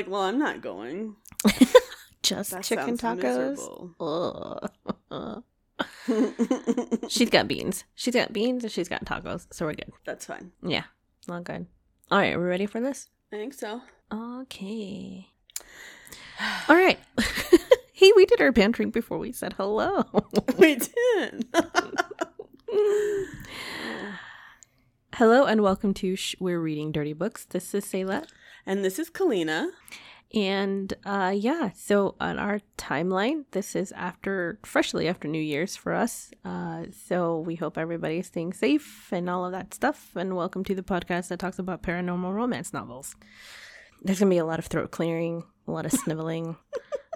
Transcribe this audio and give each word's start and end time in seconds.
like, 0.00 0.10
well, 0.10 0.22
I'm 0.22 0.38
not 0.38 0.62
going. 0.62 1.16
Just 2.22 2.52
That 2.52 2.62
chicken 2.62 2.96
sounds 2.96 3.22
tacos. 3.22 4.70
Ugh. 5.10 5.42
she's 7.08 7.28
got 7.30 7.46
beans. 7.48 7.84
She's 7.94 8.14
got 8.14 8.32
beans 8.32 8.64
and 8.64 8.72
she's 8.72 8.88
got 8.88 9.04
tacos, 9.04 9.46
so 9.50 9.66
we're 9.66 9.74
good. 9.74 9.92
That's 10.04 10.24
fine. 10.24 10.52
Yeah, 10.62 10.84
all 11.28 11.40
good. 11.40 11.66
All 12.10 12.18
right, 12.18 12.36
we're 12.36 12.48
ready 12.48 12.66
for 12.66 12.80
this. 12.80 13.08
I 13.32 13.36
think 13.36 13.52
so. 13.54 13.82
Okay. 14.12 15.28
All 16.68 16.76
right. 16.76 16.98
hey, 17.92 18.12
we 18.16 18.24
did 18.24 18.40
our 18.40 18.52
bantering 18.52 18.90
before 18.90 19.18
we 19.18 19.32
said 19.32 19.54
hello. 19.54 20.04
we 20.58 20.76
did. 20.76 21.46
hello 25.14 25.44
and 25.44 25.62
welcome 25.62 25.92
to 25.94 26.16
Sh- 26.16 26.36
We're 26.40 26.60
Reading 26.60 26.90
Dirty 26.92 27.12
Books. 27.12 27.44
This 27.44 27.74
is 27.74 27.84
Sayla. 27.84 28.26
And 28.66 28.84
this 28.84 28.98
is 28.98 29.10
Kalina. 29.10 29.68
And 30.32 30.92
uh 31.04 31.32
yeah, 31.34 31.70
so 31.74 32.14
on 32.20 32.38
our 32.38 32.60
timeline, 32.78 33.44
this 33.50 33.74
is 33.74 33.90
after 33.92 34.58
freshly 34.64 35.08
after 35.08 35.26
New 35.26 35.42
Year's 35.42 35.74
for 35.76 35.92
us. 35.92 36.30
Uh 36.44 36.84
so 37.06 37.40
we 37.40 37.56
hope 37.56 37.76
everybody's 37.76 38.28
staying 38.28 38.52
safe 38.52 39.08
and 39.12 39.28
all 39.28 39.44
of 39.44 39.52
that 39.52 39.74
stuff. 39.74 40.10
And 40.14 40.36
welcome 40.36 40.62
to 40.64 40.74
the 40.74 40.82
podcast 40.82 41.28
that 41.28 41.40
talks 41.40 41.58
about 41.58 41.82
paranormal 41.82 42.32
romance 42.32 42.72
novels. 42.72 43.16
There's 44.02 44.20
gonna 44.20 44.30
be 44.30 44.38
a 44.38 44.44
lot 44.44 44.60
of 44.60 44.66
throat 44.66 44.92
clearing, 44.92 45.42
a 45.66 45.72
lot 45.72 45.86
of 45.86 45.92
sniveling. 46.04 46.56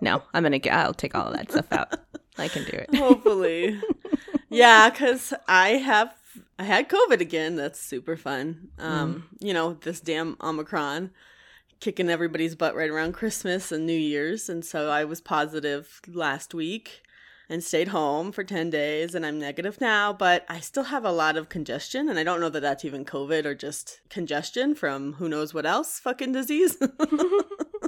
no, 0.03 0.23
I'm 0.33 0.43
gonna 0.43 0.59
get 0.59 0.75
I'll 0.75 0.95
take 0.95 1.15
all 1.15 1.29
of 1.29 1.35
that 1.35 1.51
stuff 1.53 1.73
out. 1.73 1.95
I 2.37 2.49
can 2.49 2.65
do 2.65 2.73
it. 2.73 2.95
Hopefully. 2.97 3.81
yeah, 4.49 4.91
because 4.91 5.33
I 5.47 5.71
have 5.71 6.13
I 6.59 6.65
had 6.65 6.89
COVID 6.89 7.21
again. 7.21 7.55
That's 7.55 7.81
super 7.81 8.17
fun. 8.17 8.69
Um, 8.79 9.29
you 9.39 9.53
know, 9.55 9.75
this 9.75 10.01
damn 10.01 10.37
Omicron 10.41 11.11
kicking 11.81 12.09
everybody's 12.09 12.55
butt 12.55 12.75
right 12.75 12.91
around 12.91 13.13
Christmas 13.13 13.73
and 13.73 13.87
New 13.87 13.93
Year's. 13.93 14.49
And 14.49 14.65
so 14.65 14.91
I 14.91 15.05
was 15.05 15.21
positive 15.21 16.01
last 16.07 16.55
week 16.55 17.03
and 17.49 17.63
stayed 17.63 17.89
home 17.89 18.33
for 18.33 18.43
10 18.43 18.71
days 18.71 19.15
and 19.15 19.25
I'm 19.27 19.39
negative 19.39 19.81
now, 19.81 20.13
but 20.13 20.47
I 20.49 20.61
still 20.61 20.85
have 20.85 21.05
a 21.05 21.13
lot 21.13 21.37
of 21.37 21.49
congestion 21.49 22.09
and 22.09 22.19
I 22.19 22.25
don't 22.25 22.41
know 22.41 22.49
that 22.49 22.61
that's 22.61 22.85
even 22.85 23.05
COVID 23.05 23.45
or 23.45 23.55
just 23.55 24.01
congestion 24.09 24.75
from 24.75 25.15
who 25.15 25.29
knows 25.29 25.53
what 25.53 25.67
else 25.67 26.01
fucking 26.01 26.33
disease. 26.33 26.77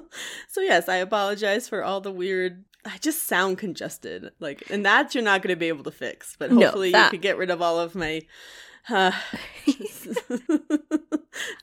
so 0.48 0.60
yes, 0.60 0.88
I 0.88 0.96
apologize 0.96 1.68
for 1.68 1.82
all 1.82 2.00
the 2.00 2.12
weird 2.12 2.64
I 2.84 2.98
just 2.98 3.24
sound 3.24 3.58
congested. 3.58 4.30
Like 4.38 4.62
and 4.70 4.84
that 4.86 5.14
you're 5.14 5.24
not 5.24 5.42
going 5.42 5.54
to 5.54 5.58
be 5.58 5.68
able 5.68 5.84
to 5.84 5.90
fix, 5.90 6.36
but 6.38 6.50
hopefully 6.50 6.92
that- 6.92 7.06
you 7.06 7.10
could 7.10 7.22
get 7.22 7.38
rid 7.38 7.50
of 7.50 7.62
all 7.62 7.80
of 7.80 7.94
my 7.94 8.22
uh, 8.90 9.12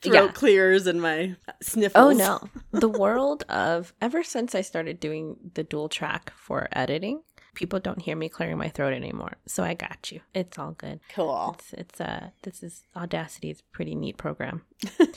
throat 0.01 0.03
Yeah. 0.03 0.27
clears 0.33 0.87
and 0.87 1.01
my 1.01 1.35
sniffles. 1.61 2.03
Oh 2.03 2.11
no. 2.11 2.39
The 2.79 2.89
world 2.89 3.43
of 3.49 3.93
ever 4.01 4.23
since 4.23 4.55
I 4.55 4.61
started 4.61 4.99
doing 4.99 5.37
the 5.53 5.63
dual 5.63 5.89
track 5.89 6.33
for 6.35 6.67
editing, 6.71 7.21
people 7.53 7.79
don't 7.79 8.01
hear 8.01 8.15
me 8.15 8.29
clearing 8.29 8.57
my 8.57 8.69
throat 8.69 8.93
anymore. 8.93 9.33
So 9.47 9.63
I 9.63 9.73
got 9.75 10.11
you. 10.11 10.21
It's 10.33 10.57
all 10.57 10.71
good. 10.71 10.99
Cool. 11.13 11.55
It's 11.59 11.73
it's 11.73 12.01
uh 12.01 12.29
this 12.41 12.63
is 12.63 12.83
Audacity. 12.95 13.51
It's 13.51 13.61
a 13.61 13.75
pretty 13.75 13.95
neat 13.95 14.17
program. 14.17 14.63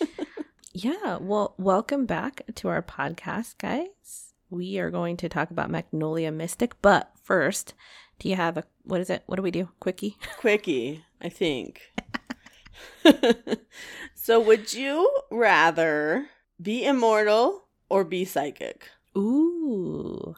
yeah, 0.73 1.17
well, 1.21 1.55
welcome 1.59 2.07
back 2.07 2.43
to 2.57 2.69
our 2.69 2.83
podcast, 2.83 3.57
guys. 3.59 4.35
We 4.51 4.79
are 4.79 4.91
going 4.91 5.17
to 5.19 5.29
talk 5.29 5.51
about 5.51 5.71
Magnolia 5.71 6.31
Mystic, 6.31 6.81
but 6.81 7.11
first, 7.23 7.75
do 8.19 8.29
you 8.29 8.37
have 8.37 8.57
a 8.57 8.65
what 8.85 9.01
is 9.01 9.11
it? 9.11 9.23
What 9.27 9.37
do 9.37 9.43
we 9.43 9.51
do? 9.51 9.69
Quickie? 9.81 10.17
Quickie, 10.39 11.05
I 11.21 11.29
think. 11.29 11.93
so 14.15 14.41
would 14.41 14.73
you 14.73 15.11
rather 15.31 16.27
be 16.61 16.85
immortal 16.85 17.65
or 17.89 18.05
be 18.05 18.25
psychic? 18.25 18.89
Ooh. 19.17 20.37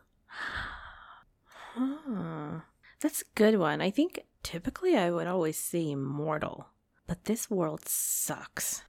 Huh. 1.74 2.60
That's 3.00 3.22
a 3.22 3.34
good 3.34 3.58
one. 3.58 3.80
I 3.80 3.90
think 3.90 4.20
typically 4.42 4.96
I 4.96 5.10
would 5.10 5.26
always 5.26 5.58
say 5.58 5.90
immortal, 5.90 6.66
but 7.06 7.24
this 7.24 7.50
world 7.50 7.86
sucks 7.86 8.82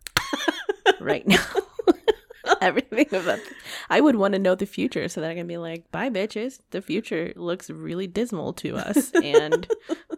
right 1.00 1.28
now. 1.28 1.46
Everything 2.62 3.08
about 3.14 3.40
I 3.90 4.02
would 4.02 4.16
want 4.16 4.34
to 4.34 4.40
know 4.40 4.56
the 4.56 4.66
future 4.66 5.08
so 5.08 5.22
that 5.22 5.32
I 5.32 5.36
can 5.36 5.48
be 5.48 5.58
like, 5.58 5.90
bye 5.92 6.10
bitches. 6.10 6.60
The 6.72 6.82
future 6.82 7.34
looks 7.36 7.70
really 7.70 8.08
dismal 8.08 8.54
to 8.54 8.78
us 8.78 9.12
and 9.24 9.68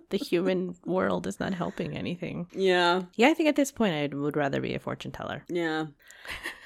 the 0.10 0.18
human 0.18 0.76
world 0.86 1.28
is 1.28 1.40
not 1.40 1.54
helping 1.54 1.98
anything. 1.98 2.48
Yeah, 2.54 3.04
Yeah, 3.16 3.30
I 3.30 3.34
think 3.34 3.50
at 3.50 3.56
this 3.56 3.72
point 3.72 3.94
I 3.94 4.16
would 4.16 4.36
rather 4.38 4.62
be 4.62 4.74
a 4.76 4.80
fortune 4.80 5.12
teller. 5.12 5.44
yeah. 5.50 5.86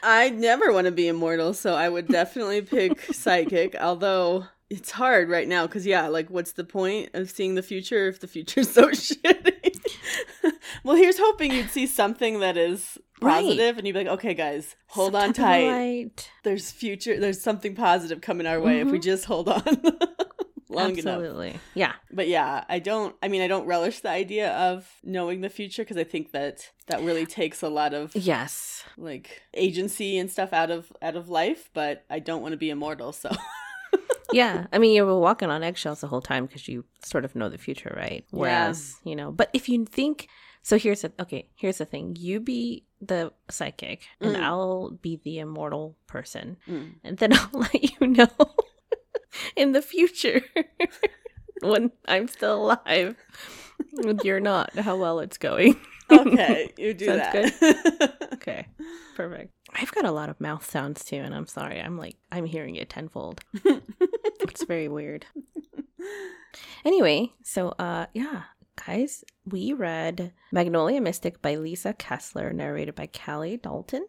I 0.04 0.30
never 0.32 0.74
want 0.74 0.86
to 0.86 0.92
be 0.92 1.08
immortal, 1.08 1.54
so 1.54 1.76
I 1.76 1.88
would 1.88 2.08
definitely 2.10 2.62
pick 2.62 3.02
psychic, 3.14 3.74
although 3.80 4.46
it's 4.70 4.92
hard 4.92 5.30
right 5.30 5.48
now 5.48 5.66
because 5.66 5.86
yeah, 5.86 6.08
like 6.08 6.30
what's 6.30 6.52
the 6.54 6.64
point 6.66 7.10
of 7.14 7.30
seeing 7.30 7.56
the 7.56 7.62
future 7.64 8.08
if 8.08 8.20
the 8.20 8.28
future's 8.28 8.70
so 8.70 8.90
shitty? 8.90 9.75
well, 10.84 10.96
here's 10.96 11.18
hoping 11.20 11.52
you'd 11.52 11.70
see 11.70 11.88
something 11.88 12.40
that 12.40 12.58
is 12.58 12.98
Right. 13.22 13.42
positive 13.44 13.78
and 13.78 13.88
you'd 13.88 13.94
be 13.94 14.00
like, 14.00 14.14
okay 14.20 14.34
guys, 14.34 14.76
hold 14.88 15.14
Some 15.14 15.22
on 15.24 15.34
tight. 15.34 16.30
There's 16.44 16.70
future 16.72 17.18
there's 17.20 17.42
something 17.42 17.74
positive 17.74 18.20
coming 18.22 18.46
our 18.46 18.60
way 18.60 18.82
if 18.82 18.90
we 18.92 19.00
Mhm. 19.00 19.04
just 19.04 19.24
hold 19.26 19.48
on 19.48 19.64
long 20.70 20.92
enough. 20.98 21.16
Absolutely. 21.20 21.58
Yeah. 21.76 21.94
But 22.12 22.28
yeah, 22.28 22.66
I 22.68 22.80
don't 22.80 23.16
I 23.24 23.30
mean 23.30 23.42
I 23.42 23.48
don't 23.48 23.66
relish 23.68 24.02
the 24.02 24.10
idea 24.10 24.52
of 24.54 24.90
knowing 25.02 25.40
the 25.42 25.50
future 25.50 25.84
because 25.84 25.96
I 25.98 26.04
think 26.04 26.32
that 26.34 26.72
that 26.88 27.02
really 27.04 27.26
takes 27.26 27.62
a 27.62 27.70
lot 27.70 27.94
of 27.94 28.14
Yes. 28.16 28.84
like 28.98 29.44
agency 29.54 30.18
and 30.18 30.30
stuff 30.30 30.52
out 30.52 30.70
of 30.70 30.92
out 31.02 31.16
of 31.16 31.30
life, 31.30 31.70
but 31.74 32.04
I 32.10 32.20
don't 32.20 32.42
want 32.42 32.52
to 32.52 32.58
be 32.58 32.70
immortal, 32.70 33.14
so 33.14 33.30
yeah, 34.32 34.68
I 34.74 34.78
mean, 34.78 34.94
you 34.96 35.06
were 35.06 35.20
walking 35.20 35.50
on 35.50 35.64
eggshells 35.64 36.02
the 36.02 36.08
whole 36.08 36.22
time 36.22 36.46
because 36.46 36.68
you 36.68 36.86
sort 37.04 37.26
of 37.26 37.36
know 37.36 37.50
the 37.50 37.58
future, 37.58 37.94
right? 37.96 38.26
Whereas, 38.32 38.96
you 39.04 39.16
know, 39.16 39.32
but 39.32 39.50
if 39.54 39.68
you 39.70 39.86
think, 39.86 40.28
so 40.62 40.78
here's 40.78 41.02
the 41.02 41.12
okay, 41.20 41.50
here's 41.56 41.78
the 41.78 41.86
thing: 41.86 42.16
you 42.20 42.40
be 42.40 42.86
the 43.02 43.32
psychic, 43.50 44.04
and 44.22 44.36
Mm. 44.36 44.42
I'll 44.42 44.90
be 45.02 45.20
the 45.24 45.40
immortal 45.40 45.96
person, 46.08 46.58
Mm. 46.68 46.94
and 47.04 47.18
then 47.18 47.34
I'll 47.38 47.50
let 47.54 47.74
you 48.02 48.08
know 48.08 48.28
in 49.56 49.74
the 49.74 49.82
future 49.82 50.42
when 51.62 51.92
I'm 52.08 52.28
still 52.28 52.64
alive. 52.72 53.16
and 53.98 54.24
You're 54.24 54.40
not 54.40 54.78
how 54.80 54.98
well 54.98 55.20
it's 55.20 55.38
going. 55.38 55.76
okay, 56.12 56.72
you 56.78 56.94
do 56.94 57.06
Sounds 57.06 57.20
that. 57.60 58.30
Okay, 58.34 58.68
perfect. 59.16 59.52
I've 59.74 59.92
got 59.92 60.06
a 60.06 60.12
lot 60.12 60.30
of 60.30 60.40
mouth 60.40 60.64
sounds 60.70 61.04
too, 61.04 61.18
and 61.18 61.34
I'm 61.34 61.48
sorry. 61.48 61.82
I'm 61.82 61.98
like 61.98 62.16
I'm 62.32 62.46
hearing 62.46 62.76
it 62.76 62.90
tenfold. 62.90 63.42
It's 64.52 64.66
very 64.66 64.88
weird. 64.88 65.26
Anyway, 66.84 67.34
so 67.44 67.70
uh 67.80 68.06
yeah, 68.14 68.44
guys, 68.86 69.24
we 69.46 69.74
read 69.74 70.34
Magnolia 70.52 71.02
Mystic 71.02 71.42
by 71.42 71.56
Lisa 71.56 71.94
Kessler, 71.94 72.54
narrated 72.54 72.96
by 72.96 73.08
Callie 73.08 73.58
Dalton. 73.58 74.06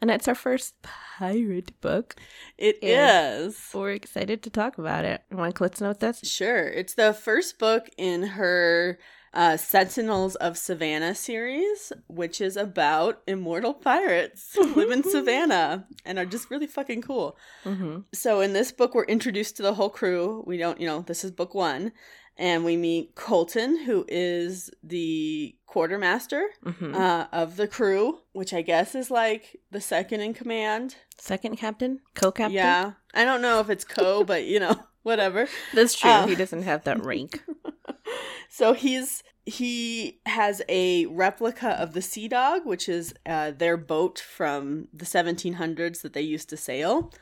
And 0.00 0.10
it's 0.10 0.28
our 0.28 0.34
first 0.34 0.74
pirate 0.82 1.80
book. 1.80 2.14
It 2.56 2.78
is. 2.80 3.58
We're 3.74 3.90
excited 3.90 4.42
to 4.44 4.50
talk 4.50 4.78
about 4.78 5.04
it. 5.04 5.22
Want 5.32 5.56
Clit's 5.56 5.80
note 5.80 6.00
this? 6.00 6.20
Sure. 6.22 6.68
It's 6.68 6.94
the 6.94 7.12
first 7.12 7.58
book 7.58 7.88
in 7.98 8.22
her 8.22 8.98
uh, 9.34 9.56
Sentinels 9.56 10.36
of 10.36 10.56
Savannah 10.56 11.14
series, 11.14 11.92
which 12.06 12.40
is 12.40 12.56
about 12.56 13.20
immortal 13.26 13.74
pirates 13.74 14.54
who 14.54 14.74
live 14.74 14.90
in 14.90 15.02
Savannah 15.10 15.86
and 16.04 16.18
are 16.18 16.24
just 16.24 16.50
really 16.50 16.66
fucking 16.66 17.02
cool. 17.02 17.36
Mm-hmm. 17.64 17.98
So 18.12 18.40
in 18.40 18.52
this 18.52 18.72
book, 18.72 18.94
we're 18.94 19.04
introduced 19.04 19.56
to 19.56 19.62
the 19.62 19.74
whole 19.74 19.90
crew. 19.90 20.42
We 20.46 20.56
don't, 20.56 20.80
you 20.80 20.86
know, 20.86 21.00
this 21.00 21.24
is 21.24 21.30
book 21.30 21.54
one. 21.54 21.92
And 22.36 22.64
we 22.64 22.76
meet 22.76 23.14
Colton, 23.14 23.84
who 23.84 24.04
is 24.08 24.68
the 24.82 25.54
quartermaster 25.66 26.44
Mm-hmm. 26.64 26.94
uh, 26.94 27.26
of 27.32 27.56
the 27.56 27.68
crew, 27.68 28.20
which 28.32 28.52
I 28.52 28.62
guess 28.62 28.94
is 28.96 29.08
like 29.10 29.60
the 29.70 29.80
second 29.80 30.20
in 30.20 30.34
command. 30.34 30.96
Second 31.16 31.58
captain? 31.58 32.00
Co-captain? 32.14 32.54
Yeah. 32.54 32.92
I 33.14 33.24
don't 33.24 33.40
know 33.42 33.60
if 33.60 33.70
it's 33.70 33.84
co, 33.84 34.24
but 34.24 34.44
you 34.46 34.58
know, 34.58 34.74
whatever. 35.04 35.46
That's 35.74 35.94
true. 35.94 36.10
Uh, 36.10 36.26
he 36.26 36.34
doesn't 36.34 36.62
have 36.62 36.84
that 36.84 37.04
rank. 37.04 37.42
So 38.48 38.72
he's 38.72 39.24
he 39.46 40.20
has 40.26 40.62
a 40.68 41.06
replica 41.06 41.70
of 41.70 41.92
the 41.92 42.02
Sea 42.02 42.28
Dog, 42.28 42.64
which 42.64 42.88
is 42.88 43.14
uh, 43.26 43.50
their 43.50 43.76
boat 43.76 44.18
from 44.18 44.88
the 44.92 45.04
1700s 45.04 46.02
that 46.02 46.12
they 46.14 46.22
used 46.22 46.48
to 46.50 46.56
sail, 46.56 47.12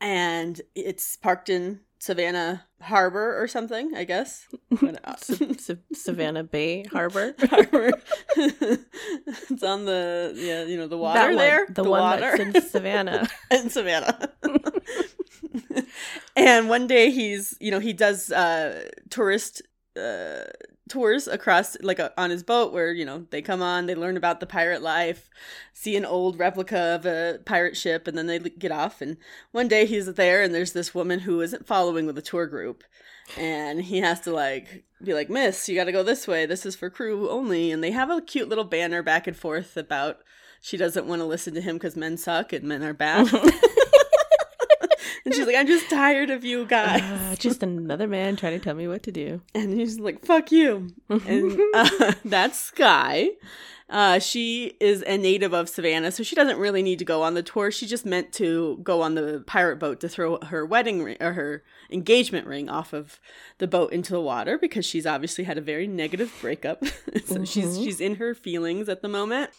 and 0.00 0.60
it's 0.74 1.16
parked 1.16 1.48
in 1.48 1.80
Savannah 1.98 2.64
Harbor 2.80 3.40
or 3.40 3.46
something, 3.46 3.94
I 3.94 4.02
guess. 4.04 4.48
Sa- 5.58 5.74
Savannah 5.94 6.42
Bay 6.42 6.84
Harbor. 6.90 7.34
Harbor. 7.48 7.92
it's 8.36 9.62
on 9.62 9.84
the 9.84 10.32
yeah, 10.36 10.64
you 10.64 10.76
know, 10.76 10.88
the 10.88 10.98
water 10.98 11.20
one, 11.28 11.36
there, 11.36 11.66
The, 11.70 11.84
one 11.84 12.00
water 12.00 12.36
that's 12.36 12.40
in 12.56 12.62
Savannah. 12.62 13.28
in 13.52 13.70
Savannah. 13.70 14.30
and 16.36 16.68
one 16.68 16.86
day 16.88 17.10
he's, 17.10 17.56
you 17.60 17.70
know, 17.70 17.78
he 17.78 17.92
does 17.92 18.32
uh 18.32 18.88
tourist 19.10 19.62
uh 19.96 20.44
tours 20.88 21.26
across 21.28 21.76
like 21.82 21.98
a, 21.98 22.12
on 22.20 22.30
his 22.30 22.42
boat 22.42 22.72
where 22.72 22.92
you 22.92 23.04
know 23.04 23.26
they 23.30 23.40
come 23.40 23.62
on 23.62 23.86
they 23.86 23.94
learn 23.94 24.16
about 24.16 24.40
the 24.40 24.46
pirate 24.46 24.82
life 24.82 25.30
see 25.82 25.96
an 25.96 26.04
old 26.04 26.38
replica 26.38 26.78
of 26.78 27.06
a 27.06 27.40
pirate 27.44 27.76
ship 27.76 28.06
and 28.06 28.16
then 28.16 28.26
they 28.26 28.38
get 28.38 28.72
off. 28.72 29.00
And 29.00 29.16
one 29.50 29.68
day 29.68 29.86
he's 29.86 30.06
there 30.14 30.42
and 30.42 30.54
there's 30.54 30.72
this 30.72 30.94
woman 30.94 31.20
who 31.20 31.40
isn't 31.40 31.66
following 31.66 32.06
with 32.06 32.14
the 32.14 32.22
tour 32.22 32.46
group. 32.46 32.84
And 33.36 33.82
he 33.82 33.98
has 33.98 34.20
to 34.20 34.32
like 34.32 34.84
be 35.02 35.14
like 35.14 35.30
miss 35.30 35.68
you 35.68 35.74
got 35.74 35.84
to 35.84 35.92
go 35.92 36.02
this 36.02 36.28
way. 36.28 36.46
This 36.46 36.66
is 36.66 36.76
for 36.76 36.90
crew 36.90 37.28
only. 37.30 37.72
And 37.72 37.82
they 37.82 37.90
have 37.90 38.10
a 38.10 38.20
cute 38.20 38.48
little 38.48 38.64
banner 38.64 39.02
back 39.02 39.26
and 39.26 39.36
forth 39.36 39.76
about 39.76 40.18
she 40.60 40.76
doesn't 40.76 41.06
want 41.06 41.20
to 41.20 41.26
listen 41.26 41.54
to 41.54 41.60
him 41.60 41.76
because 41.76 41.96
men 41.96 42.16
suck 42.16 42.52
and 42.52 42.64
men 42.64 42.84
are 42.84 42.94
bad 42.94 43.28
and 45.24 45.34
she's 45.34 45.46
like, 45.46 45.56
I'm 45.56 45.66
just 45.66 45.88
tired 45.88 46.30
of 46.30 46.44
you 46.44 46.66
guys. 46.66 47.02
Uh, 47.02 47.36
just 47.38 47.62
another 47.62 48.08
man 48.08 48.36
trying 48.36 48.58
to 48.58 48.64
tell 48.64 48.74
me 48.74 48.88
what 48.88 49.02
to 49.04 49.12
do. 49.12 49.40
And 49.54 49.72
he's 49.72 49.98
like, 49.98 50.24
fuck 50.24 50.50
you. 50.50 50.88
and 51.08 51.60
uh, 51.74 52.12
that's 52.24 52.58
Sky. 52.58 53.30
Uh, 53.88 54.18
she 54.18 54.74
is 54.80 55.02
a 55.06 55.18
native 55.18 55.52
of 55.52 55.68
Savannah, 55.68 56.10
so 56.10 56.22
she 56.22 56.34
doesn't 56.34 56.56
really 56.56 56.82
need 56.82 56.98
to 56.98 57.04
go 57.04 57.22
on 57.22 57.34
the 57.34 57.42
tour. 57.42 57.70
She 57.70 57.86
just 57.86 58.06
meant 58.06 58.32
to 58.32 58.80
go 58.82 59.02
on 59.02 59.14
the 59.14 59.44
pirate 59.46 59.76
boat 59.76 60.00
to 60.00 60.08
throw 60.08 60.40
her 60.40 60.64
wedding 60.64 61.02
ring 61.02 61.18
or 61.20 61.34
her 61.34 61.62
engagement 61.90 62.46
ring 62.46 62.70
off 62.70 62.94
of 62.94 63.20
the 63.58 63.68
boat 63.68 63.92
into 63.92 64.14
the 64.14 64.20
water 64.20 64.56
because 64.56 64.86
she's 64.86 65.04
obviously 65.04 65.44
had 65.44 65.58
a 65.58 65.60
very 65.60 65.86
negative 65.86 66.34
breakup. 66.40 66.84
so 66.86 66.90
mm-hmm. 66.90 67.44
she's 67.44 67.76
she's 67.76 68.00
in 68.00 68.14
her 68.14 68.34
feelings 68.34 68.88
at 68.88 69.02
the 69.02 69.08
moment 69.08 69.50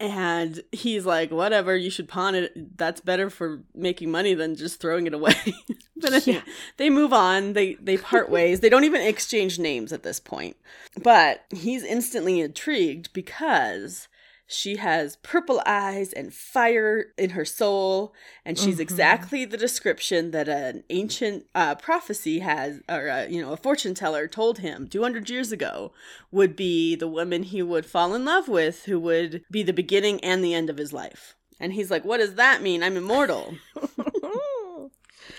and 0.00 0.62
he's 0.72 1.04
like 1.04 1.30
whatever 1.30 1.76
you 1.76 1.90
should 1.90 2.08
pawn 2.08 2.34
it. 2.34 2.78
That's 2.78 3.00
better 3.00 3.28
for 3.30 3.62
making 3.74 4.10
money 4.10 4.34
than 4.34 4.56
just 4.56 4.80
throwing 4.80 5.06
it 5.06 5.14
away. 5.14 5.34
But 6.02 6.26
yeah. 6.26 6.40
they 6.78 6.88
move 6.88 7.12
on. 7.12 7.52
They 7.52 7.74
they 7.74 7.98
part 7.98 8.30
ways. 8.30 8.60
They 8.60 8.70
don't 8.70 8.84
even 8.84 9.02
exchange 9.02 9.58
names 9.58 9.92
at 9.92 10.02
this 10.02 10.18
point. 10.18 10.56
But 11.02 11.44
he's 11.50 11.84
instantly 11.84 12.40
intrigued 12.40 13.12
because 13.12 14.08
she 14.52 14.76
has 14.76 15.14
purple 15.16 15.62
eyes 15.64 16.12
and 16.12 16.34
fire 16.34 17.12
in 17.16 17.30
her 17.30 17.44
soul, 17.44 18.12
and 18.44 18.58
she's 18.58 18.74
mm-hmm. 18.74 18.82
exactly 18.82 19.44
the 19.44 19.56
description 19.56 20.32
that 20.32 20.48
an 20.48 20.82
ancient 20.90 21.46
uh, 21.54 21.76
prophecy 21.76 22.40
has, 22.40 22.80
or 22.88 23.08
uh, 23.08 23.26
you 23.26 23.40
know, 23.40 23.52
a 23.52 23.56
fortune 23.56 23.94
teller 23.94 24.26
told 24.26 24.58
him 24.58 24.88
200 24.88 25.30
years 25.30 25.52
ago 25.52 25.92
would 26.32 26.56
be 26.56 26.96
the 26.96 27.06
woman 27.06 27.44
he 27.44 27.62
would 27.62 27.86
fall 27.86 28.12
in 28.12 28.24
love 28.24 28.48
with, 28.48 28.86
who 28.86 28.98
would 28.98 29.44
be 29.52 29.62
the 29.62 29.72
beginning 29.72 30.18
and 30.24 30.42
the 30.42 30.54
end 30.54 30.68
of 30.68 30.78
his 30.78 30.92
life. 30.92 31.36
And 31.60 31.74
he's 31.74 31.90
like, 31.90 32.04
"What 32.04 32.18
does 32.18 32.34
that 32.34 32.60
mean? 32.60 32.82
I'm 32.82 32.96
immortal." 32.96 33.54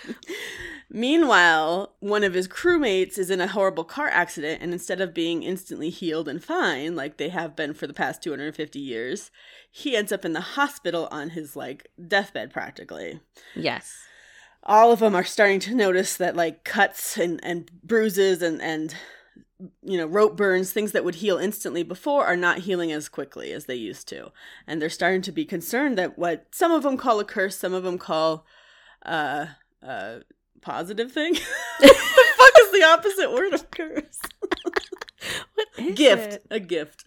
Meanwhile, 0.93 1.93
one 2.01 2.25
of 2.25 2.33
his 2.33 2.49
crewmates 2.49 3.17
is 3.17 3.29
in 3.29 3.39
a 3.39 3.47
horrible 3.47 3.85
car 3.85 4.09
accident, 4.09 4.61
and 4.61 4.73
instead 4.73 4.99
of 4.99 5.13
being 5.13 5.41
instantly 5.41 5.89
healed 5.89 6.27
and 6.27 6.43
fine, 6.43 6.97
like 6.97 7.15
they 7.15 7.29
have 7.29 7.55
been 7.55 7.73
for 7.73 7.87
the 7.87 7.93
past 7.93 8.21
250 8.21 8.77
years, 8.77 9.31
he 9.71 9.95
ends 9.95 10.11
up 10.11 10.25
in 10.25 10.33
the 10.33 10.41
hospital 10.41 11.07
on 11.09 11.29
his 11.29 11.55
like 11.55 11.87
deathbed 12.09 12.51
practically. 12.51 13.21
Yes. 13.55 13.99
All 14.63 14.91
of 14.91 14.99
them 14.99 15.15
are 15.15 15.23
starting 15.23 15.61
to 15.61 15.73
notice 15.73 16.17
that 16.17 16.35
like 16.35 16.65
cuts 16.65 17.17
and, 17.17 17.39
and 17.41 17.71
bruises 17.81 18.41
and, 18.41 18.61
and 18.61 18.93
you 19.81 19.97
know, 19.97 20.05
rope 20.05 20.35
burns, 20.35 20.73
things 20.73 20.91
that 20.91 21.05
would 21.05 21.15
heal 21.15 21.37
instantly 21.37 21.83
before 21.83 22.25
are 22.25 22.35
not 22.35 22.59
healing 22.59 22.91
as 22.91 23.07
quickly 23.07 23.53
as 23.53 23.65
they 23.65 23.75
used 23.75 24.09
to. 24.09 24.33
And 24.67 24.81
they're 24.81 24.89
starting 24.89 25.21
to 25.21 25.31
be 25.31 25.45
concerned 25.45 25.97
that 25.97 26.19
what 26.19 26.47
some 26.51 26.73
of 26.73 26.83
them 26.83 26.97
call 26.97 27.21
a 27.21 27.25
curse, 27.25 27.57
some 27.57 27.73
of 27.73 27.83
them 27.83 27.97
call 27.97 28.45
uh 29.05 29.47
uh 29.81 30.19
positive 30.61 31.11
thing. 31.11 31.33
the 31.79 31.87
fuck 31.87 32.53
is 32.59 32.71
the 32.71 32.83
opposite 32.83 33.31
word 33.31 33.53
of 33.53 33.69
curse? 33.71 34.19
what 35.55 35.67
is 35.77 35.95
gift? 35.95 36.33
It? 36.33 36.45
A 36.49 36.59
gift. 36.59 37.05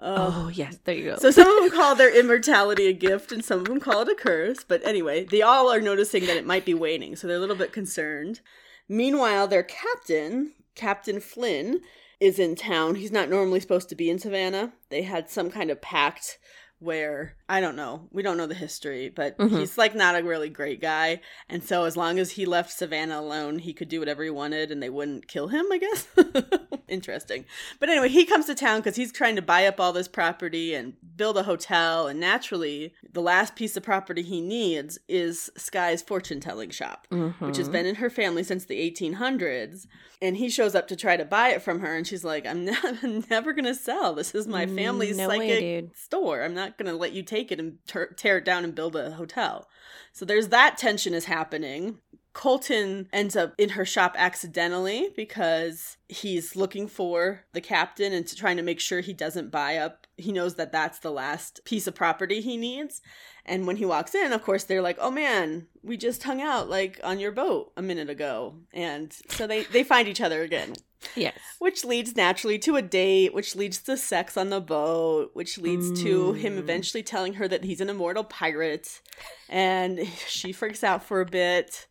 Uh, 0.00 0.32
oh 0.34 0.48
yes, 0.48 0.78
there 0.84 0.94
you 0.94 1.04
go. 1.10 1.16
so 1.16 1.30
some 1.30 1.46
of 1.46 1.62
them 1.62 1.70
call 1.78 1.94
their 1.94 2.16
immortality 2.18 2.86
a 2.86 2.92
gift, 2.92 3.32
and 3.32 3.44
some 3.44 3.60
of 3.60 3.66
them 3.66 3.80
call 3.80 4.02
it 4.02 4.08
a 4.08 4.14
curse. 4.14 4.64
But 4.64 4.84
anyway, 4.86 5.24
they 5.24 5.42
all 5.42 5.70
are 5.70 5.80
noticing 5.80 6.26
that 6.26 6.36
it 6.36 6.46
might 6.46 6.64
be 6.64 6.74
waning, 6.74 7.16
so 7.16 7.26
they're 7.26 7.36
a 7.36 7.40
little 7.40 7.56
bit 7.56 7.72
concerned. 7.72 8.40
Meanwhile, 8.88 9.48
their 9.48 9.62
captain, 9.62 10.52
Captain 10.74 11.20
Flynn, 11.20 11.80
is 12.18 12.38
in 12.38 12.54
town. 12.54 12.96
He's 12.96 13.12
not 13.12 13.30
normally 13.30 13.60
supposed 13.60 13.88
to 13.90 13.94
be 13.94 14.10
in 14.10 14.18
Savannah. 14.18 14.72
They 14.90 15.02
had 15.02 15.30
some 15.30 15.50
kind 15.50 15.70
of 15.70 15.80
pact 15.80 16.38
where 16.80 17.36
I 17.48 17.60
don't 17.60 17.76
know, 17.76 18.08
we 18.10 18.22
don't 18.22 18.38
know 18.38 18.46
the 18.46 18.54
history, 18.54 19.10
but 19.10 19.36
mm-hmm. 19.36 19.58
he's 19.58 19.76
like 19.76 19.94
not 19.94 20.18
a 20.18 20.24
really 20.24 20.48
great 20.48 20.80
guy. 20.80 21.20
And 21.48 21.62
so 21.62 21.84
as 21.84 21.96
long 21.96 22.18
as 22.18 22.32
he 22.32 22.46
left 22.46 22.72
Savannah 22.72 23.20
alone, 23.20 23.58
he 23.58 23.74
could 23.74 23.88
do 23.88 24.00
whatever 24.00 24.24
he 24.24 24.30
wanted 24.30 24.70
and 24.70 24.82
they 24.82 24.88
wouldn't 24.88 25.28
kill 25.28 25.48
him, 25.48 25.66
I 25.70 25.78
guess. 25.78 26.08
Interesting. 26.88 27.44
But 27.78 27.90
anyway, 27.90 28.08
he 28.08 28.24
comes 28.24 28.46
to 28.46 28.54
town 28.54 28.80
because 28.80 28.96
he's 28.96 29.12
trying 29.12 29.36
to 29.36 29.42
buy 29.42 29.66
up 29.66 29.78
all 29.78 29.92
this 29.92 30.08
property 30.08 30.74
and 30.74 30.94
build 31.16 31.36
a 31.36 31.42
hotel. 31.42 32.08
And 32.08 32.18
naturally, 32.18 32.94
the 33.12 33.22
last 33.22 33.56
piece 33.56 33.76
of 33.76 33.82
property 33.82 34.22
he 34.22 34.40
needs 34.40 34.98
is 35.06 35.50
Sky's 35.56 36.02
fortune 36.02 36.40
telling 36.40 36.70
shop, 36.70 37.06
mm-hmm. 37.10 37.44
which 37.44 37.58
has 37.58 37.66
mm-hmm. 37.66 37.72
been 37.72 37.86
in 37.86 37.94
her 37.96 38.10
family 38.10 38.42
since 38.42 38.64
the 38.64 38.90
1800s 38.90 39.86
and 40.22 40.36
he 40.36 40.48
shows 40.48 40.74
up 40.74 40.88
to 40.88 40.96
try 40.96 41.16
to 41.16 41.24
buy 41.24 41.48
it 41.48 41.62
from 41.62 41.80
her 41.80 41.94
and 41.96 42.06
she's 42.06 42.24
like 42.24 42.46
i'm, 42.46 42.64
not, 42.64 42.78
I'm 43.02 43.24
never 43.30 43.52
gonna 43.52 43.74
sell 43.74 44.14
this 44.14 44.34
is 44.34 44.46
my 44.46 44.66
family's 44.66 45.16
no 45.16 45.28
psychic 45.28 45.60
way, 45.60 45.90
store 45.94 46.42
i'm 46.42 46.54
not 46.54 46.69
gonna 46.78 46.94
let 46.94 47.12
you 47.12 47.22
take 47.22 47.50
it 47.50 47.60
and 47.60 47.78
ter- 47.86 48.12
tear 48.12 48.38
it 48.38 48.44
down 48.44 48.64
and 48.64 48.74
build 48.74 48.96
a 48.96 49.12
hotel 49.12 49.68
so 50.12 50.24
there's 50.24 50.48
that 50.48 50.76
tension 50.76 51.14
is 51.14 51.26
happening 51.26 51.98
Colton 52.32 53.08
ends 53.12 53.34
up 53.34 53.54
in 53.58 53.70
her 53.70 53.84
shop 53.84 54.14
accidentally 54.16 55.10
because 55.16 55.96
he's 56.08 56.54
looking 56.54 56.86
for 56.86 57.44
the 57.52 57.60
captain 57.60 58.12
and 58.12 58.36
trying 58.36 58.56
to 58.56 58.62
make 58.62 58.78
sure 58.78 59.00
he 59.00 59.12
doesn't 59.12 59.50
buy 59.50 59.76
up. 59.76 60.06
He 60.16 60.30
knows 60.30 60.54
that 60.54 60.70
that's 60.70 61.00
the 61.00 61.10
last 61.10 61.60
piece 61.64 61.88
of 61.88 61.94
property 61.94 62.40
he 62.40 62.56
needs. 62.56 63.02
And 63.44 63.66
when 63.66 63.76
he 63.76 63.84
walks 63.84 64.14
in, 64.14 64.32
of 64.32 64.44
course, 64.44 64.64
they're 64.64 64.82
like, 64.82 64.98
"Oh 65.00 65.10
man, 65.10 65.66
we 65.82 65.96
just 65.96 66.22
hung 66.22 66.40
out 66.40 66.70
like 66.70 67.00
on 67.02 67.18
your 67.18 67.32
boat 67.32 67.72
a 67.76 67.82
minute 67.82 68.08
ago." 68.08 68.54
And 68.72 69.12
so 69.28 69.46
they 69.46 69.64
they 69.64 69.82
find 69.82 70.06
each 70.06 70.20
other 70.20 70.42
again. 70.42 70.74
Yes. 71.16 71.38
Which 71.58 71.84
leads 71.84 72.16
naturally 72.16 72.58
to 72.60 72.76
a 72.76 72.82
date, 72.82 73.34
which 73.34 73.56
leads 73.56 73.78
to 73.82 73.96
sex 73.96 74.36
on 74.36 74.50
the 74.50 74.60
boat, 74.60 75.30
which 75.32 75.58
leads 75.58 75.90
mm. 75.90 76.02
to 76.02 76.32
him 76.34 76.54
mm. 76.54 76.58
eventually 76.58 77.02
telling 77.02 77.34
her 77.34 77.48
that 77.48 77.64
he's 77.64 77.80
an 77.80 77.90
immortal 77.90 78.24
pirate. 78.24 79.00
And 79.48 80.06
she 80.26 80.52
freaks 80.52 80.84
out 80.84 81.02
for 81.02 81.20
a 81.20 81.26
bit. 81.26 81.86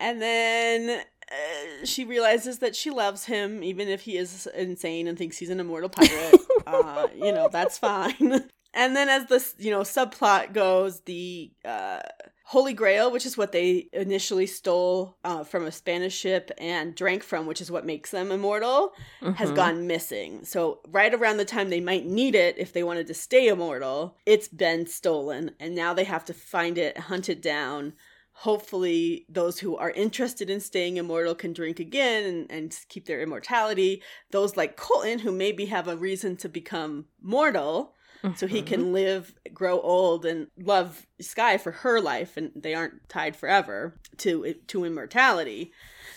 And 0.00 0.20
then 0.20 1.04
uh, 1.30 1.84
she 1.84 2.04
realizes 2.04 2.58
that 2.58 2.74
she 2.74 2.90
loves 2.90 3.24
him, 3.24 3.62
even 3.62 3.88
if 3.88 4.02
he 4.02 4.16
is 4.16 4.48
insane 4.54 5.06
and 5.06 5.16
thinks 5.16 5.38
he's 5.38 5.50
an 5.50 5.60
immortal 5.60 5.88
pirate. 5.88 6.40
uh, 6.66 7.08
you 7.14 7.32
know, 7.32 7.48
that's 7.50 7.78
fine. 7.78 8.50
And 8.74 8.96
then 8.96 9.08
as 9.08 9.26
this, 9.26 9.54
you 9.58 9.70
know, 9.70 9.80
subplot 9.80 10.52
goes, 10.52 11.00
the 11.00 11.52
uh, 11.64 12.00
Holy 12.44 12.72
Grail, 12.72 13.10
which 13.10 13.26
is 13.26 13.36
what 13.36 13.52
they 13.52 13.88
initially 13.92 14.46
stole 14.46 15.16
uh, 15.24 15.44
from 15.44 15.64
a 15.64 15.72
Spanish 15.72 16.14
ship 16.14 16.50
and 16.58 16.94
drank 16.94 17.22
from, 17.22 17.46
which 17.46 17.60
is 17.60 17.70
what 17.70 17.86
makes 17.86 18.10
them 18.10 18.30
immortal, 18.30 18.92
mm-hmm. 19.20 19.32
has 19.32 19.50
gone 19.52 19.86
missing. 19.86 20.44
So, 20.44 20.80
right 20.88 21.14
around 21.14 21.36
the 21.36 21.44
time 21.44 21.70
they 21.70 21.80
might 21.80 22.06
need 22.06 22.34
it 22.34 22.58
if 22.58 22.72
they 22.72 22.82
wanted 22.82 23.06
to 23.06 23.14
stay 23.14 23.48
immortal, 23.48 24.16
it's 24.26 24.48
been 24.48 24.86
stolen. 24.86 25.52
And 25.60 25.74
now 25.74 25.94
they 25.94 26.04
have 26.04 26.24
to 26.26 26.34
find 26.34 26.78
it, 26.78 26.98
hunt 26.98 27.28
it 27.28 27.40
down. 27.40 27.94
Hopefully, 28.32 29.26
those 29.28 29.58
who 29.58 29.76
are 29.76 29.90
interested 29.90 30.50
in 30.50 30.60
staying 30.60 30.96
immortal 30.96 31.34
can 31.34 31.52
drink 31.52 31.78
again 31.78 32.24
and, 32.24 32.50
and 32.50 32.78
keep 32.88 33.06
their 33.06 33.20
immortality. 33.20 34.02
Those 34.30 34.56
like 34.56 34.76
Colton, 34.76 35.20
who 35.20 35.32
maybe 35.32 35.66
have 35.66 35.88
a 35.88 35.96
reason 35.96 36.36
to 36.38 36.48
become 36.48 37.06
mortal, 37.20 37.94
mm-hmm. 38.22 38.34
so 38.36 38.46
he 38.46 38.62
can 38.62 38.80
mm-hmm. 38.82 38.94
live, 38.94 39.34
grow 39.52 39.80
old, 39.80 40.24
and 40.24 40.48
love 40.58 41.06
Sky 41.20 41.58
for 41.58 41.72
her 41.72 42.00
life, 42.00 42.36
and 42.36 42.50
they 42.54 42.74
aren't 42.74 43.08
tied 43.08 43.36
forever 43.36 44.00
to 44.18 44.54
to 44.68 44.84
immortality. 44.84 45.72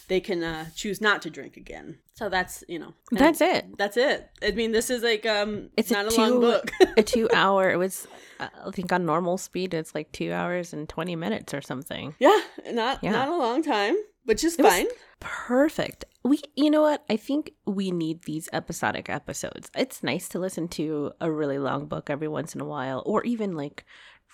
They 0.07 0.19
can 0.19 0.43
uh, 0.43 0.65
choose 0.75 1.01
not 1.01 1.21
to 1.24 1.29
drink 1.29 1.57
again. 1.57 1.97
So 2.15 2.29
that's 2.29 2.63
you 2.67 2.79
know 2.79 2.93
that's 3.12 3.41
it. 3.41 3.77
That's 3.77 3.97
it. 3.97 4.29
I 4.43 4.51
mean, 4.51 4.71
this 4.71 4.89
is 4.89 5.03
like 5.03 5.25
um, 5.25 5.69
it's 5.77 5.91
not 5.91 6.07
a, 6.07 6.09
two, 6.09 6.21
long 6.21 6.39
book. 6.39 6.71
a 6.97 7.03
two 7.03 7.29
hour. 7.33 7.69
It 7.69 7.77
was 7.77 8.07
I 8.39 8.50
think 8.71 8.91
on 8.91 9.05
normal 9.05 9.38
speed, 9.38 9.74
it's 9.74 9.95
like 9.95 10.12
two 10.12 10.31
hours 10.31 10.74
and 10.74 10.88
twenty 10.88 11.15
minutes 11.15 11.53
or 11.53 11.62
something. 11.62 12.15
Yeah, 12.19 12.39
not 12.71 13.00
yeah. 13.03 13.12
not 13.12 13.29
a 13.29 13.35
long 13.35 13.63
time, 13.63 13.95
which 14.25 14.44
is 14.44 14.58
it 14.60 14.63
fine. 14.63 14.88
Perfect 15.20 16.05
we 16.25 16.41
you 16.55 16.72
know 16.72 16.82
what 16.82 17.05
i 17.10 17.15
think 17.15 17.53
we 17.65 17.91
need 17.91 18.24
these 18.24 18.50
episodic 18.51 19.10
episodes 19.10 19.70
it's 19.75 20.03
nice 20.03 20.27
to 20.27 20.39
listen 20.39 20.67
to 20.67 21.12
a 21.22 21.32
really 21.32 21.60
long 21.60 21.86
book 21.86 22.10
every 22.10 22.27
once 22.27 22.55
in 22.55 22.60
a 22.60 22.65
while 22.65 23.03
or 23.05 23.24
even 23.24 23.55
like 23.55 23.86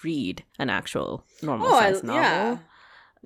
read 0.04 0.44
an 0.58 0.70
actual 0.70 1.26
normal 1.44 1.68
oh, 1.68 1.80
size 1.80 2.02
novel 2.02 2.22
yeah. 2.22 2.58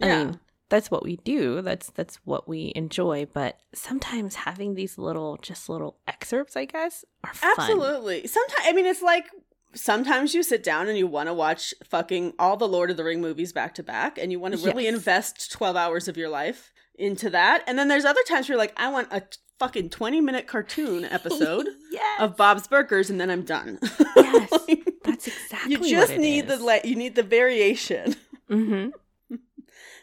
i 0.02 0.08
yeah. 0.08 0.24
mean 0.26 0.40
that's 0.68 0.90
what 0.90 1.04
we 1.04 1.18
do 1.18 1.62
that's 1.62 1.92
that's 1.92 2.16
what 2.26 2.50
we 2.50 2.72
enjoy 2.76 3.26
but 3.34 3.60
sometimes 3.74 4.34
having 4.34 4.74
these 4.74 4.98
little 4.98 5.38
just 5.44 5.70
little 5.70 5.98
excerpts 6.08 6.58
i 6.58 6.66
guess 6.66 7.06
are 7.24 7.34
fun. 7.36 7.54
absolutely 7.60 8.26
sometimes 8.26 8.62
i 8.66 8.74
mean 8.74 8.88
it's 8.88 9.04
like 9.04 9.28
sometimes 9.76 10.34
you 10.34 10.42
sit 10.42 10.64
down 10.64 10.88
and 10.88 10.98
you 10.98 11.06
want 11.08 11.28
to 11.28 11.34
watch 11.34 11.74
fucking 11.84 12.34
all 12.40 12.58
the 12.58 12.68
lord 12.68 12.90
of 12.90 12.98
the 12.98 13.04
ring 13.04 13.22
movies 13.22 13.52
back 13.54 13.76
to 13.76 13.84
back 13.84 14.18
and 14.18 14.32
you 14.32 14.40
want 14.40 14.56
to 14.58 14.66
really 14.66 14.86
yes. 14.86 14.94
invest 14.96 15.52
12 15.52 15.76
hours 15.76 16.08
of 16.08 16.18
your 16.18 16.30
life 16.30 16.74
into 16.98 17.30
that. 17.30 17.64
And 17.68 17.78
then 17.78 17.88
there's 17.90 18.06
other 18.06 18.22
times 18.28 18.48
where 18.48 18.54
you're 18.54 18.64
like, 18.64 18.74
I 18.78 18.90
want 18.90 19.10
a 19.12 19.20
t- 19.20 19.38
fucking 19.60 19.90
20 19.90 20.22
minute 20.22 20.48
cartoon 20.48 21.06
episode 21.12 21.68
yes. 21.92 22.22
of 22.22 22.38
Bob's 22.38 22.68
Burgers 22.68 23.10
and 23.10 23.20
then 23.20 23.30
I'm 23.30 23.44
done. 23.44 23.80
Yes. 24.16 24.52
Like, 24.52 24.94
That's 25.04 25.28
exactly 25.28 25.72
you 25.74 25.90
just 25.90 26.18
need 26.18 26.46
is. 26.50 26.58
the 26.60 26.66
le- 26.66 26.82
you 26.84 26.96
need 26.96 27.16
the 27.16 27.24
variation. 27.24 28.16
Mhm. 28.50 28.92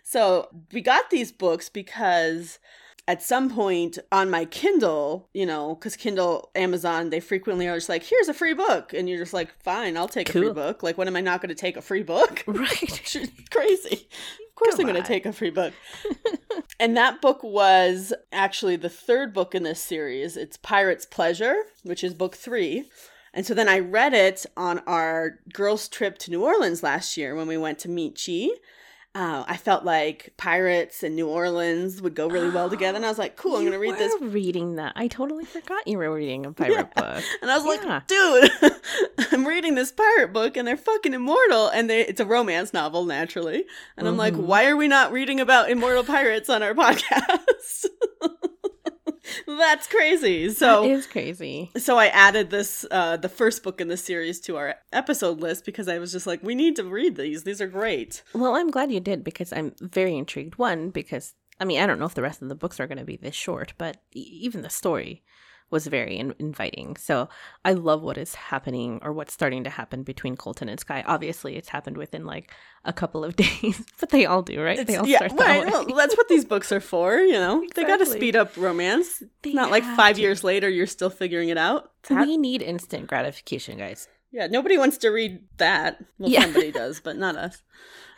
So 0.04 0.48
we 0.72 0.82
got 0.82 1.08
these 1.10 1.32
books 1.32 1.68
because 1.70 2.58
at 3.08 3.22
some 3.22 3.50
point 3.50 3.98
on 4.12 4.30
my 4.30 4.44
Kindle, 4.44 5.28
you 5.34 5.44
know, 5.44 5.74
because 5.74 5.96
Kindle, 5.96 6.50
Amazon, 6.54 7.10
they 7.10 7.18
frequently 7.18 7.66
are 7.66 7.76
just 7.76 7.88
like, 7.88 8.04
here's 8.04 8.28
a 8.28 8.34
free 8.34 8.54
book. 8.54 8.92
And 8.92 9.08
you're 9.08 9.18
just 9.18 9.32
like, 9.32 9.52
fine, 9.62 9.96
I'll 9.96 10.08
take 10.08 10.28
a 10.28 10.32
free 10.32 10.52
book. 10.52 10.82
Like, 10.82 10.96
when 10.96 11.08
am 11.08 11.16
I 11.16 11.20
not 11.20 11.40
going 11.40 11.48
to 11.48 11.54
take 11.54 11.76
a 11.76 11.82
free 11.82 12.02
book? 12.02 12.44
Right. 12.52 13.16
Crazy. 13.50 14.08
Of 14.48 14.54
course, 14.54 14.76
Come 14.76 14.86
I'm 14.86 14.92
going 14.92 15.02
to 15.02 15.08
take 15.08 15.26
a 15.26 15.32
free 15.32 15.50
book. 15.50 15.72
and 16.80 16.96
that 16.96 17.20
book 17.20 17.42
was 17.42 18.12
actually 18.30 18.76
the 18.76 18.88
third 18.88 19.32
book 19.32 19.54
in 19.54 19.62
this 19.62 19.80
series. 19.80 20.36
It's 20.36 20.58
Pirate's 20.58 21.06
Pleasure, 21.06 21.56
which 21.82 22.04
is 22.04 22.14
book 22.14 22.36
three. 22.36 22.84
And 23.34 23.46
so 23.46 23.54
then 23.54 23.68
I 23.68 23.78
read 23.78 24.12
it 24.12 24.44
on 24.56 24.80
our 24.80 25.40
girls' 25.52 25.88
trip 25.88 26.18
to 26.18 26.30
New 26.30 26.44
Orleans 26.44 26.82
last 26.82 27.16
year 27.16 27.34
when 27.34 27.48
we 27.48 27.56
went 27.56 27.78
to 27.80 27.88
meet 27.88 28.20
Chi. 28.24 28.48
Uh, 29.14 29.44
I 29.46 29.58
felt 29.58 29.84
like 29.84 30.32
pirates 30.38 31.02
and 31.02 31.14
New 31.14 31.28
Orleans 31.28 32.00
would 32.00 32.14
go 32.14 32.28
really 32.28 32.48
well 32.48 32.70
together, 32.70 32.96
and 32.96 33.04
I 33.04 33.10
was 33.10 33.18
like, 33.18 33.36
"Cool, 33.36 33.56
I'm 33.56 33.62
You 33.64 33.68
going 33.70 33.82
to 33.82 33.90
read 33.90 33.98
this." 33.98 34.14
Reading 34.22 34.76
that, 34.76 34.94
I 34.96 35.06
totally 35.06 35.44
forgot 35.44 35.86
you 35.86 35.98
were 35.98 36.10
reading 36.14 36.46
a 36.46 36.52
pirate 36.62 36.94
book. 36.94 37.22
And 37.42 37.50
I 37.50 37.58
was 37.58 37.64
Yeah. 37.84 37.88
like, 37.90 38.06
"Dude, 38.06 38.72
I'm 39.32 39.46
reading 39.46 39.74
this 39.74 39.92
pirate 39.92 40.32
book, 40.32 40.56
and 40.56 40.66
they're 40.66 40.78
fucking 40.78 41.12
immortal, 41.12 41.68
and 41.68 41.90
they, 41.90 42.06
it's 42.06 42.20
a 42.20 42.24
romance 42.24 42.72
novel, 42.72 43.04
naturally." 43.04 43.66
And 43.98 44.08
I'm 44.08 44.16
like, 44.16 44.32
Mhm. 44.32 44.44
"Why 44.46 44.66
are 44.66 44.76
we 44.78 44.88
not 44.88 45.12
reading 45.12 45.40
about 45.40 45.70
immortal 45.70 46.04
pirates 46.04 46.48
on 46.48 46.62
our 46.62 46.72
podcast?" 46.82 47.84
That's 49.46 49.86
crazy. 49.86 50.50
So 50.50 50.82
that 50.82 50.90
is 50.90 51.06
crazy. 51.06 51.70
so 51.76 51.98
I 51.98 52.06
added 52.06 52.50
this 52.50 52.84
uh 52.90 53.16
the 53.16 53.28
first 53.28 53.62
book 53.62 53.80
in 53.80 53.88
the 53.88 53.96
series 53.96 54.40
to 54.40 54.56
our 54.56 54.76
episode 54.92 55.40
list 55.40 55.64
because 55.64 55.88
I 55.88 55.98
was 55.98 56.12
just 56.12 56.26
like, 56.26 56.42
we 56.42 56.54
need 56.54 56.76
to 56.76 56.84
read 56.84 57.16
these. 57.16 57.44
These 57.44 57.60
are 57.60 57.66
great. 57.68 58.22
Well, 58.34 58.56
I'm 58.56 58.70
glad 58.70 58.90
you 58.92 59.00
did 59.00 59.24
because 59.24 59.52
I'm 59.52 59.74
very 59.80 60.16
intrigued. 60.16 60.58
One, 60.58 60.90
because 60.90 61.34
I 61.60 61.64
mean, 61.64 61.80
I 61.80 61.86
don't 61.86 61.98
know 61.98 62.06
if 62.06 62.14
the 62.14 62.22
rest 62.22 62.42
of 62.42 62.48
the 62.48 62.54
books 62.56 62.80
are 62.80 62.86
going 62.86 62.98
to 62.98 63.04
be 63.04 63.16
this 63.16 63.34
short, 63.36 63.74
but 63.78 63.98
e- 64.14 64.20
even 64.42 64.62
the 64.62 64.70
story 64.70 65.22
was 65.72 65.86
very 65.88 66.16
in- 66.16 66.34
inviting. 66.38 66.96
So 66.96 67.28
I 67.64 67.72
love 67.72 68.02
what 68.02 68.18
is 68.18 68.34
happening 68.36 69.00
or 69.02 69.12
what's 69.12 69.32
starting 69.32 69.64
to 69.64 69.70
happen 69.70 70.02
between 70.04 70.36
Colton 70.36 70.68
and 70.68 70.78
Sky. 70.78 71.02
Obviously, 71.06 71.56
it's 71.56 71.68
happened 71.70 71.96
within 71.96 72.24
like 72.24 72.52
a 72.84 72.92
couple 72.92 73.24
of 73.24 73.34
days, 73.44 73.82
but 73.98 74.10
they 74.10 74.26
all 74.26 74.42
do, 74.42 74.62
right? 74.62 74.86
they 74.86 74.96
all 74.96 75.06
yeah, 75.06 75.18
start 75.18 75.36
that 75.38 75.46
right. 75.46 75.64
way. 75.64 75.70
Well, 75.86 75.96
that's 75.96 76.16
what 76.16 76.28
these 76.28 76.44
books 76.44 76.70
are 76.70 76.80
for, 76.80 77.16
you 77.16 77.32
know. 77.32 77.66
They 77.74 77.84
got 77.84 77.96
to 77.96 78.06
speed 78.06 78.36
up 78.36 78.56
romance. 78.56 79.22
They 79.42 79.52
Not 79.52 79.70
like 79.70 79.84
5 79.84 80.16
to. 80.16 80.22
years 80.22 80.44
later 80.44 80.68
you're 80.68 80.86
still 80.86 81.10
figuring 81.10 81.48
it 81.48 81.58
out. 81.58 81.90
It's 82.02 82.10
we 82.10 82.36
need 82.36 82.62
instant 82.62 83.06
gratification, 83.06 83.78
guys. 83.78 84.08
Yeah, 84.32 84.46
nobody 84.48 84.78
wants 84.78 84.96
to 84.98 85.10
read 85.10 85.40
that. 85.58 86.02
Well, 86.18 86.30
Yeah. 86.30 86.42
somebody 86.42 86.72
does, 86.82 87.00
but 87.00 87.16
not 87.16 87.36
us. 87.36 87.62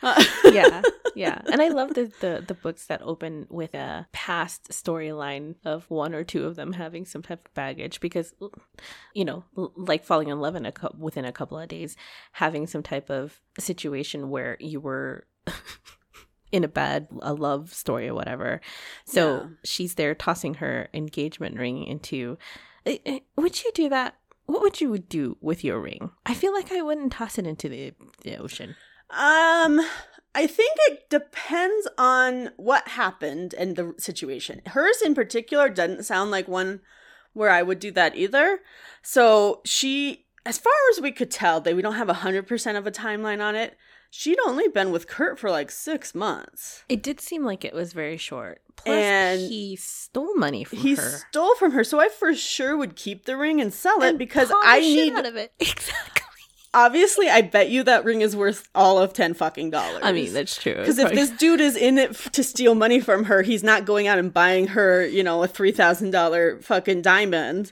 Uh, 0.03 0.21
yeah 0.51 0.81
yeah 1.15 1.41
and 1.51 1.61
i 1.61 1.69
love 1.69 1.93
the, 1.93 2.11
the 2.19 2.43
the 2.45 2.53
books 2.53 2.85
that 2.87 3.01
open 3.01 3.47
with 3.49 3.73
a 3.73 4.05
past 4.11 4.67
storyline 4.69 5.55
of 5.63 5.89
one 5.89 6.13
or 6.13 6.23
two 6.23 6.43
of 6.43 6.57
them 6.57 6.73
having 6.73 7.05
some 7.05 7.21
type 7.23 7.47
of 7.47 7.53
baggage 7.53 7.99
because 8.01 8.33
you 9.13 9.23
know 9.25 9.43
like 9.77 10.03
falling 10.03 10.27
in 10.27 10.39
love 10.41 10.53
in 10.55 10.65
a 10.65 10.71
cou- 10.71 10.93
within 10.99 11.23
a 11.25 11.31
couple 11.31 11.57
of 11.57 11.69
days 11.69 11.95
having 12.33 12.67
some 12.67 12.83
type 12.83 13.09
of 13.09 13.39
situation 13.57 14.29
where 14.29 14.57
you 14.59 14.79
were 14.81 15.25
in 16.51 16.63
a 16.65 16.67
bad 16.67 17.07
a 17.21 17.33
love 17.33 17.73
story 17.73 18.07
or 18.09 18.13
whatever 18.13 18.59
so 19.05 19.37
Yeah. 19.37 19.47
she's 19.63 19.95
there 19.95 20.13
tossing 20.13 20.55
her 20.55 20.89
engagement 20.93 21.57
ring 21.57 21.83
into 21.85 22.37
Eh, 22.85 22.97
eh, 23.05 23.19
would 23.37 23.63
you 23.63 23.71
do 23.73 23.89
that 23.89 24.15
what 24.45 24.61
would 24.61 24.79
you 24.81 24.97
do 24.97 25.37
with 25.41 25.63
your 25.63 25.79
ring 25.79 26.11
i 26.25 26.33
feel 26.33 26.53
like 26.53 26.71
i 26.71 26.81
wouldn't 26.81 27.11
toss 27.11 27.37
it 27.37 27.47
into 27.47 27.69
the, 27.69 27.93
the 28.23 28.37
ocean 28.37 28.75
Um, 29.11 29.79
I 30.33 30.47
think 30.47 30.71
it 30.87 31.09
depends 31.09 31.87
on 31.97 32.49
what 32.57 32.87
happened 32.89 33.53
and 33.53 33.75
the 33.75 33.93
situation. 33.99 34.61
Hers 34.65 35.01
in 35.05 35.13
particular 35.15 35.69
doesn't 35.69 36.03
sound 36.05 36.31
like 36.31 36.47
one 36.47 36.81
where 37.33 37.51
I 37.51 37.61
would 37.61 37.79
do 37.79 37.91
that 37.91 38.15
either. 38.15 38.59
So 39.01 39.61
she, 39.63 40.25
as 40.45 40.57
far 40.57 40.73
as 40.91 40.99
we 40.99 41.11
could 41.11 41.29
tell, 41.31 41.61
that 41.61 41.75
we 41.75 41.81
don't 41.81 41.95
have 41.95 42.09
a 42.09 42.15
hundred 42.25 42.47
percent 42.47 42.77
of 42.77 42.87
a 42.87 42.91
timeline 42.91 43.41
on 43.41 43.55
it. 43.55 43.77
She'd 44.17 44.39
only 44.47 44.69
been 44.69 44.91
with 44.91 45.07
Kurt 45.07 45.37
for 45.37 45.51
like 45.51 45.69
six 45.69 46.15
months. 46.15 46.85
It 46.87 47.03
did 47.03 47.19
seem 47.19 47.43
like 47.43 47.65
it 47.65 47.73
was 47.73 47.91
very 47.91 48.15
short. 48.15 48.61
Plus, 48.77 48.95
And 48.95 49.41
he 49.41 49.75
stole 49.75 50.35
money 50.35 50.63
from 50.63 50.79
He 50.79 50.95
her. 50.95 51.01
stole 51.29 51.53
from 51.55 51.73
her, 51.73 51.83
so 51.83 51.99
I 51.99 52.07
for 52.07 52.33
sure 52.33 52.77
would 52.77 52.95
keep 52.95 53.25
the 53.25 53.35
ring 53.35 53.59
and 53.59 53.73
sell 53.73 54.01
it 54.03 54.17
because 54.17 54.49
I 54.63 54.79
need. 54.79 55.13
out 55.13 55.25
of 55.25 55.35
it. 55.35 55.51
Exactly. 55.59 56.21
Obviously, 56.73 57.29
I 57.29 57.41
bet 57.41 57.69
you 57.69 57.83
that 57.83 58.03
ring 58.03 58.19
is 58.21 58.35
worth 58.35 58.67
all 58.75 58.97
of 58.99 59.13
ten 59.13 59.33
fucking 59.33 59.69
dollars. 59.69 60.01
I 60.03 60.11
mean, 60.11 60.33
that's 60.33 60.55
true. 60.61 60.75
Because 60.75 60.97
if 60.97 61.11
this 61.13 61.29
dude 61.31 61.61
is 61.61 61.75
in 61.77 61.97
it 61.97 62.09
f- 62.11 62.31
to 62.33 62.43
steal 62.43 62.75
money 62.75 62.99
from 62.99 63.25
her, 63.25 63.43
he's 63.43 63.63
not 63.63 63.85
going 63.85 64.07
out 64.07 64.17
and 64.19 64.33
buying 64.33 64.67
her, 64.67 65.05
you 65.05 65.23
know, 65.23 65.41
a 65.43 65.47
three 65.47 65.71
thousand 65.71 66.11
dollar 66.11 66.59
fucking 66.61 67.01
diamond. 67.01 67.71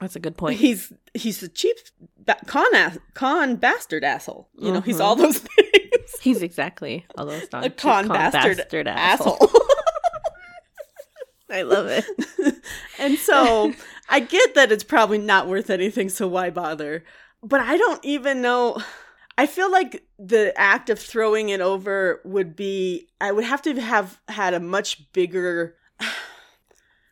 that's 0.00 0.14
a 0.14 0.20
good 0.20 0.36
point. 0.36 0.60
He's 0.60 0.92
he's 1.14 1.42
a 1.42 1.48
cheap 1.48 1.76
ba- 2.24 2.36
con 2.46 2.72
ass- 2.76 2.98
con 3.14 3.56
bastard 3.56 4.04
asshole. 4.04 4.48
You 4.56 4.70
know, 4.72 4.80
he's 4.80 4.98
Mhm. 4.98 5.04
all 5.04 5.16
those 5.16 5.38
things. 5.56 5.83
He's 6.24 6.42
exactly 6.42 7.04
although 7.16 7.32
it's 7.34 7.52
not 7.52 7.64
a 7.64 7.70
con, 7.70 8.08
bastard, 8.08 8.88
asshole. 8.88 9.34
asshole. 9.34 9.50
I 11.50 11.62
love 11.62 11.86
it. 11.86 12.04
and 12.98 13.18
so 13.18 13.72
I 14.08 14.20
get 14.20 14.54
that 14.54 14.72
it's 14.72 14.82
probably 14.84 15.18
not 15.18 15.46
worth 15.46 15.70
anything, 15.70 16.08
so 16.08 16.26
why 16.26 16.50
bother? 16.50 17.04
But 17.42 17.60
I 17.60 17.76
don't 17.76 18.02
even 18.04 18.40
know. 18.40 18.78
I 19.36 19.46
feel 19.46 19.70
like 19.70 20.04
the 20.18 20.52
act 20.58 20.90
of 20.90 20.98
throwing 20.98 21.50
it 21.50 21.60
over 21.60 22.20
would 22.24 22.56
be, 22.56 23.08
I 23.20 23.30
would 23.32 23.44
have 23.44 23.60
to 23.62 23.80
have 23.80 24.18
had 24.28 24.54
a 24.54 24.60
much 24.60 25.12
bigger. 25.12 25.76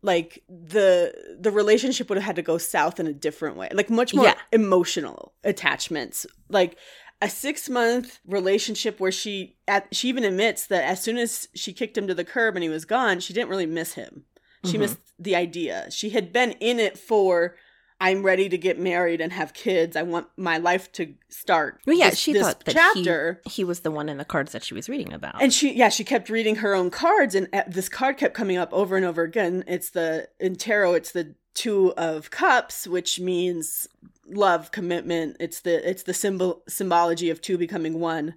Like 0.05 0.43
the 0.49 1.15
the 1.39 1.53
relationship 1.53 2.09
would 2.09 2.19
have 2.19 2.25
had 2.25 2.35
to 2.35 2.43
go 2.43 2.59
south 2.59 2.99
in 2.99 3.07
a 3.07 3.13
different 3.13 3.57
way, 3.57 3.69
like 3.73 3.89
much 3.89 4.13
more 4.13 4.25
Yeah. 4.25 4.35
emotional 4.51 5.33
attachments. 5.45 6.27
Like 6.49 6.77
a 7.23 7.31
six 7.31 7.71
month 7.71 8.19
relationship 8.27 8.99
where 9.01 9.13
she 9.13 9.57
at 9.69 9.87
she 9.95 10.09
even 10.09 10.25
admits 10.25 10.67
that 10.67 10.85
as 10.85 11.01
soon 11.01 11.17
as 11.17 11.49
she 11.55 11.73
kicked 11.73 11.97
him 11.97 12.07
to 12.09 12.15
the 12.15 12.25
curb 12.25 12.57
and 12.57 12.63
he 12.65 12.69
was 12.69 12.85
gone, 12.85 13.21
she 13.21 13.33
didn't 13.33 13.49
really 13.49 13.65
miss 13.65 13.95
him. 13.95 14.25
She 14.65 14.77
Mhm. 14.77 14.81
missed 14.81 14.99
the 15.19 15.37
idea. 15.37 15.87
She 15.91 16.11
had 16.11 16.33
been 16.33 16.53
in 16.53 16.81
it 16.81 16.99
for 16.99 17.57
I'm 18.05 18.25
ready 18.25 18.49
to 18.49 18.59
get 18.59 18.81
married 18.81 19.21
and 19.21 19.33
have 19.33 19.55
kids. 19.55 19.95
I 19.97 20.03
want 20.03 20.27
my 20.37 20.59
life 20.59 20.91
to 20.93 21.15
start. 21.29 21.81
Well, 21.87 21.97
yeah, 21.97 22.11
this- 22.11 22.19
she 22.19 22.33
this 22.33 22.43
thought 22.43 22.65
that 22.65 22.75
chapter. 22.75 23.41
he, 23.45 23.51
he 23.51 23.65
was 23.65 23.81
the 23.81 23.93
one 23.93 24.09
in 24.09 24.19
the 24.19 24.25
cards 24.25 24.51
that 24.53 24.65
she 24.65 24.75
was 24.75 24.89
reading 24.89 25.13
about. 25.13 25.41
And 25.41 25.53
she, 25.53 25.73
yeah, 25.73 25.89
she 25.89 26.03
kept 26.03 26.29
reading 26.29 26.57
her 26.57 26.75
own 26.75 26.91
cards, 26.91 27.37
and 27.37 27.49
uh, 27.53 27.63
this 27.69 27.89
card 27.89 28.17
kept 28.17 28.35
coming 28.35 28.57
up 28.57 28.73
over 28.73 28.97
and 28.97 29.07
over 29.07 29.23
again. 29.23 29.63
It's 29.69 29.91
the 29.91 30.29
in 30.41 30.57
tarot, 30.57 30.95
it's 30.95 31.13
the 31.13 31.37
two 31.55 31.93
of 31.97 32.31
cups, 32.31 32.89
which 32.89 33.21
means 33.21 33.87
love, 34.27 34.73
commitment. 34.73 35.37
It's 35.39 35.61
the 35.61 35.89
it's 35.89 36.03
the 36.03 36.15
symbol 36.15 36.63
symbology 36.67 37.31
of 37.31 37.41
two 37.41 37.57
becoming 37.57 38.01
one, 38.01 38.35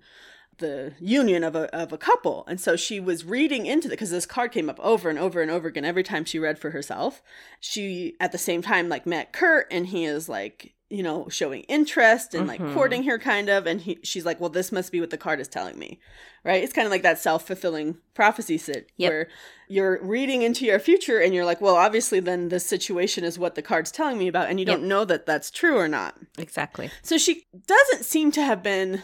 the 0.57 0.93
union 0.99 1.43
of 1.43 1.55
a 1.55 1.73
of 1.75 1.91
a 1.93 1.97
couple. 1.97 2.43
And 2.47 2.59
so 2.59 2.75
she 2.75 2.99
was 2.99 3.25
reading 3.25 3.65
into 3.65 3.87
it 3.87 3.91
because 3.91 4.11
this 4.11 4.25
card 4.25 4.51
came 4.51 4.69
up 4.69 4.79
over 4.79 5.09
and 5.09 5.19
over 5.19 5.41
and 5.41 5.51
over 5.51 5.67
again 5.67 5.85
every 5.85 6.03
time 6.03 6.25
she 6.25 6.39
read 6.39 6.59
for 6.59 6.71
herself. 6.71 7.21
She 7.59 8.15
at 8.19 8.31
the 8.31 8.37
same 8.37 8.61
time 8.61 8.89
like 8.89 9.05
met 9.05 9.33
Kurt, 9.33 9.67
and 9.71 9.87
he 9.87 10.05
is 10.05 10.27
like 10.29 10.73
you 10.89 11.01
know 11.01 11.27
showing 11.29 11.61
interest 11.63 12.35
and 12.35 12.47
like 12.47 12.61
Mhm. 12.61 12.73
courting 12.75 13.03
her 13.03 13.17
kind 13.17 13.49
of 13.49 13.65
and 13.65 13.81
he 13.81 13.97
she's 14.03 14.23
like 14.23 14.39
well 14.39 14.51
this 14.51 14.71
must 14.71 14.91
be 14.91 14.99
what 15.01 15.09
the 15.09 15.17
card 15.17 15.39
is 15.39 15.47
telling 15.47 15.79
me 15.79 15.99
right 16.43 16.63
it's 16.63 16.73
kind 16.73 16.85
of 16.85 16.91
like 16.91 17.01
that 17.01 17.17
self-fulfilling 17.17 17.97
prophecy 18.13 18.55
sit 18.59 18.91
Yep. 18.97 19.09
where 19.11 19.27
you're 19.67 19.99
reading 20.03 20.43
into 20.43 20.63
your 20.63 20.77
future 20.77 21.17
and 21.19 21.33
you're 21.33 21.43
like 21.43 21.59
well 21.59 21.73
obviously 21.75 22.19
then 22.19 22.49
this 22.49 22.67
situation 22.67 23.23
is 23.23 23.39
what 23.39 23.55
the 23.55 23.63
card's 23.63 23.91
telling 23.91 24.19
me 24.19 24.27
about 24.27 24.47
and 24.47 24.59
you 24.59 24.65
Yep. 24.67 24.75
don't 24.77 24.87
know 24.87 25.05
that 25.05 25.25
that's 25.25 25.49
true 25.49 25.75
or 25.75 25.87
not 25.87 26.19
exactly. 26.37 26.91
so 27.01 27.17
she 27.17 27.45
doesn't 27.65 28.03
seem 28.05 28.31
to 28.33 28.43
have 28.43 28.61
been 28.61 29.01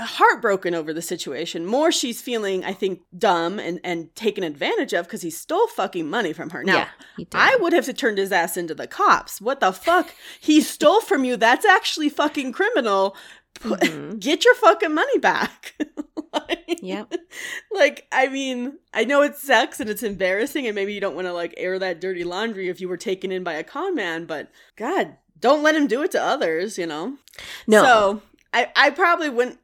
heartbroken 0.00 0.74
over 0.74 0.92
the 0.92 1.02
situation 1.02 1.66
more 1.66 1.90
she's 1.90 2.22
feeling 2.22 2.64
i 2.64 2.72
think 2.72 3.00
dumb 3.16 3.58
and 3.58 3.80
and 3.82 4.14
taken 4.14 4.44
advantage 4.44 4.92
of 4.92 5.06
because 5.06 5.22
he 5.22 5.30
stole 5.30 5.66
fucking 5.68 6.08
money 6.08 6.32
from 6.32 6.50
her 6.50 6.62
now 6.62 6.74
yeah. 6.76 7.24
I 7.34 7.56
would 7.60 7.72
have 7.72 7.92
turned 7.96 8.18
his 8.18 8.30
ass 8.30 8.56
into 8.56 8.76
the 8.76 8.86
cops. 8.86 9.40
What 9.40 9.58
the 9.58 9.72
fuck? 9.72 10.14
he 10.40 10.60
stole 10.60 11.00
from 11.00 11.24
you. 11.24 11.36
That's 11.36 11.64
actually 11.66 12.10
fucking 12.10 12.52
criminal. 12.52 13.16
Put, 13.54 13.80
Mhm. 13.80 14.20
Get 14.20 14.44
your 14.44 14.54
fucking 14.54 14.94
money 14.94 15.18
back. 15.18 15.74
like, 16.32 16.78
Yep. 16.80 17.12
Like, 17.72 18.06
I 18.12 18.28
mean, 18.28 18.78
I 18.94 19.04
know 19.04 19.22
it 19.22 19.34
sucks 19.34 19.80
and 19.80 19.90
it's 19.90 20.04
embarrassing, 20.04 20.66
and 20.66 20.76
maybe 20.76 20.94
you 20.94 21.00
don't 21.00 21.16
want 21.16 21.26
to 21.26 21.32
like 21.32 21.54
air 21.56 21.76
that 21.80 22.00
dirty 22.00 22.22
laundry 22.22 22.68
if 22.68 22.80
you 22.80 22.88
were 22.88 22.96
taken 22.96 23.32
in 23.32 23.42
by 23.42 23.54
a 23.54 23.64
con 23.64 23.96
man, 23.96 24.24
but 24.26 24.48
God, 24.76 25.16
don't 25.40 25.64
let 25.64 25.74
him 25.74 25.88
do 25.88 26.02
it 26.02 26.12
to 26.12 26.22
others, 26.22 26.78
you 26.78 26.86
know? 26.86 27.16
No. 27.66 27.82
So 27.82 28.22
I, 28.52 28.70
I 28.76 28.90
probably 28.90 29.28
wouldn't 29.28 29.58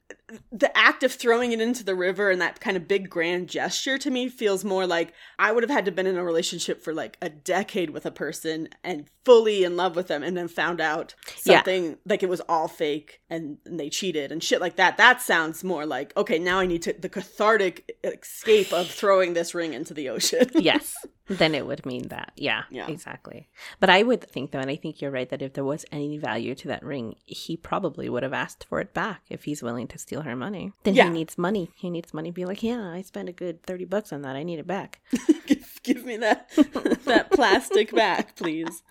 the 0.53 0.77
act 0.77 1.03
of 1.03 1.13
throwing 1.13 1.53
it 1.53 1.61
into 1.61 1.85
the 1.85 1.95
river 1.95 2.31
and 2.31 2.41
that 2.41 2.61
kind 2.61 2.77
of 2.77 2.89
big 2.89 3.09
grand 3.09 3.49
gesture 3.49 3.99
to 3.99 4.11
me 4.11 4.29
feels 4.29 4.65
more 4.65 4.87
like 4.87 5.13
I 5.39 5.53
would 5.53 5.63
have 5.63 5.71
had 5.71 5.85
to 5.87 5.93
been 5.93 6.07
in 6.07 6.17
a 6.17 6.25
relationship 6.25 6.83
for 6.83 6.93
like 6.93 7.17
a 7.23 7.29
decade 7.29 7.91
with 7.91 8.07
a 8.07 8.11
person 8.11 8.69
and 8.83 9.07
fully 9.25 9.65
in 9.65 9.77
love 9.77 9.97
with 9.97 10.09
them 10.09 10.23
and 10.23 10.37
then 10.37 10.49
found 10.49 10.81
out 10.81 11.15
something 11.37 11.85
yeah. 11.85 11.95
like 12.07 12.23
it 12.23 12.29
was 12.29 12.41
all 12.49 12.69
fake 12.69 13.21
and, 13.31 13.59
and, 13.65 13.81
they 13.81 13.89
cheated 13.89 14.31
and 14.31 14.43
shit 14.43 14.61
like 14.61 14.77
that. 14.77 14.97
That 14.97 15.23
sounds 15.23 15.65
more 15.65 15.87
like 15.87 16.15
okay, 16.17 16.39
now 16.39 16.59
I 16.59 16.67
need 16.67 16.83
to 16.83 16.93
the 16.93 17.09
cathartic 17.09 17.99
escape 18.05 18.73
of 18.73 18.89
throwing 18.89 19.35
this 19.35 19.55
ring 19.55 19.75
into 19.75 19.95
the 19.95 20.09
ocean. 20.09 20.49
yes. 20.55 20.95
Then 21.27 21.55
it 21.55 21.67
would 21.67 21.87
mean 21.87 22.09
that. 22.09 22.33
Yeah, 22.37 22.65
yeah. 22.71 22.87
Exactly. 22.87 23.49
But 23.81 23.89
I 23.89 24.03
would 24.03 24.23
think 24.23 24.51
though, 24.51 24.59
and 24.59 24.71
I 24.71 24.77
think 24.77 25.01
you're 25.01 25.11
right 25.11 25.29
that 25.31 25.41
if 25.41 25.55
there 25.55 25.65
was 25.65 25.87
any 25.91 26.19
value 26.19 26.55
to 26.57 26.69
that 26.69 26.85
ring, 26.85 27.17
he 27.25 27.57
probably 27.57 28.11
would 28.11 28.23
have 28.23 28.35
asked 28.35 28.65
for 28.65 28.81
it 28.81 28.93
back 28.93 29.23
if 29.31 29.45
he's 29.45 29.63
willing 29.63 29.89
to 29.89 29.94
steal 29.99 30.23
her 30.23 30.37
money. 30.37 30.73
Then 30.83 30.95
yeah. 30.95 31.05
he 31.05 31.11
needs 31.11 31.39
money. 31.39 31.71
He 31.75 31.91
needs 31.91 32.15
money. 32.15 32.31
Be 32.31 32.45
like, 32.45 32.63
yeah, 32.63 32.91
I 32.91 33.03
spent 33.03 33.29
a 33.29 33.33
good 33.33 33.63
thirty 33.63 33.85
bucks 33.85 34.13
on 34.13 34.23
that. 34.23 34.37
I 34.37 34.43
need 34.43 34.59
it 34.59 34.67
back. 34.67 35.01
give, 35.47 35.81
give 35.83 36.05
me 36.05 36.17
that 36.19 36.51
that 37.05 37.31
plastic 37.31 37.93
back, 37.95 38.37
please. 38.37 38.83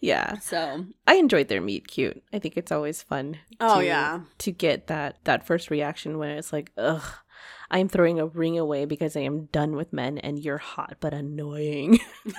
yeah. 0.00 0.38
So 0.38 0.86
I 1.06 1.14
enjoyed 1.14 1.48
their 1.48 1.60
meet 1.60 1.88
cute. 1.88 2.22
I 2.32 2.38
think 2.38 2.56
it's 2.56 2.72
always 2.72 3.02
fun. 3.02 3.38
Oh 3.60 3.80
to, 3.80 3.86
yeah. 3.86 4.20
To 4.38 4.52
get 4.52 4.88
that 4.88 5.18
that 5.24 5.46
first 5.46 5.70
reaction 5.70 6.18
when 6.18 6.30
it's 6.30 6.52
like, 6.52 6.72
ugh, 6.76 7.04
I'm 7.72 7.88
throwing 7.88 8.20
a 8.20 8.26
ring 8.26 8.58
away 8.58 8.84
because 8.84 9.16
I 9.16 9.20
am 9.20 9.46
done 9.46 9.76
with 9.76 9.94
men 9.94 10.18
and 10.18 10.38
you're 10.38 10.58
hot 10.58 10.96
but 11.00 11.14
annoying. 11.14 12.00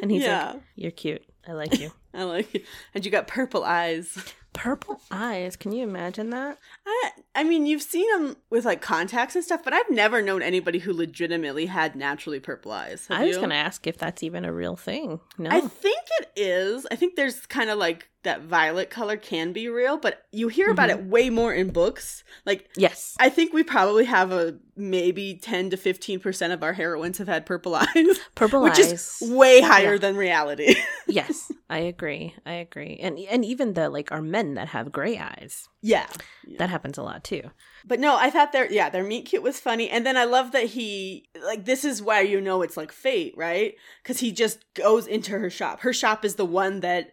and 0.00 0.10
he's 0.10 0.22
yeah. 0.22 0.52
like, 0.52 0.62
You're 0.76 0.92
cute. 0.92 1.24
I 1.46 1.52
like 1.52 1.78
you. 1.80 1.90
I 2.16 2.22
like 2.24 2.52
you. 2.54 2.62
And 2.94 3.04
you 3.04 3.10
got 3.10 3.26
purple 3.26 3.64
eyes. 3.64 4.16
Purple 4.52 5.00
eyes. 5.10 5.54
Can 5.54 5.72
you 5.72 5.84
imagine 5.84 6.30
that? 6.30 6.58
I 6.86 7.10
I 7.34 7.44
mean, 7.44 7.66
you've 7.66 7.82
seen 7.82 8.10
them 8.12 8.36
with 8.48 8.64
like 8.64 8.80
contacts 8.80 9.34
and 9.34 9.44
stuff, 9.44 9.62
but 9.62 9.74
I've 9.74 9.90
never 9.90 10.22
known 10.22 10.40
anybody 10.40 10.78
who 10.78 10.94
legitimately 10.94 11.66
had 11.66 11.94
naturally 11.94 12.40
purple 12.40 12.72
eyes. 12.72 13.06
Have 13.08 13.20
I 13.20 13.26
was 13.26 13.36
going 13.36 13.50
to 13.50 13.56
ask 13.56 13.86
if 13.86 13.98
that's 13.98 14.22
even 14.22 14.46
a 14.46 14.52
real 14.52 14.76
thing. 14.76 15.20
No. 15.36 15.50
I 15.50 15.60
think 15.60 16.00
it 16.20 16.30
is. 16.36 16.86
I 16.90 16.96
think 16.96 17.16
there's 17.16 17.44
kind 17.44 17.68
of 17.68 17.78
like 17.78 18.08
that 18.26 18.42
violet 18.42 18.90
color 18.90 19.16
can 19.16 19.52
be 19.52 19.68
real, 19.68 19.96
but 19.96 20.26
you 20.30 20.48
hear 20.48 20.70
about 20.70 20.90
mm-hmm. 20.90 21.00
it 21.00 21.06
way 21.06 21.30
more 21.30 21.52
in 21.52 21.70
books. 21.70 22.22
Like, 22.44 22.68
yes, 22.76 23.16
I 23.18 23.28
think 23.30 23.52
we 23.52 23.62
probably 23.62 24.04
have 24.04 24.32
a 24.32 24.58
maybe 24.76 25.38
10 25.40 25.70
to 25.70 25.76
15% 25.76 26.52
of 26.52 26.62
our 26.62 26.74
heroines 26.74 27.18
have 27.18 27.28
had 27.28 27.46
purple 27.46 27.74
eyes. 27.96 28.20
Purple 28.34 28.62
which 28.62 28.78
eyes. 28.78 29.20
is 29.22 29.30
way 29.30 29.60
higher 29.60 29.92
yeah. 29.92 29.98
than 29.98 30.16
reality. 30.16 30.74
yes, 31.06 31.50
I 31.70 31.78
agree. 31.78 32.34
I 32.44 32.52
agree. 32.54 32.98
And 33.00 33.18
and 33.18 33.44
even 33.44 33.72
the 33.72 33.88
like 33.88 34.12
our 34.12 34.22
men 34.22 34.54
that 34.54 34.68
have 34.68 34.92
gray 34.92 35.18
eyes. 35.18 35.68
Yeah. 35.80 36.06
yeah. 36.46 36.58
That 36.58 36.70
happens 36.70 36.98
a 36.98 37.02
lot 37.02 37.24
too. 37.24 37.50
But 37.84 38.00
no, 38.00 38.16
I 38.16 38.30
thought 38.30 38.52
their 38.52 38.70
yeah, 38.70 38.90
their 38.90 39.04
meet 39.04 39.26
cute 39.26 39.42
was 39.42 39.60
funny. 39.60 39.88
And 39.88 40.04
then 40.04 40.16
I 40.16 40.24
love 40.24 40.52
that 40.52 40.66
he 40.66 41.28
like 41.44 41.64
this 41.64 41.84
is 41.84 42.02
why 42.02 42.20
you 42.20 42.40
know 42.40 42.62
it's 42.62 42.76
like 42.76 42.92
fate, 42.92 43.34
right? 43.36 43.74
Cuz 44.04 44.20
he 44.20 44.32
just 44.32 44.64
goes 44.74 45.06
into 45.06 45.38
her 45.38 45.50
shop. 45.50 45.80
Her 45.80 45.92
shop 45.92 46.24
is 46.24 46.34
the 46.34 46.44
one 46.44 46.80
that 46.80 47.12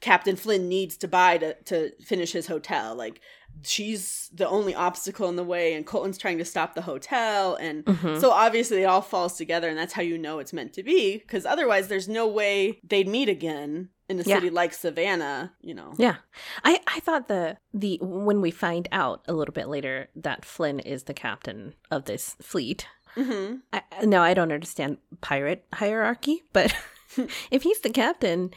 Captain 0.00 0.36
Flynn 0.36 0.68
needs 0.68 0.96
to 0.98 1.08
buy 1.08 1.38
to 1.38 1.54
to 1.64 1.92
finish 2.02 2.32
his 2.32 2.46
hotel. 2.46 2.94
Like 2.94 3.20
she's 3.62 4.30
the 4.32 4.48
only 4.48 4.74
obstacle 4.74 5.28
in 5.28 5.36
the 5.36 5.44
way 5.44 5.74
and 5.74 5.86
Colton's 5.86 6.18
trying 6.18 6.38
to 6.38 6.44
stop 6.44 6.74
the 6.74 6.82
hotel 6.82 7.56
and 7.56 7.84
mm-hmm. 7.84 8.18
so 8.20 8.30
obviously 8.30 8.82
it 8.82 8.86
all 8.86 9.02
falls 9.02 9.36
together 9.36 9.68
and 9.68 9.76
that's 9.76 9.92
how 9.92 10.02
you 10.02 10.16
know 10.16 10.38
it's 10.38 10.52
meant 10.52 10.72
to 10.72 10.84
be 10.84 11.18
because 11.18 11.44
otherwise 11.44 11.88
there's 11.88 12.08
no 12.08 12.28
way 12.28 12.80
they'd 12.84 13.08
meet 13.08 13.28
again 13.28 13.88
in 14.08 14.18
a 14.18 14.24
city 14.24 14.50
like 14.50 14.72
Savannah, 14.72 15.52
you 15.60 15.74
know. 15.74 15.94
Yeah. 15.96 16.16
I 16.64 16.80
I 16.86 17.00
thought 17.00 17.28
the 17.28 17.58
the 17.74 17.98
when 18.02 18.40
we 18.40 18.50
find 18.50 18.88
out 18.92 19.24
a 19.28 19.32
little 19.32 19.52
bit 19.52 19.68
later 19.68 20.08
that 20.16 20.44
Flynn 20.44 20.80
is 20.80 21.04
the 21.04 21.14
captain 21.14 21.74
of 21.90 22.04
this 22.06 22.36
fleet. 22.40 22.86
Mm-hmm. 23.16 23.56
I, 23.72 23.82
no, 24.04 24.22
I 24.22 24.34
don't 24.34 24.52
understand 24.52 24.98
pirate 25.20 25.64
hierarchy, 25.72 26.42
but 26.52 26.74
if 27.50 27.62
he's 27.62 27.80
the 27.80 27.90
captain, 27.90 28.50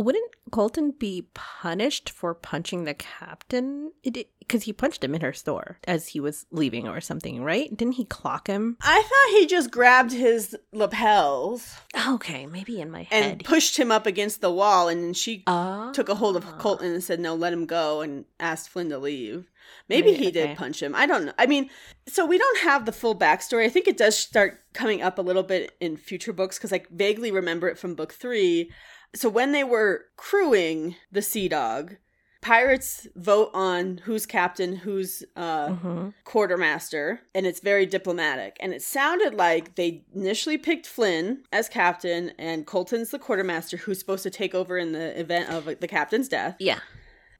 wouldn't 0.00 0.30
Colton 0.50 0.92
be 0.92 1.28
punished 1.34 2.08
for 2.08 2.34
punching 2.34 2.84
the 2.84 2.94
captain? 2.94 3.92
Because 4.02 4.62
he 4.62 4.72
punched 4.72 5.04
him 5.04 5.14
in 5.14 5.20
her 5.20 5.34
store 5.34 5.78
as 5.86 6.08
he 6.08 6.20
was 6.20 6.46
leaving 6.50 6.88
or 6.88 7.00
something, 7.00 7.42
right? 7.42 7.74
Didn't 7.76 7.94
he 7.94 8.06
clock 8.06 8.46
him? 8.46 8.78
I 8.80 9.02
thought 9.02 9.38
he 9.38 9.46
just 9.46 9.70
grabbed 9.70 10.12
his 10.12 10.56
lapels. 10.72 11.76
Okay, 12.08 12.46
maybe 12.46 12.80
in 12.80 12.90
my 12.90 13.02
head. 13.02 13.24
And 13.24 13.44
pushed 13.44 13.76
him 13.76 13.92
up 13.92 14.06
against 14.06 14.40
the 14.40 14.50
wall, 14.50 14.88
and 14.88 15.14
she 15.16 15.44
oh. 15.46 15.92
took 15.92 16.08
a 16.08 16.14
hold 16.14 16.36
of 16.36 16.46
Colton 16.58 16.92
and 16.92 17.04
said, 17.04 17.20
No, 17.20 17.34
let 17.34 17.52
him 17.52 17.66
go, 17.66 18.00
and 18.00 18.24
asked 18.40 18.70
Flynn 18.70 18.88
to 18.88 18.98
leave. 18.98 19.50
Maybe 19.88 20.12
he 20.12 20.28
okay. 20.28 20.46
did 20.46 20.56
punch 20.56 20.82
him. 20.82 20.94
I 20.94 21.06
don't 21.06 21.26
know. 21.26 21.32
I 21.38 21.46
mean, 21.46 21.68
so 22.06 22.24
we 22.24 22.38
don't 22.38 22.60
have 22.60 22.86
the 22.86 22.92
full 22.92 23.16
backstory. 23.16 23.64
I 23.64 23.68
think 23.68 23.86
it 23.86 23.96
does 23.96 24.16
start 24.16 24.62
coming 24.72 25.02
up 25.02 25.18
a 25.18 25.22
little 25.22 25.42
bit 25.42 25.76
in 25.80 25.96
future 25.96 26.32
books 26.32 26.58
because 26.58 26.72
I 26.72 26.82
vaguely 26.90 27.30
remember 27.30 27.68
it 27.68 27.78
from 27.78 27.94
book 27.94 28.12
three 28.12 28.70
so 29.14 29.28
when 29.28 29.52
they 29.52 29.64
were 29.64 30.06
crewing 30.16 30.96
the 31.10 31.22
Sea 31.22 31.48
Dog, 31.48 31.96
pirates 32.40 33.06
vote 33.16 33.50
on 33.52 33.98
who's 34.04 34.24
captain, 34.24 34.76
who's 34.76 35.22
uh, 35.36 35.68
mm-hmm. 35.68 36.08
quartermaster, 36.24 37.20
and 37.34 37.46
it's 37.46 37.60
very 37.60 37.86
diplomatic. 37.86 38.56
And 38.60 38.72
it 38.72 38.82
sounded 38.82 39.34
like 39.34 39.74
they 39.74 40.04
initially 40.14 40.58
picked 40.58 40.86
Flynn 40.86 41.42
as 41.52 41.68
captain, 41.68 42.32
and 42.38 42.66
Colton's 42.66 43.10
the 43.10 43.18
quartermaster 43.18 43.76
who's 43.76 43.98
supposed 43.98 44.22
to 44.22 44.30
take 44.30 44.54
over 44.54 44.78
in 44.78 44.92
the 44.92 45.18
event 45.18 45.50
of 45.50 45.66
the 45.80 45.88
captain's 45.88 46.28
death. 46.28 46.56
Yeah. 46.58 46.80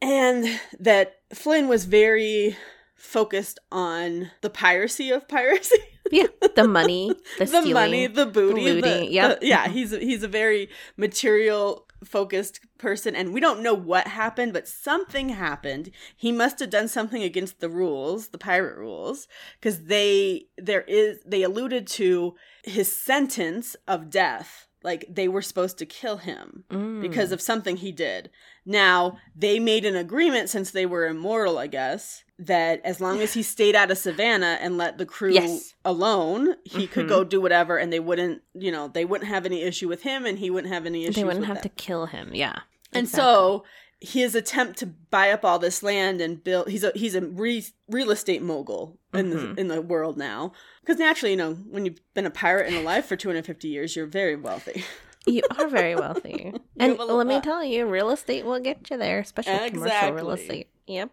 And 0.03 0.61
that 0.79 1.17
Flynn 1.33 1.69
was 1.69 1.85
very 1.85 2.57
focused 3.01 3.59
on 3.73 4.31
the 4.43 4.51
piracy 4.51 5.11
of 5.11 5.27
piracy. 5.27 5.77
yeah, 6.11 6.27
the 6.55 6.69
money, 6.69 7.13
the, 7.39 7.47
the 7.47 7.73
money, 7.73 8.07
the 8.07 8.27
booty, 8.27 8.81
the, 8.81 9.07
yeah, 9.11 9.37
yeah. 9.41 9.69
He's 9.69 9.91
he's 9.91 10.23
a 10.23 10.29
very 10.29 10.69
material 10.97 11.87
focused 12.05 12.61
person, 12.79 13.17
and 13.17 13.33
we 13.33 13.41
don't 13.41 13.63
know 13.63 13.75
what 13.75 14.07
happened, 14.07 14.53
but 14.53 14.69
something 14.69 15.31
happened. 15.31 15.91
He 16.17 16.31
must 16.31 16.59
have 16.61 16.71
done 16.71 16.89
something 16.89 17.23
against 17.23 17.61
the 17.61 17.71
rules, 17.71 18.29
the 18.29 18.39
pirate 18.39 18.77
rules, 18.77 19.29
because 19.59 19.85
they 19.85 20.45
there 20.59 20.83
is 20.83 21.19
they 21.25 21.43
alluded 21.43 21.87
to 21.89 22.35
his 22.65 22.95
sentence 22.95 23.77
of 23.89 24.11
death 24.11 24.69
like 24.83 25.05
they 25.11 25.29
were 25.29 25.43
supposed 25.43 25.79
to 25.79 25.87
kill 25.87 26.19
him 26.19 26.65
mm. 26.71 27.03
because 27.03 27.33
of 27.33 27.41
something 27.41 27.77
he 27.77 27.93
did. 27.93 28.31
Now, 28.65 29.19
they 29.37 29.59
made 29.59 29.85
an 29.85 29.97
agreement 29.97 30.49
since 30.49 30.71
they 30.71 30.87
were 30.87 31.07
immortal, 31.07 31.59
I 31.59 31.67
guess, 31.67 32.25
that 32.41 32.81
as 32.85 33.01
long 33.01 33.21
as 33.21 33.35
he 33.35 33.43
stayed 33.43 33.77
out 33.77 33.91
of 33.91 33.99
Savannah 33.99 34.59
and 34.61 34.79
let 34.79 34.99
the 34.99 35.07
crew 35.07 35.33
yes. 35.33 35.75
alone, 35.85 36.55
he 36.65 36.85
mm-hmm. 36.85 36.93
could 36.93 37.09
go 37.09 37.23
do 37.23 37.41
whatever 37.41 37.77
and 37.77 37.93
they 37.93 38.01
wouldn't, 38.01 38.43
you 38.55 38.73
know, 38.73 38.89
they 38.89 39.05
wouldn't 39.05 39.29
have 39.29 39.45
any 39.45 39.63
issue 39.63 39.89
with 39.89 40.03
him 40.03 40.25
and 40.25 40.39
he 40.39 40.51
wouldn't 40.51 40.73
have 40.73 40.87
any 40.87 41.05
issue 41.05 41.21
They 41.21 41.25
wouldn't 41.25 41.47
have 41.47 41.59
them. 41.59 41.65
to 41.65 41.69
kill 41.71 42.07
him. 42.07 42.31
Yeah. 42.35 42.61
And 42.93 43.05
exactly. 43.05 43.23
so 43.23 43.65
his 44.01 44.35
attempt 44.35 44.79
to 44.79 44.87
buy 44.87 45.31
up 45.31 45.45
all 45.45 45.59
this 45.59 45.83
land 45.83 46.23
and 46.23 46.43
build 46.43 46.69
he's 46.69 46.83
a 46.83 46.91
he's 46.95 47.15
a 47.15 47.21
re, 47.21 47.65
real 47.89 48.11
estate 48.11 48.41
mogul 48.41 48.99
in 49.13 49.31
mm-hmm. 49.31 49.55
the 49.55 49.61
in 49.61 49.69
the 49.69 49.83
world 49.83 50.17
now 50.17 50.53
because 50.81 50.99
naturally 50.99 51.33
you 51.33 51.37
know 51.37 51.53
when 51.53 51.85
you've 51.85 52.01
been 52.15 52.25
a 52.25 52.31
pirate 52.31 52.67
in 52.67 52.75
a 52.75 52.83
life 52.83 53.05
for 53.05 53.15
250 53.15 53.69
years 53.69 53.95
you're 53.95 54.07
very 54.07 54.37
wealthy 54.37 54.85
you 55.27 55.43
are 55.59 55.69
very 55.69 55.95
wealthy 55.95 56.51
and 56.79 56.99
let 56.99 57.27
me 57.27 57.43
tell 57.43 57.63
you 57.63 57.85
real 57.87 58.11
estate 58.11 58.47
will 58.47 58.59
get 58.59 58.89
you 58.91 58.97
there 58.97 59.19
especially 59.19 59.53
exactly. 59.53 59.81
commercial 59.81 60.13
real 60.13 60.31
estate 60.31 60.69
yep 60.91 61.11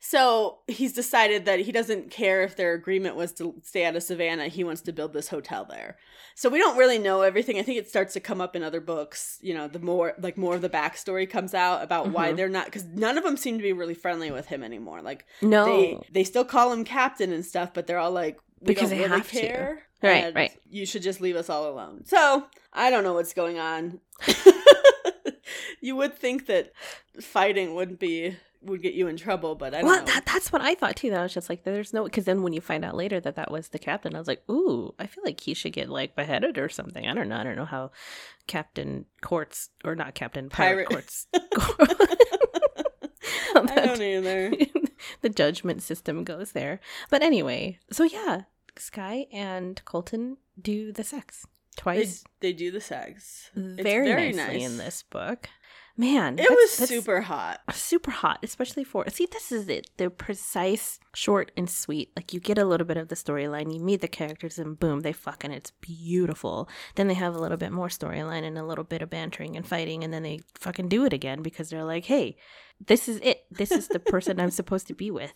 so 0.00 0.58
he's 0.66 0.92
decided 0.92 1.44
that 1.46 1.60
he 1.60 1.72
doesn't 1.72 2.10
care 2.10 2.42
if 2.42 2.56
their 2.56 2.74
agreement 2.74 3.16
was 3.16 3.32
to 3.34 3.54
stay 3.62 3.84
out 3.84 3.96
of 3.96 4.02
Savannah. 4.02 4.48
He 4.48 4.64
wants 4.64 4.82
to 4.82 4.92
build 4.92 5.12
this 5.12 5.28
hotel 5.28 5.64
there. 5.64 5.96
So 6.34 6.48
we 6.48 6.58
don't 6.58 6.76
really 6.76 6.98
know 6.98 7.22
everything. 7.22 7.58
I 7.58 7.62
think 7.62 7.78
it 7.78 7.88
starts 7.88 8.12
to 8.14 8.20
come 8.20 8.40
up 8.40 8.54
in 8.54 8.62
other 8.62 8.80
books. 8.80 9.38
You 9.40 9.54
know, 9.54 9.68
the 9.68 9.78
more 9.78 10.14
like 10.18 10.36
more 10.36 10.54
of 10.54 10.62
the 10.62 10.68
backstory 10.68 11.28
comes 11.28 11.54
out 11.54 11.82
about 11.82 12.04
mm-hmm. 12.04 12.14
why 12.14 12.32
they're 12.32 12.48
not 12.48 12.66
because 12.66 12.84
none 12.84 13.18
of 13.18 13.24
them 13.24 13.36
seem 13.36 13.56
to 13.56 13.62
be 13.62 13.72
really 13.72 13.94
friendly 13.94 14.30
with 14.30 14.46
him 14.46 14.62
anymore. 14.62 15.02
Like 15.02 15.24
no, 15.40 15.64
they 15.64 15.98
they 16.12 16.24
still 16.24 16.44
call 16.44 16.72
him 16.72 16.84
captain 16.84 17.32
and 17.32 17.44
stuff, 17.44 17.72
but 17.74 17.86
they're 17.86 17.98
all 17.98 18.12
like 18.12 18.38
we 18.60 18.66
because 18.66 18.90
don't 18.90 18.98
they 18.98 19.04
really 19.04 19.18
have 19.18 19.28
care. 19.28 19.76
To. 19.76 20.06
Right, 20.06 20.34
right. 20.34 20.60
You 20.68 20.84
should 20.84 21.02
just 21.02 21.22
leave 21.22 21.36
us 21.36 21.48
all 21.48 21.70
alone. 21.70 22.04
So 22.04 22.44
I 22.70 22.90
don't 22.90 23.02
know 23.02 23.14
what's 23.14 23.32
going 23.32 23.58
on. 23.58 23.98
you 25.80 25.96
would 25.96 26.14
think 26.14 26.46
that 26.46 26.72
fighting 27.20 27.74
wouldn't 27.74 27.98
be 27.98 28.36
would 28.66 28.82
get 28.82 28.94
you 28.94 29.08
in 29.08 29.16
trouble, 29.16 29.54
but 29.54 29.74
I 29.74 29.80
don't 29.80 29.86
well, 29.86 30.00
know. 30.00 30.06
That, 30.06 30.26
that's 30.26 30.52
what 30.52 30.62
I 30.62 30.74
thought 30.74 30.96
too. 30.96 31.10
That 31.10 31.20
I 31.20 31.22
was 31.22 31.34
just 31.34 31.48
like, 31.48 31.64
there's 31.64 31.92
no, 31.92 32.04
because 32.04 32.24
then 32.24 32.42
when 32.42 32.52
you 32.52 32.60
find 32.60 32.84
out 32.84 32.94
later 32.94 33.20
that 33.20 33.36
that 33.36 33.50
was 33.50 33.68
the 33.68 33.78
captain, 33.78 34.14
I 34.14 34.18
was 34.18 34.28
like, 34.28 34.42
ooh, 34.50 34.94
I 34.98 35.06
feel 35.06 35.24
like 35.24 35.40
he 35.40 35.54
should 35.54 35.72
get 35.72 35.88
like 35.88 36.14
beheaded 36.14 36.58
or 36.58 36.68
something. 36.68 37.06
I 37.06 37.14
don't 37.14 37.28
know. 37.28 37.36
I 37.36 37.44
don't 37.44 37.56
know 37.56 37.64
how 37.64 37.90
Captain 38.46 39.06
Courts 39.20 39.70
or 39.84 39.94
not 39.94 40.14
Captain 40.14 40.48
Pirate, 40.48 40.88
Pirate. 40.88 41.06
Courts. 41.06 41.26
I 43.54 43.86
don't 43.86 44.02
either. 44.02 44.52
the 45.22 45.28
judgment 45.28 45.82
system 45.82 46.24
goes 46.24 46.52
there, 46.52 46.80
but 47.10 47.22
anyway. 47.22 47.78
So 47.90 48.04
yeah, 48.04 48.42
Sky 48.76 49.26
and 49.32 49.82
Colton 49.84 50.36
do 50.60 50.92
the 50.92 51.04
sex 51.04 51.46
twice. 51.76 52.24
They, 52.40 52.48
they 52.48 52.52
do 52.52 52.70
the 52.70 52.80
sex 52.80 53.50
very, 53.54 54.08
very 54.08 54.32
nicely 54.32 54.58
nice. 54.58 54.70
in 54.70 54.76
this 54.78 55.02
book 55.02 55.48
Man, 55.98 56.34
It 56.34 56.42
that's- 56.42 56.50
was 56.56 56.76
that's 56.76 56.90
super 56.90 57.22
hot. 57.22 57.60
super 57.72 58.10
hot, 58.10 58.40
especially 58.42 58.84
for 58.84 59.08
see, 59.08 59.26
this 59.32 59.50
is 59.50 59.66
it. 59.68 59.88
They're 59.96 60.10
precise, 60.10 61.00
short, 61.14 61.52
and 61.56 61.70
sweet. 61.70 62.10
Like 62.14 62.34
you 62.34 62.40
get 62.40 62.58
a 62.58 62.66
little 62.66 62.86
bit 62.86 62.98
of 62.98 63.08
the 63.08 63.14
storyline, 63.14 63.72
you 63.72 63.80
meet 63.80 64.02
the 64.02 64.08
characters, 64.08 64.58
and 64.58 64.78
boom, 64.78 65.00
they 65.00 65.12
fucking 65.14 65.52
it's 65.52 65.70
beautiful. 65.80 66.68
Then 66.96 67.08
they 67.08 67.14
have 67.14 67.34
a 67.34 67.38
little 67.38 67.56
bit 67.56 67.72
more 67.72 67.88
storyline 67.88 68.42
and 68.44 68.58
a 68.58 68.64
little 68.64 68.84
bit 68.84 69.00
of 69.00 69.08
bantering 69.08 69.56
and 69.56 69.66
fighting, 69.66 70.04
and 70.04 70.12
then 70.12 70.22
they 70.22 70.40
fucking 70.54 70.88
do 70.88 71.04
it 71.06 71.14
again 71.14 71.40
because 71.42 71.70
they're 71.70 71.84
like, 71.84 72.04
hey, 72.04 72.36
this 72.86 73.08
is 73.08 73.18
it. 73.22 73.46
This 73.50 73.70
is 73.72 73.88
the 73.88 73.98
person 73.98 74.38
I'm 74.38 74.50
supposed 74.50 74.86
to 74.88 74.94
be 74.94 75.10
with. 75.10 75.32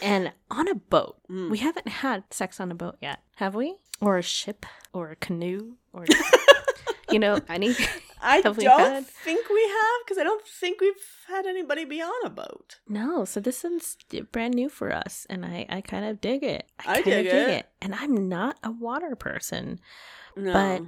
And 0.00 0.32
on 0.50 0.68
a 0.68 0.74
boat, 0.76 1.16
Mm. 1.28 1.50
we 1.50 1.58
haven't 1.58 1.88
had 1.88 2.22
sex 2.30 2.60
on 2.60 2.70
a 2.70 2.74
boat 2.76 2.98
yet, 3.02 3.18
have 3.36 3.54
we? 3.56 3.76
Or 4.00 4.16
a 4.16 4.22
ship, 4.22 4.64
or 4.92 5.10
a 5.10 5.16
canoe, 5.16 5.74
or 5.92 6.04
you 7.10 7.18
know, 7.18 7.40
any. 7.48 7.74
I 8.20 8.40
don't 8.40 8.60
had- 8.62 9.06
think 9.06 9.48
we 9.48 9.62
have 9.62 10.04
because 10.04 10.18
I 10.18 10.24
don't 10.24 10.44
think 10.46 10.80
we've 10.80 10.94
had 11.28 11.46
anybody 11.46 11.84
be 11.84 12.00
on 12.02 12.26
a 12.26 12.30
boat. 12.30 12.78
No, 12.88 13.24
so 13.24 13.40
this 13.40 13.64
is 13.64 13.96
brand 14.32 14.54
new 14.54 14.68
for 14.68 14.92
us, 14.92 15.26
and 15.30 15.44
I, 15.44 15.66
I 15.68 15.80
kind 15.80 16.04
of 16.04 16.20
dig 16.20 16.42
it. 16.42 16.68
I 16.86 17.02
kinda 17.02 17.22
dig 17.22 17.48
it. 17.48 17.68
And 17.80 17.94
I'm 17.94 18.28
not 18.28 18.56
a 18.62 18.70
water 18.70 19.14
person. 19.16 19.80
No. 20.36 20.52
But- 20.52 20.82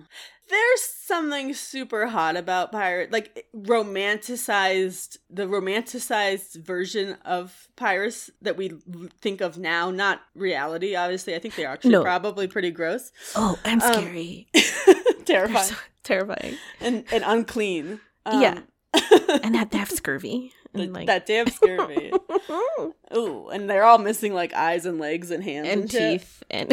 there's 0.48 0.80
something 0.82 1.54
super 1.54 2.08
hot 2.08 2.36
about 2.36 2.72
pirate 2.72 3.12
like 3.12 3.46
romanticized 3.54 5.16
the 5.28 5.46
romanticized 5.46 6.56
version 6.64 7.16
of 7.24 7.68
pirates 7.76 8.30
that 8.42 8.56
we 8.56 8.72
think 9.20 9.40
of 9.40 9.58
now, 9.58 9.92
not 9.92 10.22
reality, 10.34 10.96
obviously. 10.96 11.36
I 11.36 11.38
think 11.38 11.54
they're 11.54 11.68
actually 11.68 11.90
No. 11.92 12.02
probably 12.02 12.48
pretty 12.48 12.72
gross. 12.72 13.12
Oh, 13.36 13.58
I'm 13.64 13.80
Um, 13.80 13.92
scary. 13.92 14.48
Terrifying. 15.26 15.64
so 15.64 15.74
terrifying. 16.02 16.56
and, 16.80 17.04
and 17.12 17.24
unclean. 17.26 18.00
Yeah. 18.26 18.60
Um, 18.60 18.64
And 19.44 19.54
have, 19.56 19.70
they 19.70 19.78
have 19.78 19.90
scurvy. 19.90 20.52
the- 20.72 20.82
And 20.82 20.92
like 20.92 21.06
that 21.06 21.24
damn 21.26 21.46
scurvy. 21.48 22.12
Ooh, 23.16 23.48
and 23.48 23.70
they're 23.70 23.84
all 23.84 23.98
missing 23.98 24.34
like 24.34 24.52
eyes 24.52 24.84
and 24.86 24.98
legs 24.98 25.30
and 25.30 25.42
hands 25.44 25.68
and, 25.68 25.80
and 25.82 25.90
teeth 25.90 26.42
and 26.50 26.72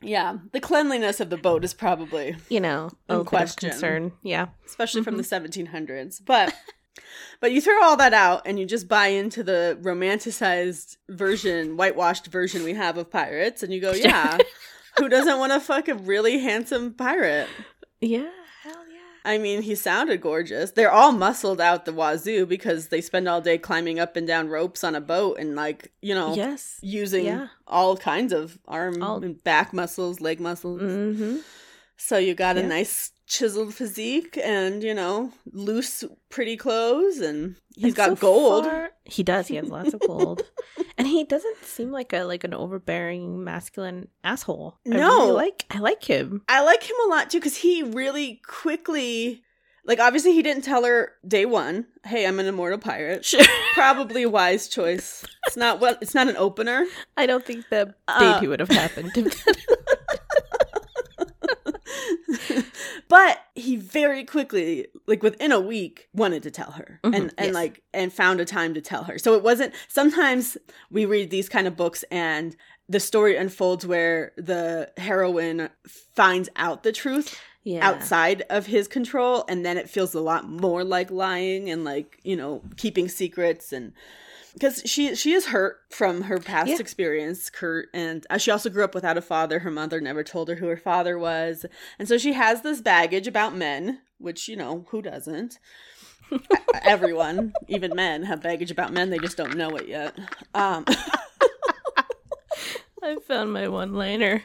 Yeah, 0.00 0.38
the 0.52 0.60
cleanliness 0.60 1.18
of 1.20 1.28
the 1.28 1.36
boat 1.36 1.64
is 1.64 1.74
probably 1.74 2.36
you 2.48 2.60
know 2.60 2.90
a 3.08 3.24
question. 3.24 3.70
concern. 3.70 4.12
Yeah. 4.22 4.46
especially 4.64 5.02
from 5.02 5.16
the 5.16 5.22
1700s. 5.24 6.22
But 6.24 6.54
but 7.40 7.52
you 7.52 7.60
throw 7.60 7.82
all 7.82 7.96
that 7.96 8.14
out 8.14 8.42
and 8.46 8.58
you 8.58 8.64
just 8.64 8.88
buy 8.88 9.08
into 9.08 9.42
the 9.42 9.76
romanticized 9.82 10.96
version, 11.08 11.76
whitewashed 11.76 12.28
version 12.28 12.62
we 12.62 12.74
have 12.74 12.96
of 12.96 13.10
pirates, 13.10 13.62
and 13.62 13.72
you 13.72 13.80
go, 13.80 13.92
yeah, 13.92 14.38
who 14.98 15.08
doesn't 15.08 15.38
want 15.38 15.52
to 15.52 15.60
fuck 15.60 15.88
a 15.88 15.94
really 15.94 16.38
handsome 16.38 16.92
pirate? 16.94 17.48
Yeah. 18.00 18.28
Hell 18.62 18.74
yeah. 18.90 18.98
I 19.24 19.38
mean, 19.38 19.62
he 19.62 19.74
sounded 19.74 20.20
gorgeous. 20.20 20.70
They're 20.72 20.90
all 20.92 21.12
muscled 21.12 21.60
out 21.60 21.84
the 21.84 21.92
wazoo 21.92 22.46
because 22.46 22.88
they 22.88 23.00
spend 23.00 23.28
all 23.28 23.40
day 23.40 23.58
climbing 23.58 23.98
up 23.98 24.16
and 24.16 24.26
down 24.26 24.48
ropes 24.48 24.84
on 24.84 24.94
a 24.94 25.00
boat 25.00 25.38
and 25.38 25.54
like 25.56 25.92
you 26.00 26.14
know 26.14 26.34
Yes. 26.34 26.78
using 26.82 27.24
Yeah. 27.26 27.48
all 27.66 27.96
kinds 27.96 28.32
of 28.32 28.58
arm 28.68 29.02
All- 29.02 29.22
and 29.22 29.42
back 29.44 29.72
muscles, 29.72 30.20
leg 30.20 30.40
muscles. 30.40 30.80
Mm-hmm. 30.80 31.36
So 32.00 32.16
you 32.16 32.34
got 32.34 32.56
a 32.56 32.62
nice 32.62 33.10
chiseled 33.26 33.74
physique 33.74 34.38
and, 34.42 34.82
you 34.82 34.94
know, 34.94 35.32
loose, 35.52 36.04
pretty 36.30 36.56
clothes, 36.56 37.18
and 37.18 37.56
he's 37.74 37.86
And 37.86 37.94
got 37.96 38.08
so 38.10 38.14
gold. 38.16 38.64
far- 38.64 38.90
he 39.04 39.22
does. 39.22 39.48
He 39.48 39.56
has 39.56 39.68
lots 39.68 39.92
of 39.94 40.00
gold, 40.06 40.42
and 40.96 41.06
he 41.08 41.24
doesn't 41.24 41.64
seem 41.64 41.90
like 41.90 42.12
a 42.12 42.22
like 42.24 42.44
an 42.44 42.54
overbearing 42.54 43.42
masculine 43.44 44.08
asshole. 44.24 44.78
I 44.86 44.90
No. 44.90 45.08
really 45.18 45.32
like 45.32 45.66
I 45.70 45.78
like 45.80 46.04
him. 46.04 46.42
I 46.48 46.62
like 46.62 46.82
him 46.84 46.96
a 47.04 47.08
lot 47.08 47.30
too 47.30 47.38
because 47.38 47.56
he 47.56 47.82
really 47.82 48.40
quickly, 48.46 49.42
like, 49.84 49.98
obviously, 50.00 50.32
he 50.34 50.42
didn't 50.42 50.62
tell 50.64 50.84
her 50.84 51.12
day 51.26 51.46
one, 51.46 51.86
hey, 52.04 52.26
I'm 52.26 52.38
an 52.38 52.46
immortal 52.46 52.78
pirate. 52.78 53.24
Sure. 53.24 53.40
Probably 53.74 54.24
wise 54.26 54.68
choice. 54.68 55.24
It's 55.46 55.56
not 55.56 55.80
what 55.80 55.98
it's 56.00 56.14
not 56.14 56.28
an 56.28 56.36
opener. 56.36 56.86
I 57.16 57.26
don't 57.26 57.44
think 57.44 57.68
the 57.70 57.94
Uh, 58.06 58.38
date 58.40 58.46
would 58.48 58.60
have 58.60 58.68
happened. 58.68 59.12
but 63.08 63.40
he 63.54 63.76
very 63.76 64.24
quickly 64.24 64.86
like 65.06 65.22
within 65.22 65.52
a 65.52 65.60
week 65.60 66.08
wanted 66.12 66.42
to 66.42 66.50
tell 66.50 66.72
her 66.72 67.00
Mhm, 67.02 67.14
and 67.16 67.34
and 67.38 67.46
yes. 67.46 67.54
like 67.54 67.82
and 67.94 68.12
found 68.12 68.40
a 68.40 68.44
time 68.44 68.74
to 68.74 68.80
tell 68.80 69.04
her 69.04 69.18
so 69.18 69.34
it 69.34 69.42
wasn't 69.42 69.74
sometimes 69.88 70.56
we 70.90 71.04
read 71.06 71.30
these 71.30 71.48
kind 71.48 71.66
of 71.66 71.76
books 71.76 72.04
and 72.10 72.56
the 72.88 73.00
story 73.00 73.36
unfolds 73.36 73.86
where 73.86 74.32
the 74.36 74.90
heroine 74.96 75.68
finds 75.86 76.48
out 76.56 76.82
the 76.82 76.92
truth 76.92 77.38
yeah. 77.64 77.86
outside 77.86 78.42
of 78.50 78.66
his 78.66 78.88
control 78.88 79.44
and 79.48 79.64
then 79.64 79.76
it 79.76 79.88
feels 79.90 80.14
a 80.14 80.20
lot 80.20 80.48
more 80.48 80.84
like 80.84 81.10
lying 81.10 81.70
and 81.70 81.84
like 81.84 82.18
you 82.24 82.36
know 82.36 82.62
keeping 82.76 83.08
secrets 83.08 83.72
and 83.72 83.92
because 84.54 84.82
she 84.86 85.14
she 85.14 85.32
is 85.32 85.46
hurt 85.46 85.78
from 85.90 86.22
her 86.22 86.38
past 86.38 86.68
Yeah. 86.70 86.76
experience 86.78 87.50
kurt 87.50 87.88
and 87.94 88.26
uh, 88.30 88.38
she 88.38 88.50
also 88.50 88.70
grew 88.70 88.84
up 88.84 88.94
without 88.94 89.16
a 89.18 89.22
father 89.22 89.60
her 89.60 89.70
mother 89.70 90.00
never 90.00 90.22
told 90.24 90.48
her 90.48 90.56
who 90.56 90.66
her 90.68 90.76
father 90.76 91.18
was 91.18 91.64
and 91.98 92.08
so 92.08 92.18
she 92.18 92.32
has 92.32 92.62
this 92.62 92.80
baggage 92.80 93.26
about 93.26 93.54
men 93.54 94.00
which 94.18 94.48
you 94.48 94.56
know 94.56 94.84
who 94.88 95.00
doesn't 95.02 95.58
everyone 96.82 97.52
even 97.68 97.94
men 97.94 98.22
have 98.24 98.42
baggage 98.42 98.70
about 98.70 98.92
men 98.92 99.10
they 99.10 99.18
just 99.18 99.36
don't 99.36 99.56
know 99.56 99.70
it 99.76 99.88
yet 99.88 100.14
um 100.54 100.84
I 103.00 103.16
found 103.26 103.52
my 103.52 103.68
one 103.68 103.94
liner. 103.94 104.42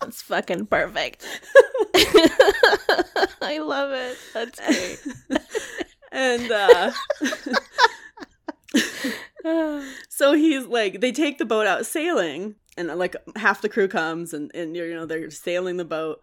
That's 0.00 0.22
fucking 0.22 0.66
perfect. 0.66 1.26
I 3.42 3.58
love 3.60 3.90
it. 3.92 4.16
That's 4.32 4.60
great. 4.60 5.40
and 6.12 6.50
uh 6.50 6.92
so 10.08 10.32
he's 10.34 10.66
like 10.66 11.00
they 11.00 11.12
take 11.12 11.38
the 11.38 11.44
boat 11.44 11.66
out 11.66 11.86
sailing 11.86 12.54
and 12.76 12.88
like 12.98 13.16
half 13.36 13.62
the 13.62 13.68
crew 13.68 13.88
comes 13.88 14.32
and, 14.32 14.50
and 14.54 14.76
you 14.76 14.94
know 14.94 15.06
they're 15.06 15.30
sailing 15.30 15.76
the 15.76 15.84
boat 15.84 16.20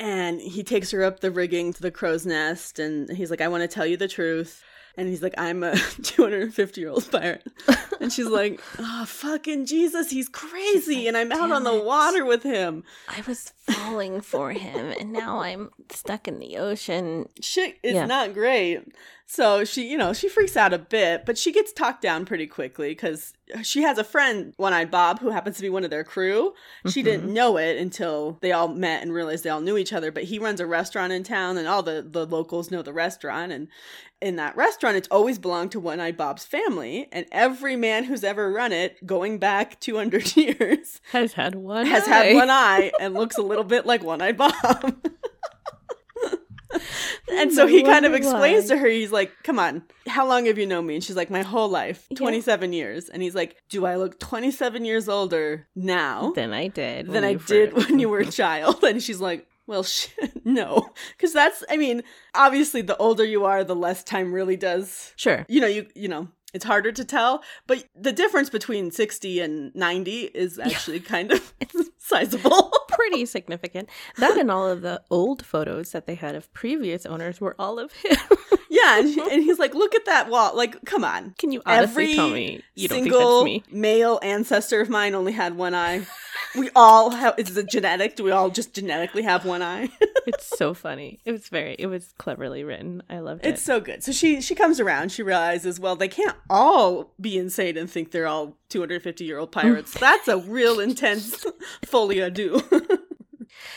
and 0.00 0.40
he 0.40 0.62
takes 0.62 0.90
her 0.90 1.04
up 1.04 1.20
the 1.20 1.30
rigging 1.30 1.72
to 1.72 1.82
the 1.82 1.90
crow's 1.90 2.26
nest 2.26 2.78
and 2.78 3.10
he's 3.10 3.30
like 3.30 3.40
i 3.40 3.48
want 3.48 3.62
to 3.62 3.68
tell 3.68 3.86
you 3.86 3.96
the 3.96 4.08
truth 4.08 4.62
and 4.96 5.08
he's 5.08 5.22
like 5.22 5.34
i'm 5.38 5.62
a 5.62 5.76
250 6.02 6.80
year 6.80 6.90
old 6.90 7.08
pirate 7.10 7.46
and 8.00 8.12
she's 8.12 8.26
like 8.40 8.60
oh 8.78 9.04
fucking 9.06 9.66
jesus 9.66 10.10
he's 10.10 10.28
crazy 10.28 10.96
like, 10.96 11.06
and 11.06 11.16
i'm 11.16 11.32
out 11.32 11.52
on 11.52 11.62
the 11.64 11.74
it." 11.74 11.84
water 11.84 12.24
with 12.24 12.42
him 12.42 12.82
I 13.08 13.22
was 13.26 13.52
falling 13.70 14.20
for 14.20 14.50
him, 14.52 14.92
and 14.98 15.12
now 15.12 15.38
I'm 15.40 15.70
stuck 15.90 16.26
in 16.28 16.38
the 16.38 16.56
ocean. 16.58 17.28
shit 17.40 17.76
is 17.82 17.94
Yeah. 17.94 18.06
not 18.06 18.34
great. 18.34 18.82
So 19.26 19.64
she, 19.64 19.88
you 19.90 19.96
know, 19.96 20.12
she 20.12 20.28
freaks 20.28 20.56
out 20.56 20.72
a 20.74 20.78
bit, 20.78 21.24
but 21.24 21.38
she 21.38 21.50
gets 21.50 21.72
talked 21.72 22.02
down 22.02 22.24
pretty 22.26 22.46
quickly 22.46 22.90
because 22.90 23.32
she 23.62 23.82
has 23.82 23.96
a 23.98 24.04
friend, 24.04 24.52
One 24.58 24.72
Eyed 24.74 24.90
Bob, 24.90 25.18
who 25.20 25.30
happens 25.30 25.56
to 25.56 25.62
be 25.62 25.70
one 25.70 25.82
of 25.82 25.90
their 25.90 26.04
crew. 26.04 26.52
She 26.88 27.00
Mhm. 27.00 27.04
didn't 27.04 27.32
know 27.32 27.56
it 27.56 27.78
until 27.78 28.38
they 28.42 28.52
all 28.52 28.68
met 28.68 29.02
and 29.02 29.12
realized 29.14 29.42
they 29.42 29.50
all 29.50 29.60
knew 29.62 29.78
each 29.78 29.92
other. 29.94 30.12
But 30.12 30.24
he 30.24 30.38
runs 30.38 30.60
a 30.60 30.66
restaurant 30.66 31.12
in 31.12 31.22
town, 31.24 31.56
and 31.58 31.66
all 31.66 31.82
the 31.82 32.06
the 32.08 32.26
locals 32.26 32.70
know 32.70 32.82
the 32.82 32.92
restaurant. 32.92 33.50
And 33.50 33.68
in 34.20 34.36
that 34.36 34.56
restaurant, 34.56 34.96
it's 34.96 35.08
always 35.10 35.38
belonged 35.38 35.72
to 35.72 35.80
One 35.80 36.00
Eyed 36.00 36.16
Bob's 36.18 36.44
family. 36.44 37.08
And 37.10 37.26
every 37.32 37.76
man 37.76 38.04
who's 38.04 38.24
ever 38.24 38.50
run 38.52 38.72
it, 38.72 39.04
going 39.06 39.38
back 39.38 39.80
two 39.80 39.96
hundred 39.96 40.36
years, 40.36 41.00
Has 41.12 41.32
had 41.32 41.54
one. 41.54 41.86
has 41.86 42.06
eye. 42.06 42.10
had 42.26 42.34
one 42.36 42.50
eye 42.50 42.92
and 43.00 43.14
looks 43.14 43.38
a 43.38 43.42
little 43.42 43.64
bit 43.64 43.86
like 43.86 44.04
One 44.04 44.20
Eyed 44.22 44.36
Bob. 44.36 44.52
and 47.30 47.50
hmm, 47.50 47.56
so 47.56 47.66
he 47.66 47.82
kind 47.82 48.04
of 48.04 48.14
explains 48.14 48.64
why. 48.70 48.76
to 48.76 48.78
her, 48.78 48.88
he's 48.88 49.12
like, 49.12 49.32
Come 49.42 49.58
on, 49.58 49.82
how 50.06 50.26
long 50.28 50.46
have 50.46 50.58
you 50.58 50.66
known 50.66 50.86
me? 50.86 50.96
And 50.96 51.04
she's 51.04 51.16
like, 51.16 51.30
My 51.30 51.42
whole 51.42 51.68
life, 51.68 52.06
Yeah. 52.10 52.18
27 52.18 52.72
years. 52.72 53.08
And 53.08 53.22
he's 53.22 53.34
like, 53.34 53.56
Do 53.68 53.86
I 53.86 53.96
look 53.96 54.18
27 54.20 54.84
years 54.84 55.08
older 55.08 55.66
now 55.74 56.32
Than 56.34 56.52
I 56.52 56.68
did. 56.68 57.08
than 57.08 57.24
I 57.24 57.34
did 57.34 57.72
first- 57.72 57.88
when 57.90 57.98
you 57.98 58.08
were 58.08 58.20
a 58.20 58.26
child? 58.30 58.82
And 58.84 59.02
she's 59.02 59.20
like, 59.20 59.46
well, 59.66 59.82
shit, 59.96 60.44
no. 60.44 60.90
Because 61.16 61.32
that's, 61.32 61.64
I 61.70 61.76
mean, 61.78 62.02
obviously, 62.34 62.82
the 62.82 62.96
older 62.98 63.24
you 63.24 63.44
are, 63.46 63.64
the 63.64 63.74
less 63.74 64.04
time 64.04 64.32
really 64.34 64.56
does 64.56 65.12
Sure. 65.16 65.46
you 65.48 65.60
know 65.60 65.66
you 65.66 65.86
you 65.94 66.08
know 66.08 66.28
it's 66.54 66.64
harder 66.64 66.92
to 66.92 67.04
tell 67.04 67.42
but 67.66 67.84
the 67.94 68.12
difference 68.12 68.48
between 68.48 68.90
60 68.90 69.40
and 69.40 69.74
90 69.74 70.20
is 70.34 70.58
actually 70.58 71.00
kind 71.00 71.32
of 71.32 71.52
sizable 71.98 72.72
Pretty 72.94 73.26
significant. 73.26 73.88
That 74.18 74.38
and 74.38 74.50
all 74.52 74.68
of 74.68 74.82
the 74.82 75.02
old 75.10 75.44
photos 75.44 75.90
that 75.90 76.06
they 76.06 76.14
had 76.14 76.36
of 76.36 76.52
previous 76.54 77.04
owners 77.04 77.40
were 77.40 77.56
all 77.58 77.80
of 77.80 77.92
him. 77.92 78.16
yeah 78.70 78.98
and, 79.00 79.18
and 79.18 79.42
he's 79.42 79.58
like 79.58 79.74
look 79.74 79.94
at 79.94 80.04
that 80.06 80.28
wall 80.30 80.56
like 80.56 80.84
come 80.84 81.04
on 81.04 81.34
Can 81.38 81.50
you 81.52 81.60
honestly 81.66 82.04
every 82.04 82.14
tell 82.14 82.30
me 82.30 82.62
you 82.74 82.88
don't 82.88 82.96
think 83.02 83.12
single 83.12 83.44
that's 83.44 83.44
me? 83.44 83.64
male 83.70 84.18
ancestor 84.22 84.80
of 84.80 84.88
mine 84.88 85.14
only 85.14 85.32
had 85.32 85.56
one 85.56 85.74
eye 85.74 86.06
we 86.56 86.70
all 86.74 87.10
have 87.10 87.38
is 87.38 87.56
it 87.56 87.68
genetic 87.68 88.16
do 88.16 88.24
we 88.24 88.30
all 88.30 88.50
just 88.50 88.74
genetically 88.74 89.22
have 89.22 89.44
one 89.44 89.62
eye 89.62 89.88
It's 90.26 90.56
so 90.56 90.72
funny. 90.72 91.20
It 91.26 91.32
was 91.32 91.48
very. 91.48 91.76
It 91.78 91.86
was 91.86 92.14
cleverly 92.16 92.64
written. 92.64 93.02
I 93.10 93.18
loved 93.18 93.44
it. 93.44 93.50
it's 93.50 93.62
so 93.62 93.78
good 93.78 94.02
so 94.02 94.10
she 94.10 94.40
she 94.40 94.54
comes 94.54 94.80
around 94.80 95.12
she 95.12 95.22
realizes 95.22 95.78
well 95.78 95.96
they 95.96 96.08
can't 96.08 96.36
all 96.48 97.12
be 97.20 97.36
insane 97.36 97.76
and 97.76 97.90
think 97.90 98.10
they're 98.10 98.26
all 98.26 98.56
250 98.70 99.22
year 99.24 99.38
old 99.38 99.52
pirates 99.52 99.92
that's 100.00 100.26
a 100.28 100.38
real 100.38 100.80
intense 100.80 101.44
folie 101.84 102.20
à 102.20 102.32
deux 102.32 102.62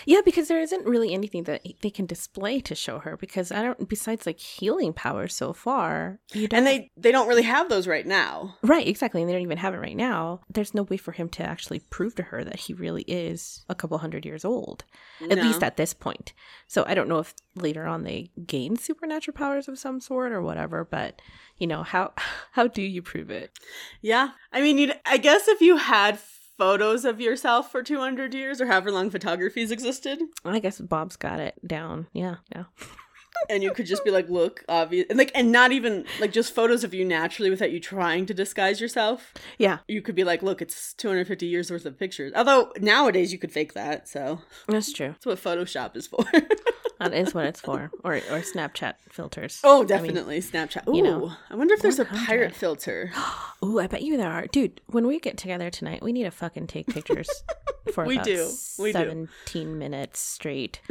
Yeah, 0.07 0.21
because 0.23 0.47
there 0.47 0.61
isn't 0.61 0.85
really 0.85 1.13
anything 1.13 1.43
that 1.43 1.67
they 1.81 1.89
can 1.89 2.05
display 2.05 2.61
to 2.61 2.75
show 2.75 2.99
her 2.99 3.17
because 3.17 3.51
I 3.51 3.61
don't 3.61 3.89
besides 3.89 4.25
like 4.25 4.39
healing 4.39 4.93
powers 4.93 5.33
so 5.33 5.51
far. 5.51 6.19
You 6.31 6.47
And 6.53 6.65
they 6.65 6.91
they 6.95 7.11
don't 7.11 7.27
really 7.27 7.43
have 7.43 7.67
those 7.67 7.87
right 7.87 8.07
now. 8.07 8.55
Right, 8.61 8.87
exactly. 8.87 9.21
And 9.21 9.29
they 9.29 9.33
don't 9.33 9.41
even 9.41 9.57
have 9.57 9.73
it 9.73 9.79
right 9.79 9.97
now. 9.97 10.39
There's 10.49 10.73
no 10.73 10.83
way 10.83 10.95
for 10.95 11.11
him 11.11 11.27
to 11.31 11.43
actually 11.43 11.81
prove 11.89 12.15
to 12.15 12.23
her 12.23 12.45
that 12.45 12.61
he 12.61 12.73
really 12.73 13.01
is 13.01 13.65
a 13.67 13.75
couple 13.75 13.97
hundred 13.97 14.25
years 14.25 14.45
old. 14.45 14.85
At 15.29 15.39
least 15.39 15.61
at 15.61 15.75
this 15.75 15.93
point. 15.93 16.31
So 16.67 16.85
I 16.87 16.93
don't 16.93 17.09
know 17.09 17.19
if 17.19 17.33
later 17.55 17.85
on 17.85 18.03
they 18.03 18.31
gain 18.45 18.77
supernatural 18.77 19.35
powers 19.35 19.67
of 19.67 19.77
some 19.77 19.99
sort 19.99 20.31
or 20.31 20.41
whatever, 20.41 20.85
but 20.85 21.21
you 21.57 21.67
know, 21.67 21.83
how 21.83 22.13
how 22.53 22.67
do 22.67 22.81
you 22.81 23.01
prove 23.01 23.29
it? 23.29 23.51
Yeah. 24.01 24.29
I 24.53 24.61
mean, 24.61 24.77
you'd, 24.77 24.97
I 25.05 25.17
guess 25.17 25.49
if 25.49 25.59
you 25.59 25.75
had 25.75 26.17
photos 26.57 27.05
of 27.05 27.21
yourself 27.21 27.71
for 27.71 27.83
200 27.83 28.33
years 28.33 28.59
or 28.61 28.67
however 28.67 28.91
long 28.91 29.09
photography's 29.09 29.71
existed, 29.71 30.19
I 30.43 30.59
guess 30.59 30.79
Bob's 30.79 31.15
got 31.15 31.39
it 31.39 31.55
down. 31.65 32.07
Yeah, 32.13 32.37
yeah. 32.53 32.63
and 33.49 33.61
you 33.63 33.71
could 33.71 33.85
just 33.85 34.03
be 34.03 34.11
like, 34.11 34.29
look, 34.29 34.63
obvious, 34.67 35.05
and 35.09 35.17
like, 35.17 35.31
and 35.35 35.51
not 35.51 35.71
even 35.71 36.05
like 36.19 36.31
just 36.31 36.53
photos 36.55 36.83
of 36.83 36.93
you 36.93 37.05
naturally 37.05 37.49
without 37.49 37.71
you 37.71 37.79
trying 37.79 38.25
to 38.25 38.33
disguise 38.33 38.81
yourself. 38.81 39.33
Yeah, 39.57 39.79
You 39.87 40.01
could 40.01 40.15
be 40.15 40.23
like, 40.23 40.41
look, 40.41 40.61
it's 40.61 40.93
250 40.93 41.45
years 41.45 41.69
worth 41.69 41.85
of 41.85 41.97
pictures. 41.99 42.33
Although 42.35 42.73
nowadays 42.79 43.31
you 43.31 43.37
could 43.39 43.51
fake 43.51 43.73
that, 43.73 44.07
so 44.07 44.41
that's 44.67 44.91
true. 44.91 45.09
that's 45.09 45.25
what 45.25 45.37
Photoshop 45.37 45.95
is 45.95 46.07
for. 46.07 46.25
That 46.99 47.13
is 47.13 47.33
what 47.33 47.45
it's 47.45 47.61
for. 47.61 47.91
Or 48.03 48.15
or 48.15 48.41
Snapchat 48.41 48.95
filters. 49.09 49.61
oh, 49.63 49.77
I 49.77 49.79
mean, 49.79 49.87
definitely 49.87 50.39
Snapchat. 50.39 50.87
Ooh, 50.87 50.95
you 50.95 51.03
know, 51.03 51.31
I 51.49 51.55
wonder 51.55 51.73
if 51.73 51.81
there's 51.81 51.99
a 51.99 52.05
pirate 52.05 52.55
filter. 52.55 53.11
Ooh, 53.63 53.79
I 53.79 53.87
bet 53.87 54.01
you 54.01 54.17
there 54.17 54.31
are. 54.31 54.47
Dude, 54.47 54.81
when 54.87 55.05
we 55.07 55.19
get 55.19 55.37
together 55.37 55.69
tonight, 55.69 56.01
we 56.01 56.11
need 56.11 56.23
to 56.23 56.31
fucking 56.31 56.67
take 56.67 56.87
pictures 56.87 57.29
for 57.93 58.05
We 58.05 58.15
about 58.15 58.25
do. 58.25 58.49
We 58.79 58.91
do. 58.91 58.99
17 58.99 59.77
minutes 59.77 60.19
straight 60.19 60.81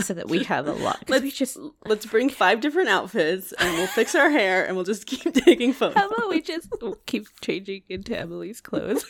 so 0.00 0.14
that 0.14 0.28
we 0.28 0.44
have 0.44 0.66
a 0.66 0.72
lot. 0.72 1.04
Let's 1.08 1.22
we 1.22 1.30
just 1.30 1.58
let's 1.84 2.06
bring 2.06 2.30
five 2.30 2.60
different 2.60 2.88
outfits 2.88 3.52
and 3.52 3.74
we'll 3.74 3.86
fix 3.86 4.14
our 4.14 4.30
hair 4.30 4.64
and 4.66 4.74
we'll 4.76 4.84
just 4.84 5.06
keep 5.06 5.32
taking 5.44 5.72
photos. 5.72 5.96
How 5.96 6.08
about 6.08 6.30
we 6.30 6.40
just 6.40 6.72
keep 7.06 7.26
changing 7.40 7.82
into 7.88 8.18
Emily's 8.18 8.60
clothes? 8.60 9.04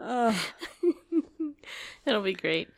Ugh. 0.00 0.34
It'll 2.04 2.22
be 2.22 2.32
great. 2.34 2.68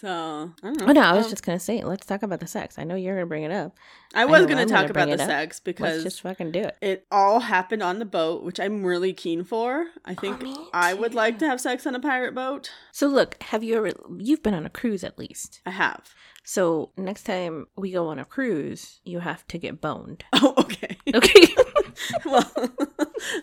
So 0.00 0.52
I 0.62 0.66
don't 0.66 0.78
know. 0.80 0.86
Oh 0.88 0.92
no, 0.92 1.00
I 1.02 1.12
was 1.14 1.26
Um, 1.26 1.30
just 1.30 1.42
gonna 1.44 1.58
say, 1.60 1.82
let's 1.84 2.06
talk 2.06 2.22
about 2.22 2.40
the 2.40 2.46
sex. 2.46 2.78
I 2.78 2.84
know 2.84 2.94
you're 2.94 3.14
gonna 3.16 3.26
bring 3.26 3.42
it 3.42 3.52
up. 3.52 3.76
I 4.14 4.24
was 4.24 4.42
know 4.42 4.48
going 4.48 4.58
I'm 4.60 4.66
to 4.68 4.72
gonna 4.74 4.82
talk 4.82 4.90
about 4.90 5.08
the 5.08 5.22
up. 5.22 5.28
sex 5.28 5.56
Let's 5.56 5.60
because 5.60 6.02
just 6.02 6.20
fucking 6.22 6.52
do 6.52 6.60
it. 6.60 6.76
it 6.80 7.06
all 7.10 7.40
happened 7.40 7.82
on 7.82 7.98
the 7.98 8.04
boat, 8.04 8.42
which 8.42 8.58
I'm 8.58 8.84
really 8.84 9.12
keen 9.12 9.44
for. 9.44 9.86
I 10.04 10.14
think 10.14 10.40
me 10.42 10.56
I 10.72 10.94
would 10.94 11.14
like 11.14 11.38
to 11.40 11.46
have 11.46 11.60
sex 11.60 11.86
on 11.86 11.94
a 11.94 12.00
pirate 12.00 12.34
boat. 12.34 12.70
So 12.92 13.06
look, 13.08 13.42
have 13.44 13.62
you 13.62 13.76
ever? 13.76 13.92
You've 14.18 14.42
been 14.42 14.54
on 14.54 14.64
a 14.66 14.70
cruise 14.70 15.04
at 15.04 15.18
least. 15.18 15.60
I 15.66 15.70
have. 15.70 16.14
So 16.44 16.90
next 16.96 17.24
time 17.24 17.66
we 17.76 17.92
go 17.92 18.08
on 18.08 18.18
a 18.18 18.24
cruise, 18.24 19.00
you 19.04 19.20
have 19.20 19.46
to 19.48 19.58
get 19.58 19.80
boned. 19.80 20.24
Oh, 20.32 20.54
okay. 20.58 20.96
Okay. 21.14 21.46
well, 22.24 22.50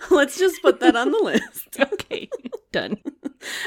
let's 0.10 0.38
just 0.40 0.62
put 0.62 0.80
that 0.80 0.96
on 0.96 1.12
the 1.12 1.20
list. 1.20 1.78
okay. 1.80 2.30
Done. 2.72 2.98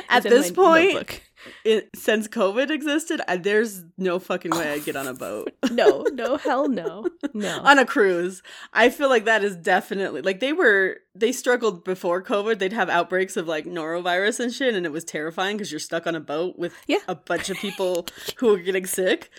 At 0.09 0.23
this 0.23 0.51
point, 0.51 0.95
notebook. 0.95 1.23
It, 1.65 1.91
since 1.95 2.29
COVID 2.29 2.71
existed, 2.71 3.21
I, 3.29 3.37
there's 3.37 3.83
no 3.99 4.19
fucking 4.19 4.51
way 4.53 4.73
I'd 4.73 4.85
get 4.85 4.97
on 4.97 5.07
a 5.07 5.15
boat. 5.15 5.53
no, 5.71 6.05
no, 6.13 6.37
hell 6.37 6.69
no, 6.69 7.07
no. 7.35 7.61
on 7.63 7.79
a 7.79 7.87
cruise. 7.87 8.43
I 8.73 8.91
feel 8.91 9.09
like 9.09 9.25
that 9.25 9.43
is 9.45 9.57
definitely 9.57 10.23
like 10.23 10.41
they 10.41 10.53
were 10.53 10.99
they 11.15 11.33
struggled 11.33 11.85
before 11.85 12.23
COVID. 12.23 12.59
They'd 12.59 12.73
have 12.73 12.89
outbreaks 12.89 13.37
of 13.37 13.49
like 13.49 13.65
norovirus 13.67 14.41
and 14.41 14.53
shit, 14.53 14.75
and 14.75 14.87
it 14.87 14.93
was 14.93 15.05
terrifying 15.05 15.57
because 15.57 15.73
you're 15.73 15.79
stuck 15.81 16.07
on 16.07 16.15
a 16.15 16.21
boat 16.21 16.59
with 16.59 16.75
Yeah. 16.87 16.99
a 17.09 17.15
bunch 17.15 17.51
of 17.51 17.57
people 17.57 18.07
who 18.39 18.55
are 18.55 18.59
getting 18.59 18.87
sick. 18.87 19.31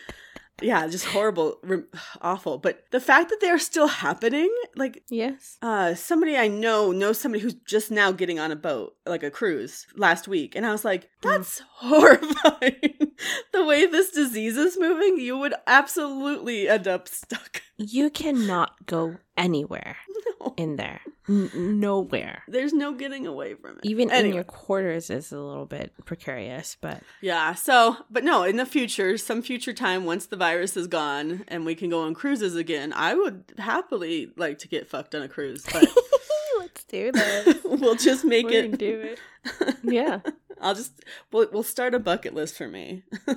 Yeah, 0.62 0.88
just 0.88 1.06
horrible, 1.06 1.58
re- 1.64 1.84
awful. 2.22 2.58
But 2.58 2.84
the 2.92 3.00
fact 3.00 3.30
that 3.30 3.40
they're 3.42 3.60
still 3.60 3.88
happening, 3.88 4.50
like 4.76 5.04
yes. 5.10 5.58
uh 5.62 5.96
somebody 5.96 6.38
I 6.38 6.48
know 6.48 6.92
knows 6.92 7.20
somebody 7.20 7.42
who's 7.44 7.56
just 7.66 7.92
now 7.92 8.12
getting 8.12 8.40
on 8.40 8.52
a 8.52 8.56
boat, 8.56 8.96
like 9.06 9.24
a 9.24 9.32
cruise 9.32 9.88
last 9.96 10.28
week, 10.28 10.56
and 10.56 10.66
I 10.66 10.72
was 10.72 10.86
like, 10.86 11.10
Mm. 11.22 11.30
that's 11.38 11.62
horrifying. 11.76 13.12
the 13.54 13.66
way 13.66 13.86
this 13.86 14.12
disease 14.12 14.58
is 14.58 14.78
moving, 14.80 15.20
you 15.20 15.38
would 15.38 15.54
absolutely 15.68 16.68
end 16.68 16.88
up 16.88 17.08
stuck. 17.08 17.62
You 17.78 18.10
cannot 18.10 18.86
go 18.86 19.18
anywhere 19.38 19.98
No. 20.40 20.54
in 20.58 20.76
there. 20.78 21.02
N- 21.30 21.80
nowhere. 21.80 22.44
There's 22.48 22.74
no 22.74 22.94
getting 22.94 23.28
away 23.28 23.54
from 23.54 23.78
it. 23.78 23.86
Even 23.86 24.10
in 24.12 24.34
your 24.34 24.44
quarters 24.44 25.10
is 25.10 25.32
a 25.32 25.40
little 25.40 25.66
bit 25.66 25.94
precarious, 26.06 26.78
but 26.82 27.02
Yeah, 27.22 27.54
so, 27.54 27.98
but 28.10 28.24
no, 28.24 28.44
in 28.44 28.58
the 28.58 28.66
future, 28.66 29.18
some 29.18 29.42
future 29.42 29.74
time, 29.74 30.06
once 30.06 30.26
the 30.26 30.36
virus 30.38 30.76
is 30.76 30.88
gone 30.88 31.44
and 31.48 31.66
we 31.66 31.76
can 31.76 31.90
go 31.90 32.02
on 32.02 32.14
cruises 32.16 32.56
again, 32.56 32.92
I 32.94 33.14
would 33.14 33.44
happily 33.58 34.32
like 34.36 34.58
to 34.60 34.68
get 34.68 34.88
fucked 34.90 35.14
on 35.14 35.22
a 35.22 35.28
cruise, 35.28 35.64
but 35.72 35.88
let's 36.60 36.84
do 36.86 37.12
that. 37.12 37.62
we'll 37.66 37.96
just 37.96 38.26
make 38.26 38.48
We 38.48 38.54
can 38.54 38.74
it. 38.74 38.78
do 38.80 39.00
it. 39.02 39.20
Yeah, 39.84 40.20
I'll 40.60 40.76
just, 40.76 40.94
we'll, 41.32 41.48
we'll 41.52 41.64
start 41.64 41.94
a 41.96 42.00
bucket 42.00 42.34
list 42.36 42.56
for 42.58 42.68
me. 42.68 43.04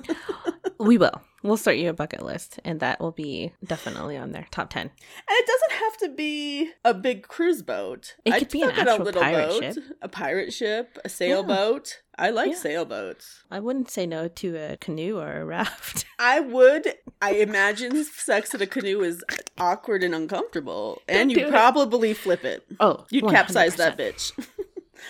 we 0.79 0.97
will. 0.97 1.21
We'll 1.43 1.57
start 1.57 1.77
you 1.77 1.89
a 1.89 1.93
bucket 1.93 2.23
list, 2.23 2.59
and 2.65 2.79
that 2.79 2.99
will 2.99 3.11
be 3.11 3.53
definitely 3.63 4.17
on 4.17 4.31
there, 4.31 4.47
top 4.49 4.71
ten. 4.71 4.81
And 4.87 4.91
it 5.29 5.45
doesn't 5.45 5.79
have 5.83 5.97
to 5.97 6.09
be 6.15 6.71
a 6.83 6.91
big 6.93 7.27
cruise 7.27 7.61
boat. 7.61 8.15
It 8.25 8.33
could 8.39 8.49
be 8.49 8.63
an 8.63 8.69
fuck 8.71 8.79
at 8.79 8.87
actual 8.87 9.11
pirate 9.13 9.75
ship. 9.75 9.83
a 10.01 10.09
pirate 10.09 10.53
ship, 10.53 10.97
a 11.05 11.09
sailboat. 11.09 12.01
I 12.17 12.31
like 12.31 12.51
Yeah. 12.51 12.57
sailboats. 12.57 13.43
I 13.51 13.59
wouldn't 13.59 13.91
say 13.91 14.07
no 14.07 14.27
to 14.27 14.55
a 14.55 14.77
canoe 14.77 15.19
or 15.19 15.33
a 15.41 15.45
raft. 15.45 16.05
I 16.19 16.39
would. 16.39 16.93
I 17.21 17.33
imagine 17.33 18.03
sex 18.05 18.55
in 18.55 18.61
a 18.61 18.65
canoe 18.67 19.01
is 19.01 19.23
awkward 19.59 20.03
and 20.03 20.15
uncomfortable, 20.15 21.01
and 21.07 21.31
you 21.31 21.47
probably 21.47 22.13
flip 22.15 22.43
it. 22.43 22.65
Oh, 22.79 23.05
You'd 23.11 23.29
capsize 23.29 23.75
100%. 23.75 23.77
that 23.77 23.97
bitch. 23.99 24.31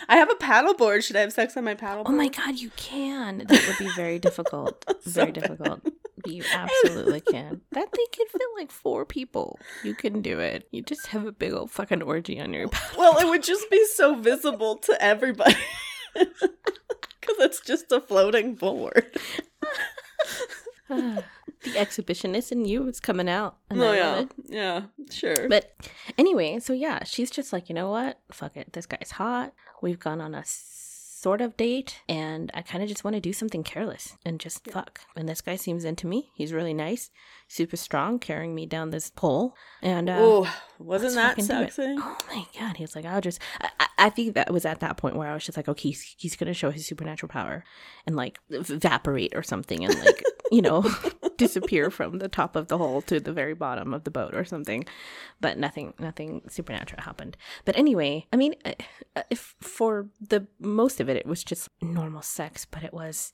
I 0.07 0.17
have 0.17 0.29
a 0.29 0.35
paddleboard. 0.35 1.03
Should 1.03 1.15
I 1.15 1.21
have 1.21 1.33
sex 1.33 1.55
on 1.57 1.63
my 1.63 1.75
paddleboard? 1.75 2.03
Oh 2.07 2.11
my 2.11 2.27
god, 2.27 2.57
you 2.59 2.69
can. 2.75 3.39
That 3.47 3.65
would 3.67 3.77
be 3.77 3.91
very 3.95 4.19
difficult. 4.19 4.83
very 5.03 5.31
bad. 5.31 5.41
difficult. 5.41 5.81
You 6.25 6.43
absolutely 6.51 7.21
can. 7.21 7.61
That 7.71 7.91
thing 7.91 8.05
can 8.11 8.27
fit 8.27 8.41
like 8.57 8.71
four 8.71 9.05
people. 9.05 9.59
You 9.83 9.93
can 9.93 10.21
do 10.21 10.39
it. 10.39 10.67
You 10.71 10.81
just 10.81 11.07
have 11.07 11.25
a 11.25 11.31
big 11.31 11.53
old 11.53 11.71
fucking 11.71 12.01
orgy 12.01 12.39
on 12.39 12.51
your 12.53 12.67
paddleboard. 12.67 12.97
Well, 12.97 13.17
it 13.19 13.27
would 13.27 13.43
just 13.43 13.69
be 13.69 13.85
so 13.93 14.15
visible 14.15 14.77
to 14.77 14.97
everybody 15.01 15.55
because 16.13 16.39
it's 17.39 17.61
just 17.61 17.91
a 17.91 18.01
floating 18.01 18.55
board. 18.55 19.05
the 20.89 21.23
exhibitionist 21.65 22.51
in 22.51 22.65
you 22.65 22.87
is 22.87 22.99
coming 22.99 23.29
out. 23.29 23.57
and 23.69 23.81
Oh 23.81 23.91
yeah, 23.93 24.25
yeah, 24.45 24.81
sure. 25.09 25.49
But 25.49 25.75
anyway, 26.17 26.59
so 26.59 26.73
yeah, 26.73 27.03
she's 27.03 27.31
just 27.31 27.51
like, 27.51 27.69
you 27.69 27.75
know 27.75 27.89
what? 27.89 28.19
Fuck 28.31 28.55
it. 28.57 28.73
This 28.73 28.85
guy's 28.85 29.11
hot. 29.11 29.53
We've 29.81 29.99
gone 29.99 30.21
on 30.21 30.35
a 30.35 30.43
sort 31.25 31.41
of 31.41 31.57
date, 31.57 32.01
and 32.07 32.51
I 32.53 32.61
kind 32.61 32.83
of 32.83 32.87
just 32.89 33.03
want 33.03 33.15
to 33.15 33.19
do 33.19 33.33
something 33.33 33.63
careless 33.63 34.15
and 34.25 34.39
just 34.39 34.69
fuck. 34.69 34.99
And 35.15 35.27
this 35.27 35.41
guy 35.41 35.55
seems 35.55 35.83
into 35.83 36.05
me. 36.05 36.29
He's 36.35 36.53
really 36.53 36.73
nice, 36.87 37.09
super 37.47 37.77
strong, 37.77 38.19
carrying 38.19 38.53
me 38.53 38.65
down 38.67 38.91
this 38.91 39.09
pole. 39.09 39.55
And 39.81 40.07
uh, 40.07 40.17
oh, 40.19 40.53
wasn't 40.77 41.15
that 41.15 41.35
sexy? 41.41 41.95
Oh 41.97 42.17
my 42.29 42.45
god, 42.59 42.77
he 42.77 42.83
was 42.83 42.95
like, 42.95 43.05
I'll 43.05 43.21
just. 43.21 43.39
I, 43.59 43.69
I- 43.79 43.87
I 43.97 44.09
think 44.09 44.35
that 44.35 44.51
was 44.51 44.65
at 44.65 44.81
that 44.81 44.97
point 44.97 45.15
where 45.15 45.29
I 45.29 45.33
was 45.33 45.45
just 45.45 45.57
like, 45.57 45.69
okay, 45.69 45.89
he's, 45.89 46.15
he's 46.19 46.35
gonna 46.35 46.53
show 46.53 46.69
his 46.69 46.85
supernatural 46.85 47.29
power 47.29 47.63
and 48.05 48.15
like 48.17 48.37
evaporate 48.49 49.33
or 49.35 49.41
something 49.41 49.85
and 49.85 49.97
like 50.05 50.21
you 50.51 50.61
know 50.61 50.83
disappear 51.37 51.89
from 51.89 52.19
the 52.19 52.27
top 52.27 52.55
of 52.55 52.67
the 52.67 52.77
hole 52.77 53.01
to 53.03 53.19
the 53.19 53.33
very 53.33 53.53
bottom 53.53 53.93
of 53.93 54.03
the 54.03 54.11
boat 54.11 54.33
or 54.35 54.45
something. 54.45 54.85
But 55.41 55.57
nothing, 55.57 55.93
nothing 55.99 56.41
supernatural 56.49 57.01
happened. 57.03 57.37
But 57.65 57.77
anyway, 57.77 58.25
I 58.31 58.35
mean, 58.37 58.55
uh, 58.65 58.73
if 59.29 59.55
for 59.59 60.07
the 60.21 60.47
most 60.59 60.99
of 60.99 61.09
it, 61.09 61.17
it 61.17 61.25
was 61.25 61.43
just 61.43 61.69
normal 61.81 62.21
sex, 62.21 62.65
but 62.65 62.83
it 62.83 62.93
was. 62.93 63.31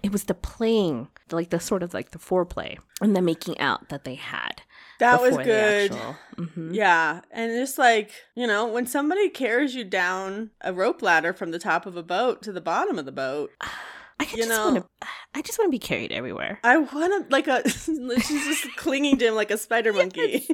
It 0.00 0.12
was 0.12 0.24
the 0.24 0.34
playing, 0.34 1.08
like 1.32 1.50
the 1.50 1.58
sort 1.58 1.82
of 1.82 1.92
like 1.92 2.12
the 2.12 2.20
foreplay 2.20 2.78
and 3.00 3.16
the 3.16 3.20
making 3.20 3.58
out 3.58 3.88
that 3.88 4.04
they 4.04 4.14
had. 4.14 4.62
That 5.00 5.20
was 5.20 5.36
good. 5.38 5.90
actual- 5.90 6.16
Mhm. 6.36 6.72
Yeah, 6.72 7.22
and 7.32 7.50
just 7.52 7.76
like 7.76 8.12
you 8.36 8.46
know, 8.46 8.68
when 8.68 8.86
somebody 8.86 9.28
carries 9.28 9.74
you 9.74 9.82
down 9.82 10.50
a 10.60 10.72
rope 10.72 11.02
ladder 11.02 11.32
from 11.32 11.50
the 11.50 11.58
top 11.58 11.84
of 11.84 11.96
a 11.96 12.04
boat 12.04 12.42
to 12.44 12.52
the 12.52 12.60
bottom 12.60 12.96
of 12.96 13.06
the 13.06 13.10
boat, 13.12 13.50
I 14.18 14.24
You 14.24 14.36
just 14.38 14.48
know- 14.48 14.70
want 14.72 14.76
to. 15.02 15.06
I 15.34 15.42
just 15.42 15.58
want 15.58 15.68
to 15.68 15.70
be 15.72 15.78
carried 15.78 16.12
everywhere. 16.12 16.58
I 16.64 16.78
want 16.78 17.28
to 17.28 17.32
like 17.32 17.46
a 17.48 17.68
she's 17.68 18.44
just 18.44 18.76
clinging 18.76 19.18
to 19.18 19.26
him 19.28 19.34
like 19.34 19.50
a 19.50 19.58
spider 19.58 19.92
monkey. 20.00 20.48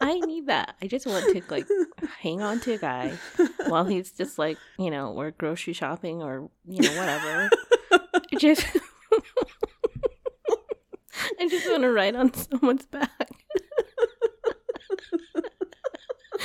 I 0.00 0.18
need 0.20 0.46
that. 0.46 0.74
I 0.80 0.86
just 0.86 1.06
want 1.06 1.24
to 1.26 1.42
like 1.50 1.66
hang 2.20 2.40
on 2.40 2.60
to 2.60 2.72
a 2.72 2.78
guy 2.78 3.12
while 3.66 3.84
he's 3.84 4.12
just 4.12 4.38
like 4.38 4.56
you 4.78 4.90
know 4.90 5.12
we're 5.12 5.30
grocery 5.32 5.74
shopping 5.74 6.22
or 6.22 6.48
you 6.66 6.82
know 6.82 6.96
whatever. 6.96 7.50
Just. 8.38 8.66
I 11.38 11.48
just 11.48 11.66
want 11.70 11.82
to 11.82 11.92
ride 11.92 12.16
on 12.16 12.32
someone's 12.32 12.86
back. 12.86 13.28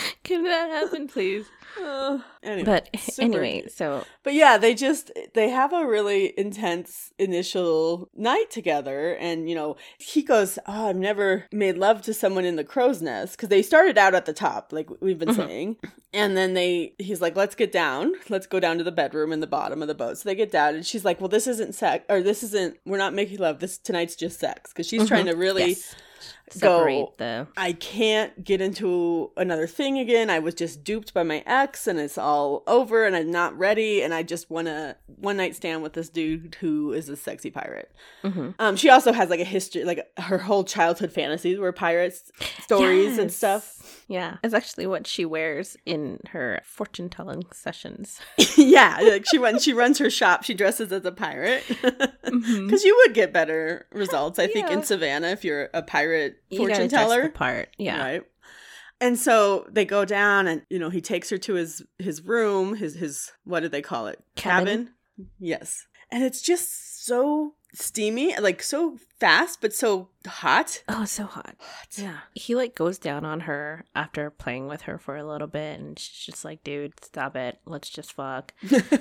Can 0.23 0.43
that 0.43 0.69
happen, 0.69 1.07
please? 1.07 1.45
Uh, 1.77 2.19
anyway, 2.41 2.63
But 2.63 2.89
super 3.01 3.43
anyway, 3.43 3.67
so 3.67 4.05
But 4.23 4.33
yeah, 4.33 4.57
they 4.57 4.73
just 4.73 5.11
they 5.33 5.49
have 5.49 5.73
a 5.73 5.85
really 5.85 6.33
intense 6.39 7.11
initial 7.19 8.07
night 8.15 8.49
together 8.49 9.13
and 9.19 9.49
you 9.49 9.55
know, 9.55 9.75
he 9.97 10.21
goes, 10.21 10.57
"Oh, 10.67 10.87
I've 10.87 10.95
never 10.95 11.47
made 11.51 11.77
love 11.77 12.01
to 12.03 12.13
someone 12.13 12.45
in 12.45 12.55
the 12.55 12.63
crow's 12.63 13.01
nest" 13.01 13.37
cuz 13.37 13.49
they 13.49 13.61
started 13.61 13.97
out 13.97 14.15
at 14.15 14.25
the 14.25 14.31
top 14.31 14.71
like 14.71 14.87
we've 15.01 15.19
been 15.19 15.35
Mhm. 15.35 15.35
saying. 15.47 15.77
And 16.13 16.37
then 16.37 16.53
they 16.53 16.93
he's 16.97 17.19
like, 17.19 17.35
"Let's 17.35 17.55
get 17.55 17.73
down. 17.73 18.13
Let's 18.29 18.47
go 18.47 18.61
down 18.61 18.77
to 18.77 18.85
the 18.85 18.91
bedroom 18.93 19.33
in 19.33 19.41
the 19.41 19.47
bottom 19.47 19.81
of 19.81 19.89
the 19.89 19.95
boat." 19.95 20.17
So 20.17 20.29
they 20.29 20.35
get 20.35 20.51
down 20.51 20.75
and 20.75 20.85
she's 20.85 21.03
like, 21.03 21.19
"Well, 21.19 21.27
this 21.27 21.45
isn't 21.45 21.75
sex 21.75 22.05
or 22.07 22.21
this 22.21 22.41
isn't 22.41 22.77
we're 22.85 22.97
not 22.97 23.13
making 23.13 23.39
love. 23.39 23.59
This 23.59 23.77
tonight's 23.77 24.15
just 24.15 24.39
sex." 24.39 24.71
Cuz 24.71 24.87
she's 24.87 25.09
trying 25.09 25.25
to 25.25 25.35
really 25.35 25.71
yes. 25.71 25.93
Go- 26.59 26.77
separate 26.79 27.17
the 27.17 27.47
I 27.57 27.73
can't 27.73 28.43
get 28.43 28.61
into 28.61 29.31
another 29.37 29.67
thing 29.67 29.97
again. 29.99 30.29
I 30.29 30.39
was 30.39 30.53
just 30.53 30.83
duped 30.83 31.13
by 31.13 31.23
my 31.23 31.43
ex 31.45 31.87
and 31.87 31.99
it's 31.99 32.17
all 32.17 32.63
over 32.67 33.05
and 33.05 33.15
I'm 33.15 33.31
not 33.31 33.57
ready 33.57 34.01
and 34.03 34.13
I 34.13 34.23
just 34.23 34.49
want 34.49 34.67
to 34.67 34.95
one 35.07 35.37
night 35.37 35.55
stand 35.55 35.81
with 35.83 35.93
this 35.93 36.09
dude 36.09 36.55
who 36.59 36.93
is 36.93 37.09
a 37.09 37.15
sexy 37.15 37.49
pirate. 37.51 37.91
Mhm. 38.23 38.53
Um 38.59 38.75
she 38.75 38.89
also 38.89 39.11
has 39.13 39.29
like 39.29 39.39
a 39.39 39.43
history 39.45 39.83
like 39.83 40.05
her 40.17 40.37
whole 40.37 40.63
childhood 40.63 41.11
fantasies 41.11 41.57
were 41.57 41.71
pirates 41.71 42.31
stories 42.61 43.17
and 43.17 43.31
stuff. 43.31 44.01
Yeah, 44.07 44.37
it's 44.43 44.53
actually 44.53 44.85
what 44.85 45.07
she 45.07 45.25
wears 45.25 45.75
in 45.85 46.19
her 46.29 46.61
fortune 46.63 47.09
telling 47.09 47.43
sessions. 47.51 48.19
yeah, 48.57 48.99
like 49.01 49.25
she 49.27 49.37
when 49.39 49.57
she 49.59 49.73
runs 49.73 49.97
her 49.97 50.09
shop, 50.11 50.43
she 50.43 50.53
dresses 50.53 50.91
as 50.91 51.05
a 51.05 51.11
pirate. 51.11 51.63
Mhm. 52.25 52.69
Cuz 52.71 52.83
you 52.83 52.95
would 53.05 53.13
get 53.13 53.31
better 53.31 53.85
results 53.91 54.39
I 54.39 54.47
think 54.47 54.67
Yeah. 54.67 54.73
in 54.77 54.83
Savannah 54.83 55.27
if 55.27 55.45
you're 55.45 55.69
a 55.75 55.83
pirate 55.83 56.37
You 56.55 56.67
fortune 56.67 56.89
teller. 56.89 57.29
part. 57.29 57.69
Yeah. 57.77 58.01
Right. 58.01 58.23
And 59.01 59.19
so 59.19 59.67
they 59.69 59.85
go 59.85 60.05
down 60.05 60.47
and 60.47 60.61
you 60.69 60.79
know, 60.79 60.89
he 60.89 61.01
takes 61.01 61.29
her 61.29 61.37
to 61.39 61.53
his 61.55 61.83
his 61.99 62.21
room, 62.23 62.75
his 62.75 62.95
his 62.95 63.31
what 63.43 63.59
do 63.61 63.69
they 63.69 63.81
call 63.81 64.07
it? 64.07 64.23
Cabin? 64.35 64.91
Yes. 65.39 65.85
And 66.11 66.23
it's 66.23 66.41
just 66.41 67.05
so 67.05 67.55
steamy, 67.73 68.37
like 68.37 68.63
so 68.63 68.97
fast 69.19 69.59
but 69.59 69.73
so 69.73 70.09
hot. 70.25 70.81
Oh, 70.87 71.03
so 71.03 71.25
hot. 71.25 71.55
Yeah. 71.97 72.19
He 72.33 72.55
like 72.55 72.73
goes 72.73 72.97
down 72.97 73.25
on 73.25 73.41
her 73.41 73.85
after 73.95 74.29
playing 74.29 74.67
with 74.67 74.83
her 74.83 74.97
for 74.97 75.17
a 75.17 75.25
little 75.25 75.47
bit 75.47 75.79
and 75.79 75.99
she's 75.99 76.33
just 76.33 76.45
like, 76.45 76.63
dude, 76.63 76.93
stop 77.03 77.35
it. 77.35 77.59
Let's 77.65 77.89
just 77.89 78.13
fuck. 78.13 78.53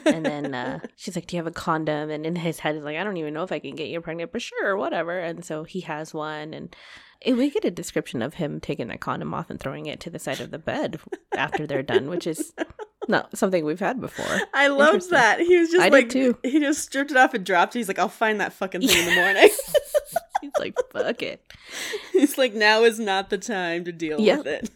And 0.05 0.27
then 0.27 0.55
uh, 0.55 0.81
she's 0.97 1.15
like, 1.15 1.29
Do 1.29 1.37
you 1.37 1.43
have 1.43 1.47
a 1.47 1.55
condom? 1.55 2.11
And 2.11 2.27
in 2.27 2.37
his 2.37 2.59
head, 2.59 2.75
he's 2.75 2.85
like, 2.85 2.97
I 2.97 3.05
don't 3.05 3.17
even 3.17 3.35
know 3.35 3.45
if 3.45 3.53
I 3.53 3.61
can 3.61 3.77
get 3.77 3.89
you 3.89 4.01
pregnant, 4.01 4.33
but 4.33 4.43
sure, 4.43 4.77
whatever. 4.77 5.19
And 5.19 5.45
so 5.45 5.63
he 5.65 5.83
has 5.83 6.13
one. 6.13 6.53
And 6.53 6.75
and 7.23 7.37
we 7.37 7.51
get 7.51 7.65
a 7.65 7.71
description 7.71 8.23
of 8.23 8.35
him 8.35 8.61
taking 8.61 8.89
that 8.89 9.01
condom 9.01 9.33
off 9.35 9.51
and 9.51 9.59
throwing 9.61 9.87
it 9.87 10.01
to 10.01 10.11
the 10.11 10.19
side 10.19 10.41
of 10.41 10.51
the 10.51 10.59
bed 10.59 11.01
after 11.37 11.67
they're 11.67 11.83
done, 11.83 12.09
which 12.09 12.27
is 12.27 12.53
not 13.09 13.37
something 13.37 13.65
we've 13.65 13.81
had 13.81 14.01
before. 14.01 14.41
I 14.55 14.69
loved 14.69 15.11
that. 15.11 15.41
He 15.41 15.59
was 15.59 15.71
just 15.71 15.83
I 15.83 15.89
like 15.89 16.09
too. 16.11 16.37
he 16.43 16.59
just 16.61 16.83
stripped 16.83 17.11
it 17.11 17.17
off 17.17 17.35
and 17.35 17.45
dropped 17.45 17.75
it. 17.77 17.81
He's 17.81 17.89
like, 17.89 17.99
I'll 17.99 18.09
find 18.09 18.41
that 18.41 18.53
fucking 18.53 18.81
thing 18.81 18.97
in 18.99 19.15
the 19.15 19.21
morning. 19.21 19.51
He's 20.41 20.53
like, 20.59 20.75
fuck 20.93 21.23
it. 21.23 21.43
He's 22.13 22.37
like, 22.37 22.53
now 22.55 22.83
is 22.85 22.99
not 23.01 23.31
the 23.31 23.39
time 23.39 23.85
to 23.85 23.93
deal 23.93 24.21
Yep. 24.21 24.39
with 24.39 24.47
it. 24.47 24.71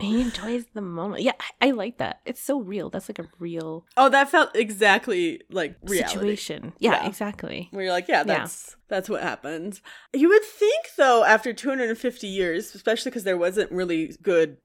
He 0.00 0.20
enjoys 0.20 0.64
the 0.74 0.80
moment. 0.80 1.22
Yeah, 1.22 1.32
I, 1.60 1.68
I 1.68 1.70
like 1.72 1.98
that. 1.98 2.20
It's 2.24 2.40
so 2.42 2.60
real. 2.60 2.90
That's 2.90 3.08
like 3.08 3.18
a 3.18 3.28
real 3.38 3.84
oh, 3.96 4.08
that 4.08 4.30
felt 4.30 4.54
exactly 4.56 5.42
like 5.50 5.76
reality. 5.82 6.14
situation. 6.14 6.72
Yeah, 6.78 7.02
Yeah. 7.02 7.06
exactly. 7.08 7.68
where 7.70 7.84
you're 7.84 7.92
like, 7.92 8.08
yeah, 8.08 8.22
that's 8.22 8.76
that's 8.88 9.08
what 9.08 9.22
happens. 9.22 9.82
You 10.12 10.28
would 10.28 10.44
think 10.44 10.86
though, 10.96 11.24
after 11.24 11.52
250 11.52 12.26
years, 12.26 12.74
especially 12.74 13.10
because 13.10 13.24
there 13.24 13.36
wasn't 13.38 13.70
really 13.72 14.16
good 14.22 14.56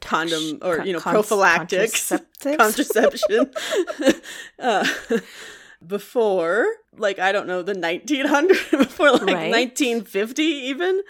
condom 0.00 0.58
or 0.62 0.76
Con- 0.78 0.86
you 0.86 0.92
know 0.92 1.00
prophylactics, 1.00 2.12
contraception 2.42 3.50
uh, 4.60 4.86
before, 5.86 6.66
like 6.96 7.18
I 7.18 7.32
don't 7.32 7.46
know, 7.46 7.62
the 7.62 7.74
1900 7.74 8.48
before 8.72 9.10
like 9.12 9.22
Right. 9.22 9.50
1950 9.50 10.42
even. 10.42 11.02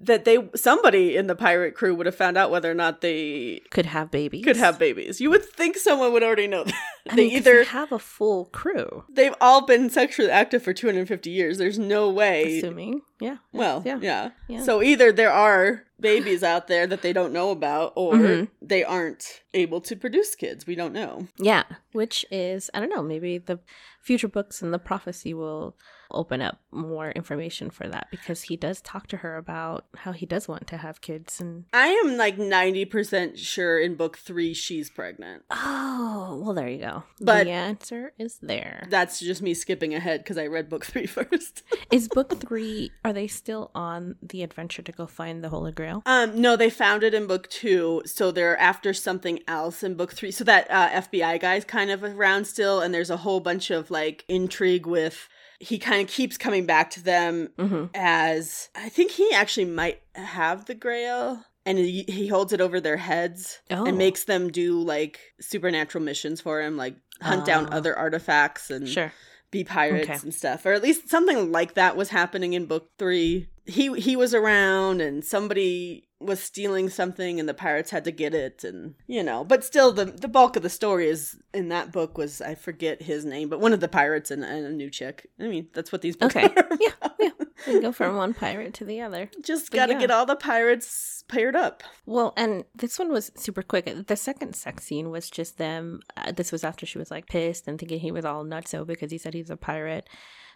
That 0.00 0.24
they 0.24 0.48
somebody 0.54 1.16
in 1.16 1.26
the 1.26 1.34
pirate 1.34 1.74
crew 1.74 1.94
would 1.94 2.06
have 2.06 2.14
found 2.14 2.36
out 2.36 2.50
whether 2.50 2.70
or 2.70 2.74
not 2.74 3.00
they 3.00 3.62
could 3.70 3.86
have 3.86 4.10
babies. 4.10 4.44
could 4.44 4.56
have 4.56 4.78
babies. 4.78 5.20
You 5.20 5.30
would 5.30 5.44
think 5.44 5.76
someone 5.76 6.12
would 6.12 6.22
already 6.22 6.46
know 6.46 6.64
that. 6.64 6.74
I 7.08 7.16
they 7.16 7.24
mean, 7.28 7.36
either 7.36 7.64
have 7.64 7.92
a 7.92 7.98
full 7.98 8.46
crew. 8.46 9.04
they've 9.10 9.34
all 9.40 9.66
been 9.66 9.90
sexually 9.90 10.30
active 10.30 10.62
for 10.62 10.72
250 10.72 11.28
years. 11.30 11.58
There's 11.58 11.78
no 11.78 12.08
way 12.10 12.58
Assuming, 12.58 13.02
yeah. 13.20 13.36
well, 13.52 13.82
yeah. 13.84 13.98
yeah. 14.00 14.30
Yeah. 14.48 14.62
So 14.62 14.82
either 14.82 15.12
there 15.12 15.30
are 15.32 15.84
babies 16.00 16.42
out 16.42 16.66
there 16.66 16.86
that 16.86 17.02
they 17.02 17.12
don't 17.12 17.32
know 17.32 17.50
about, 17.50 17.92
or 17.94 18.14
Mhm. 18.14 18.48
they 18.62 18.84
aren't 18.84 19.42
able 19.52 19.80
to 19.82 19.96
produce 19.96 20.34
kids. 20.34 20.66
We 20.66 20.74
don't 20.74 20.92
know. 20.94 21.28
Yeah, 21.38 21.64
which 21.92 22.24
is 22.30 22.70
I 22.74 22.80
don't 22.80 22.88
know. 22.90 23.02
Maybe 23.02 23.36
the 23.38 23.58
future 24.02 24.28
books 24.28 24.60
and 24.62 24.72
the 24.72 24.78
prophecy 24.78 25.32
will 25.34 25.76
open 26.10 26.40
up 26.40 26.60
more 26.70 27.10
information 27.12 27.70
for 27.70 27.88
that 27.88 28.06
because 28.10 28.42
he 28.42 28.56
does 28.56 28.80
talk 28.82 29.06
to 29.08 29.16
her 29.18 29.36
about 29.36 29.86
how 29.96 30.12
he 30.12 30.26
does 30.26 30.46
want 30.46 30.66
to 30.68 30.76
have 30.76 31.00
kids 31.00 31.40
and 31.40 31.64
I 31.72 31.88
am 32.04 32.16
like 32.16 32.36
90% 32.36 33.36
sure 33.38 33.80
in 33.80 33.96
book 33.96 34.16
three 34.18 34.54
she's 34.54 34.90
pregnant. 34.90 35.42
oh 35.50 36.40
well 36.44 36.54
there 36.54 36.68
you 36.68 36.78
go 36.78 36.93
But- 37.20 37.44
the 37.44 37.50
answer 37.50 38.12
is 38.18 38.38
there 38.42 38.86
That's 38.90 39.18
just 39.20 39.42
me 39.42 39.54
skipping 39.54 39.94
ahead 39.94 40.20
because 40.20 40.38
I 40.38 40.46
read 40.46 40.68
book 40.68 40.84
three 40.90 41.06
first. 41.06 41.62
is 41.90 42.08
book 42.08 42.38
three 42.40 42.90
are 43.04 43.12
they 43.12 43.26
still 43.26 43.70
on 43.74 44.16
the 44.22 44.42
adventure 44.42 44.82
to 44.82 44.92
go 44.92 45.06
find 45.06 45.42
the 45.42 45.48
holy 45.48 45.72
grail 45.72 46.02
Um, 46.06 46.40
no, 46.40 46.56
they 46.56 46.70
found 46.70 47.02
it 47.02 47.14
in 47.14 47.26
book 47.26 47.48
two, 47.48 48.02
so 48.04 48.30
they're 48.30 48.58
after 48.58 48.92
something 48.92 49.40
else 49.48 49.82
in 49.82 49.94
book 49.94 50.12
three. 50.12 50.30
So 50.30 50.44
that 50.44 50.70
uh, 50.70 50.90
FBI 50.90 51.40
guy's 51.40 51.64
kind 51.64 51.90
of 51.90 52.02
around 52.04 52.46
still, 52.46 52.80
and 52.80 52.92
there's 52.92 53.10
a 53.10 53.18
whole 53.18 53.40
bunch 53.40 53.70
of 53.70 53.90
like 53.90 54.24
intrigue 54.28 54.86
with. 54.86 55.28
He 55.60 55.78
kind 55.78 56.02
of 56.02 56.08
keeps 56.08 56.36
coming 56.36 56.66
back 56.66 56.90
to 56.90 57.02
them 57.02 57.48
mm-hmm. 57.56 57.86
as 57.94 58.68
I 58.74 58.88
think 58.88 59.12
he 59.12 59.32
actually 59.32 59.66
might 59.66 60.00
have 60.14 60.66
the 60.66 60.74
Grail, 60.74 61.44
and 61.66 61.78
he, 61.78 62.04
he 62.08 62.28
holds 62.28 62.52
it 62.52 62.60
over 62.60 62.80
their 62.80 62.96
heads 62.98 63.60
Oh. 63.70 63.84
and 63.86 63.96
makes 63.98 64.24
them 64.24 64.50
do 64.50 64.80
like 64.80 65.20
supernatural 65.40 66.02
missions 66.04 66.40
for 66.40 66.60
him, 66.62 66.76
like 66.76 66.96
hunt 67.22 67.44
down 67.44 67.66
Oh. 67.70 67.76
other 67.76 67.96
artifacts 67.96 68.70
and 68.70 68.88
sure 68.88 69.12
be 69.50 69.62
pirates 69.62 70.08
Okay. 70.10 70.18
and 70.24 70.34
stuff 70.34 70.66
or 70.66 70.72
at 70.72 70.82
least 70.82 71.08
something 71.08 71.52
like 71.52 71.74
that 71.74 71.96
was 71.96 72.08
happening 72.08 72.54
in 72.54 72.66
book 72.66 72.90
3 72.98 73.48
he 73.66 73.92
he 74.00 74.16
was 74.16 74.34
around 74.34 75.00
and 75.00 75.24
somebody 75.24 76.08
was 76.18 76.40
stealing 76.40 76.88
something 76.88 77.38
and 77.38 77.48
the 77.48 77.54
pirates 77.54 77.90
had 77.92 78.02
to 78.02 78.10
get 78.10 78.34
it 78.34 78.64
and 78.64 78.94
you 79.06 79.22
know 79.22 79.44
but 79.44 79.62
still 79.62 79.92
the 79.92 80.06
the 80.06 80.26
bulk 80.26 80.56
of 80.56 80.64
the 80.64 80.68
story 80.68 81.06
is 81.08 81.36
in 81.52 81.68
that 81.68 81.92
book 81.92 82.18
was 82.18 82.40
i 82.40 82.52
forget 82.56 83.02
his 83.02 83.24
name 83.24 83.48
but 83.48 83.60
one 83.60 83.72
of 83.72 83.78
the 83.78 83.86
pirates 83.86 84.32
and, 84.32 84.42
and 84.44 84.66
a 84.66 84.70
new 84.72 84.90
chick 84.90 85.28
i 85.38 85.44
mean 85.44 85.68
that's 85.72 85.92
what 85.92 86.02
these 86.02 86.16
books 86.16 86.34
Okay. 86.34 86.52
are 86.56 86.68
yeah 86.80 87.08
yeah 87.20 87.30
we 87.66 87.80
go 87.82 87.92
from 87.92 88.16
one 88.16 88.34
pirate 88.34 88.74
to 88.74 88.84
the 88.84 89.00
other 89.00 89.30
just 89.42 89.70
gotta 89.70 89.92
yeah. 89.92 90.00
get 90.00 90.10
all 90.10 90.26
the 90.26 90.36
pirates 90.36 91.14
paired 91.28 91.56
up 91.56 91.82
Well, 92.06 92.32
and 92.36 92.64
this 92.74 92.98
one 92.98 93.10
was 93.10 93.32
super 93.34 93.62
quick. 93.62 94.06
The 94.06 94.16
second 94.16 94.54
sex 94.54 94.84
scene 94.84 95.10
was 95.10 95.30
just 95.30 95.58
them. 95.58 96.00
Uh, 96.16 96.32
this 96.32 96.52
was 96.52 96.64
after 96.64 96.86
she 96.86 96.98
was 96.98 97.10
like 97.10 97.26
pissed 97.26 97.66
and 97.66 97.78
thinking 97.78 98.00
he 98.00 98.12
was 98.12 98.24
all 98.24 98.44
nutso 98.44 98.86
because 98.86 99.10
he 99.10 99.18
said 99.18 99.34
he's 99.34 99.50
a 99.50 99.56
pirate. 99.56 100.08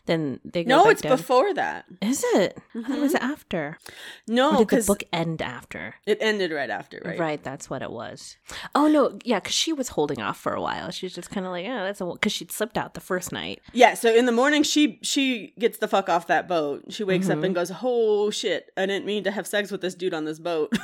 Then 0.07 0.41
they 0.45 0.65
go 0.65 0.69
no 0.85 0.89
it's 0.89 1.03
down. 1.03 1.17
before 1.17 1.53
that 1.55 1.85
Is 2.01 2.25
it? 2.35 2.59
Thought 2.75 2.91
it 2.97 3.01
was 3.01 3.15
after. 3.17 3.79
no 4.27 4.65
did 4.65 4.69
the 4.81 4.87
book 4.87 5.03
end 5.13 5.43
after? 5.43 5.97
it 6.07 6.17
ended 6.21 6.51
right 6.51 6.71
after 6.71 7.03
right 7.05 7.19
Right. 7.19 7.43
that's 7.43 7.69
what 7.69 7.83
it 7.83 7.91
was. 7.91 8.37
Oh 8.75 8.89
no, 8.89 9.19
yeah, 9.25 9.39
because 9.41 9.55
she 9.55 9.73
was 9.73 9.89
holding 9.91 10.23
off 10.23 10.39
for 10.41 10.53
a 10.55 10.61
while. 10.63 10.91
she's 10.91 11.15
just 11.15 11.31
kind 11.31 11.45
of 11.45 11.53
like, 11.53 11.67
oh, 11.67 11.85
that's 11.85 12.01
a 12.01 12.07
because 12.07 12.33
she'd 12.33 12.51
slipped 12.53 12.79
out 12.79 12.95
the 12.95 13.01
first 13.01 13.33
night. 13.33 13.61
Yeah, 13.75 13.95
so 13.95 14.15
in 14.15 14.25
the 14.27 14.33
morning 14.33 14.63
she 14.63 14.99
she 15.03 15.53
gets 15.59 15.79
the 15.79 15.89
fuck 15.89 16.09
off 16.09 16.27
that 16.29 16.49
boat. 16.49 16.85
She 16.91 17.05
wakes 17.05 17.29
up 17.29 17.39
Mhm. 17.39 17.45
and 17.47 17.55
goes, 17.55 17.71
"Oh 17.83 18.31
shit, 18.31 18.71
I 18.77 18.87
didn't 18.87 19.05
mean 19.05 19.25
to 19.25 19.31
have 19.31 19.47
sex 19.47 19.71
with 19.71 19.81
this 19.83 19.95
dude 19.95 20.15
on 20.15 20.25
this 20.25 20.39
boat." 20.39 20.73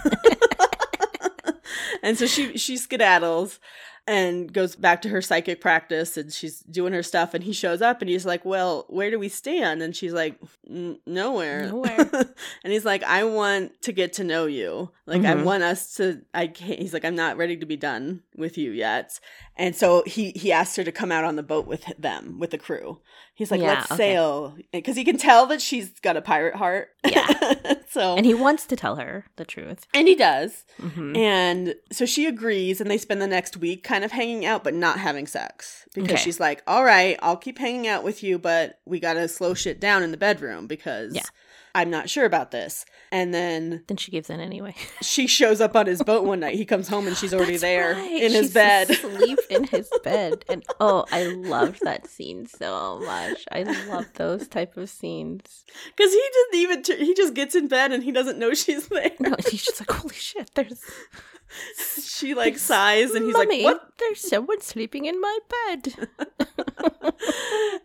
and 2.03 2.19
so 2.19 2.27
she 2.27 2.57
she 2.59 2.77
skedaddles 2.77 3.59
and 4.07 4.53
goes 4.53 4.77
back 4.77 5.01
to 5.03 5.09
her 5.09 5.23
psychic 5.23 5.61
practice 5.61 6.17
and 6.17 6.33
she's 6.33 6.61
doing 6.61 6.93
her 6.93 7.03
stuff 7.03 7.33
and 7.35 7.43
he 7.45 7.53
shows 7.53 7.81
up 7.81 8.03
and 8.03 8.09
he's 8.11 8.27
like, 8.27 8.45
"Well, 8.45 8.85
where 8.89 9.11
do 9.11 9.19
we 9.19 9.29
stand?" 9.29 9.83
And 9.83 9.97
she's 9.97 10.13
like, 10.13 10.39
"Nowhere." 11.07 11.69
Nowhere. 11.71 12.11
and 12.65 12.73
he's 12.73 12.85
like, 12.85 13.03
"I 13.05 13.25
want 13.25 13.81
to 13.83 13.93
get 13.93 14.15
to 14.15 14.25
know 14.25 14.47
you. 14.47 14.91
Like 15.07 15.25
I 15.25 15.35
Mhm. 15.35 15.45
want 15.45 15.63
us 15.63 15.95
to 15.97 16.23
I 16.35 16.49
can't 16.49 16.79
he's 16.81 16.93
like, 16.93 17.05
"I'm 17.05 17.15
not 17.17 17.37
ready 17.37 17.57
to 17.57 17.67
be 17.67 17.77
done 17.77 18.23
with 18.37 18.57
you 18.59 18.71
yet." 18.73 19.19
And 19.57 19.75
so 19.77 20.03
he 20.07 20.31
he 20.33 20.51
asked 20.53 20.77
her 20.77 20.85
to 20.85 20.93
come 20.93 21.13
out 21.13 21.25
on 21.25 21.37
the 21.37 21.43
boat 21.43 21.67
with 21.67 21.85
them, 21.99 22.39
with 22.39 22.51
the 22.51 22.59
crew. 22.59 23.01
He's 23.35 23.51
like, 23.51 23.61
Yeah, 23.61 23.69
"Let's 23.69 23.87
okay. 23.93 23.97
sail," 23.97 24.57
because 24.73 24.97
he 24.97 25.05
can 25.05 25.17
tell 25.19 25.47
that 25.47 25.61
she's 25.61 25.91
got 26.01 26.17
a 26.17 26.23
pirate 26.23 26.55
heart. 26.57 26.89
Yeah. 27.05 27.27
so 27.91 28.17
And 28.17 28.27
he 28.27 28.35
wants 28.35 28.65
to 28.67 28.77
tell 28.77 28.97
her 28.97 29.27
the 29.37 29.45
truth. 29.45 29.87
and 29.95 30.07
he 30.09 30.15
does, 30.15 30.65
hmm 30.81 31.15
and 31.17 31.75
so 31.93 32.07
she 32.07 32.27
agrees, 32.27 32.81
and 32.81 32.91
they 32.91 32.99
spend 32.99 33.21
the 33.23 33.27
next 33.27 33.57
week 33.57 33.85
kind 33.85 34.05
of 34.05 34.13
hanging 34.13 34.45
out, 34.45 34.65
but 34.65 34.75
not 34.75 34.99
having 34.99 35.27
sex 35.27 35.87
because 35.95 36.15
Okay. 36.15 36.23
she's 36.23 36.41
like, 36.41 36.63
"All 36.67 36.85
right, 36.85 37.17
I'll 37.23 37.37
keep 37.37 37.59
hanging 37.59 37.87
out 37.87 38.03
with 38.05 38.23
you, 38.23 38.39
but 38.39 38.81
we 38.85 38.99
gotta 39.01 39.29
slow 39.29 39.55
shit 39.55 39.79
down 39.81 40.03
in 40.03 40.11
the 40.11 40.17
bedroom 40.17 40.67
because." 40.67 41.15
Yeah. 41.15 41.23
I'm 41.75 41.91
not 41.91 42.09
sure 42.09 42.25
about 42.25 42.51
this. 42.53 42.85
And 43.11 43.33
then 43.35 43.83
Then 43.89 43.97
she 43.97 44.11
gives 44.11 44.31
in 44.31 44.41
anyway. 44.41 44.75
she 45.03 45.27
shows 45.27 45.61
up 45.61 45.75
on 45.77 45.87
his 45.87 46.03
boat 46.03 46.25
one 46.25 46.41
night. 46.41 46.55
He 46.57 46.65
comes 46.65 46.89
home 46.89 47.07
and 47.07 47.17
she's 47.17 47.33
already 47.35 47.53
That's 47.53 47.63
there 47.63 47.95
right. 47.95 48.11
in 48.23 48.33
his 48.33 48.47
She's 48.47 48.55
bed. 48.55 48.91
asleep 48.91 49.39
in 49.51 49.65
his 49.65 49.91
bed. 50.03 50.45
And 50.49 50.65
oh, 50.81 51.05
I 51.13 51.25
loved 51.25 51.81
that 51.83 52.07
scene 52.07 52.47
so 52.47 53.01
much. 53.01 53.45
I 53.53 53.63
love 53.89 54.07
those 54.15 54.49
type 54.49 54.77
of 54.77 54.89
scenes. 54.89 55.65
Because 55.97 56.13
he 56.13 56.23
doesn't 56.33 56.61
even, 56.61 56.83
t- 56.83 57.05
he 57.05 57.15
just 57.15 57.35
gets 57.35 57.55
in 57.55 57.69
bed 57.69 57.93
and 57.93 58.03
he 58.05 58.13
doesn't 58.13 58.39
know 58.39 58.55
she's 58.55 58.89
there. 58.89 59.11
No, 59.21 59.35
he's 59.49 59.65
just 59.65 59.81
like, 59.81 59.91
holy 59.91 60.15
shit, 60.15 60.51
there's 60.55 60.81
She 62.05 62.33
like 62.35 62.59
sighs 62.59 63.11
and 63.11 63.25
he's 63.27 63.35
Mummy, 63.35 63.65
like, 63.65 63.75
what? 63.75 63.89
There's 63.99 64.21
someone 64.31 64.61
sleeping 64.61 65.05
in 65.07 65.21
my 65.21 65.39
bed. 65.69 66.09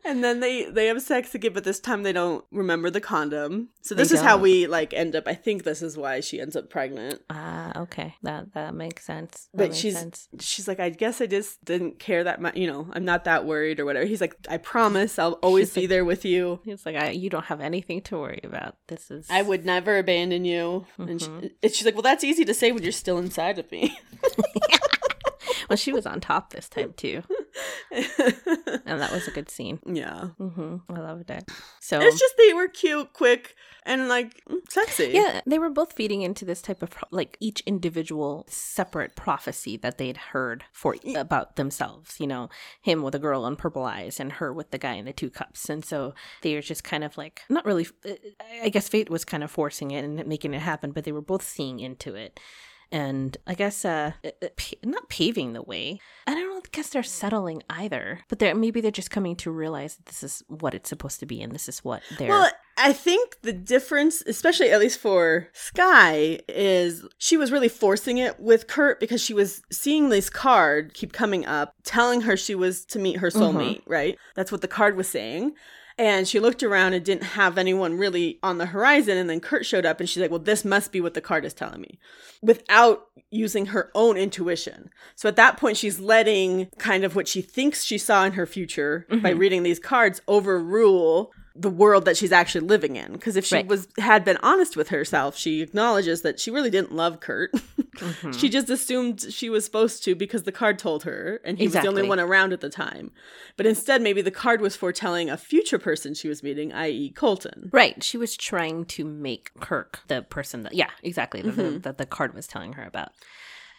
and 0.06 0.24
then 0.24 0.40
they 0.40 0.66
they 0.66 0.88
have 0.88 1.02
sex 1.02 1.34
again, 1.36 1.54
but 1.54 1.64
this 1.64 1.80
time 1.80 2.04
they 2.04 2.14
don't 2.14 2.44
remember 2.52 2.90
the 2.90 3.02
condom. 3.02 3.70
So 3.82 3.96
this 3.96 4.10
They 4.10 4.16
is 4.16 4.22
how 4.22 4.34
don't. 4.36 4.42
we 4.44 4.68
like 4.68 4.94
end 4.94 5.16
up. 5.16 5.28
I 5.28 5.34
think 5.34 5.64
this 5.64 5.82
is 5.82 5.98
why 5.98 6.20
she 6.20 6.40
ends 6.40 6.56
up 6.56 6.70
pregnant. 6.70 7.22
Ah, 7.30 7.82
okay. 7.84 8.16
That 8.24 8.54
that 8.54 8.74
makes 8.76 9.04
sense. 9.06 9.50
That 9.54 9.58
But 9.58 9.64
makes 9.70 9.78
she's 9.78 9.98
sense. 9.98 10.30
she's 10.40 10.68
like, 10.68 10.80
I 10.80 10.90
guess 10.90 11.22
I 11.22 11.26
just 11.26 11.64
didn't 11.66 12.00
care 12.00 12.24
that 12.24 12.42
much. 12.42 12.56
You 12.56 12.68
know, 12.68 12.88
I'm 12.94 13.06
not 13.06 13.24
that 13.26 13.46
worried 13.46 13.80
or 13.80 13.86
whatever. 13.86 14.06
He's 14.06 14.22
like, 14.22 14.36
I 14.50 14.58
promise, 14.58 15.18
I'll 15.20 15.34
always 15.44 15.70
She's 15.70 15.74
be 15.76 15.82
like- 15.82 15.90
there 15.90 16.06
with 16.06 16.24
you. 16.26 16.60
He's 16.64 16.86
like, 16.86 16.96
I, 16.96 17.10
you 17.12 17.30
don't 17.30 17.46
have 17.46 17.62
anything 17.62 18.02
to 18.04 18.18
worry 18.18 18.42
about. 18.44 18.76
This 18.88 19.10
is. 19.12 19.28
I 19.30 19.42
would 19.42 19.66
never 19.66 19.98
abandon 19.98 20.46
you. 20.46 20.86
And, 20.98 21.22
she, 21.22 21.28
Mhm. 21.28 21.52
and 21.64 21.72
she's 21.74 21.86
like, 21.86 21.96
Well, 21.96 22.04
that's 22.04 22.24
easy 22.24 22.46
to 22.46 22.54
say 22.54 22.72
when 22.72 22.84
you're 22.84 22.92
still 22.92 23.18
inside 23.18 23.59
of 23.60 23.72
me. 23.72 24.00
Well, 25.70 25.78
she 25.78 25.94
was 25.94 26.08
on 26.08 26.20
top 26.20 26.52
this 26.52 26.68
time 26.68 26.94
too, 26.98 27.22
and 27.92 29.00
that 29.02 29.12
was 29.12 29.28
a 29.28 29.32
good 29.32 29.50
scene. 29.50 29.80
yeah. 29.86 30.26
hmm 30.40 30.78
I 30.90 31.00
loved 31.00 31.30
it. 31.30 31.48
So 31.80 32.00
It's 32.02 32.20
just 32.20 32.34
they 32.38 32.54
were 32.54 32.68
cute, 32.68 33.14
quick, 33.14 33.56
and 33.84 34.08
like 34.08 34.42
sexy. 34.70 35.12
Yeah, 35.14 35.42
they 35.46 35.60
were 35.60 35.70
both 35.70 35.94
feeding 35.94 36.24
into 36.24 36.44
this 36.44 36.62
type 36.64 36.82
of 36.82 36.90
pro- 36.92 37.08
like 37.12 37.38
each 37.40 37.62
individual 37.68 38.46
separate 38.50 39.16
prophecy 39.16 39.78
that 39.78 40.00
they'd 40.00 40.18
heard 40.18 40.64
for 40.72 40.96
about 41.16 41.56
themselves. 41.56 42.20
You 42.20 42.28
know, 42.28 42.50
him 42.82 43.04
with 43.04 43.14
a 43.14 43.20
girl 43.20 43.44
on 43.46 43.56
purple 43.56 43.84
eyes 43.84 44.20
and 44.20 44.34
her 44.34 44.52
with 44.52 44.72
the 44.72 44.80
guy 44.80 44.94
in 44.94 45.06
the 45.06 45.14
two 45.14 45.30
cups. 45.30 45.70
And 45.70 45.86
so 45.86 46.16
they 46.42 46.56
were 46.56 46.62
just 46.62 46.84
kind 46.84 47.04
of 47.04 47.16
like 47.18 47.42
not 47.50 47.66
really. 47.66 47.88
uh, 48.08 48.14
I 48.64 48.70
guess 48.70 48.90
fate 48.90 49.10
was 49.12 49.24
kind 49.26 49.44
of 49.44 49.52
forcing 49.52 49.92
it 49.92 50.04
and 50.04 50.26
making 50.26 50.54
it 50.56 50.62
happen, 50.62 50.92
but 50.92 51.04
they 51.04 51.12
were 51.12 51.22
both 51.22 51.44
seeing 51.44 51.80
into 51.80 52.16
it. 52.16 52.40
And 52.92 53.38
I 53.46 53.54
guess 53.54 53.86
uh, 53.86 54.14
uh, 54.26 54.30
uh, 54.42 54.48
not 54.84 55.10
paving 55.10 55.54
the 55.54 55.62
way. 55.62 56.00
I 56.26 56.34
don't 56.34 56.72
guess 56.72 56.90
they're 56.90 57.04
settling 57.04 57.62
either, 57.70 58.22
but 58.30 58.40
they're 58.40 58.56
maybe 58.56 58.82
they're 58.82 58.90
just 58.90 59.12
coming 59.12 59.36
to 59.38 59.52
realize 59.52 59.96
that 59.96 60.06
this 60.06 60.24
is 60.24 60.44
what 60.48 60.74
it's 60.74 60.90
supposed 60.90 61.20
to 61.20 61.26
be, 61.26 61.42
and 61.42 61.54
this 61.54 61.70
is 61.70 61.84
what 61.84 62.02
they're. 62.18 62.30
Well, 62.30 62.50
I 62.78 62.94
think 62.94 63.42
the 63.42 63.54
difference, 63.54 64.24
especially 64.26 64.72
at 64.72 64.80
least 64.80 65.00
for 65.00 65.50
Sky, 65.54 66.40
is 66.48 67.06
she 67.18 67.38
was 67.38 67.52
really 67.52 67.70
forcing 67.70 68.18
it 68.18 68.40
with 68.40 68.68
Kurt 68.68 69.00
because 69.00 69.22
she 69.22 69.34
was 69.34 69.62
seeing 69.72 70.10
this 70.10 70.30
card 70.30 70.94
keep 70.94 71.14
coming 71.14 71.46
up, 71.46 71.76
telling 71.84 72.22
her 72.22 72.38
she 72.38 72.56
was 72.56 72.86
to 72.86 72.98
meet 73.00 73.18
her 73.18 73.30
soulmate, 73.30 73.82
right? 73.86 74.18
That's 74.36 74.52
what 74.52 74.62
the 74.62 74.68
card 74.68 74.96
was 74.96 75.08
saying. 75.08 75.54
And 76.00 76.26
she 76.26 76.40
looked 76.40 76.64
around 76.64 76.94
and 76.94 77.04
didn't 77.04 77.24
have 77.24 77.58
anyone 77.58 77.98
really 77.98 78.40
on 78.42 78.58
the 78.58 78.68
horizon. 78.68 79.18
And 79.18 79.30
then 79.30 79.42
Kurt 79.42 79.66
showed 79.66 79.86
up 79.86 80.00
and 80.00 80.08
she's 80.08 80.22
like, 80.22 80.32
well, 80.32 80.40
this 80.40 80.64
must 80.64 80.94
be 80.94 81.02
what 81.02 81.14
the 81.14 81.20
card 81.20 81.44
is 81.44 81.54
telling 81.54 81.82
me 81.82 82.00
without 82.42 83.08
using 83.32 83.68
her 83.68 83.92
own 83.94 84.16
intuition. 84.16 84.90
So 85.16 85.28
at 85.28 85.36
that 85.36 85.58
point, 85.58 85.76
she's 85.76 86.00
letting 86.00 86.68
kind 86.78 87.04
of 87.04 87.18
what 87.18 87.28
she 87.28 87.42
thinks 87.42 87.84
she 87.84 87.98
saw 87.98 88.24
in 88.24 88.32
her 88.32 88.46
future 88.46 89.06
by 89.10 89.18
mm-hmm. 89.18 89.40
reading 89.40 89.64
these 89.64 89.78
cards 89.78 90.22
overrule 90.26 91.32
the 91.62 91.70
world 91.70 92.06
that 92.06 92.16
she's 92.18 92.32
actually 92.32 92.66
living 92.68 92.96
in 92.96 93.12
because 93.14 93.36
if 93.36 93.46
she 93.46 93.56
Right. 93.56 93.68
was 93.68 93.88
had 93.98 94.24
been 94.24 94.38
honest 94.44 94.78
with 94.78 94.90
herself 94.90 95.36
she 95.38 95.62
acknowledges 95.62 96.22
that 96.22 96.40
she 96.40 96.52
really 96.52 96.70
didn't 96.70 96.94
love 96.94 97.20
kurt 97.20 97.52
she 98.32 98.50
just 98.50 98.70
assumed 98.70 99.22
she 99.30 99.50
was 99.50 99.66
supposed 99.66 100.04
to 100.06 100.16
because 100.16 100.44
the 100.44 100.52
card 100.52 100.80
told 100.80 101.04
her 101.04 101.42
and 101.44 101.58
he 101.58 101.66
was 101.68 101.74
the 101.74 101.88
only 101.88 102.08
one 102.08 102.20
around 102.20 102.54
at 102.54 102.62
the 102.62 102.70
time 102.70 103.12
but 103.58 103.66
instead 103.66 104.02
maybe 104.02 104.22
the 104.22 104.32
card 104.32 104.62
was 104.62 104.76
foretelling 104.76 105.30
a 105.30 105.38
future 105.38 105.80
person 105.80 106.14
she 106.14 106.28
was 106.30 106.42
meeting 106.44 106.72
i.e 106.74 107.10
colton 107.12 107.70
Right. 107.74 108.02
She 108.04 108.18
was 108.18 108.36
trying 108.38 108.86
to 108.86 109.04
make 109.04 109.52
Kirk 109.60 110.00
the 110.08 110.22
person 110.22 110.64
that, 110.64 110.74
yeah, 110.74 110.90
exactly, 111.04 111.42
that 111.42 111.56
Mm-hmm. 111.56 111.74
the, 111.74 111.80
that 111.80 111.98
the 111.98 112.06
card 112.06 112.34
was 112.34 112.48
telling 112.48 112.74
her 112.74 112.84
about. 112.84 113.12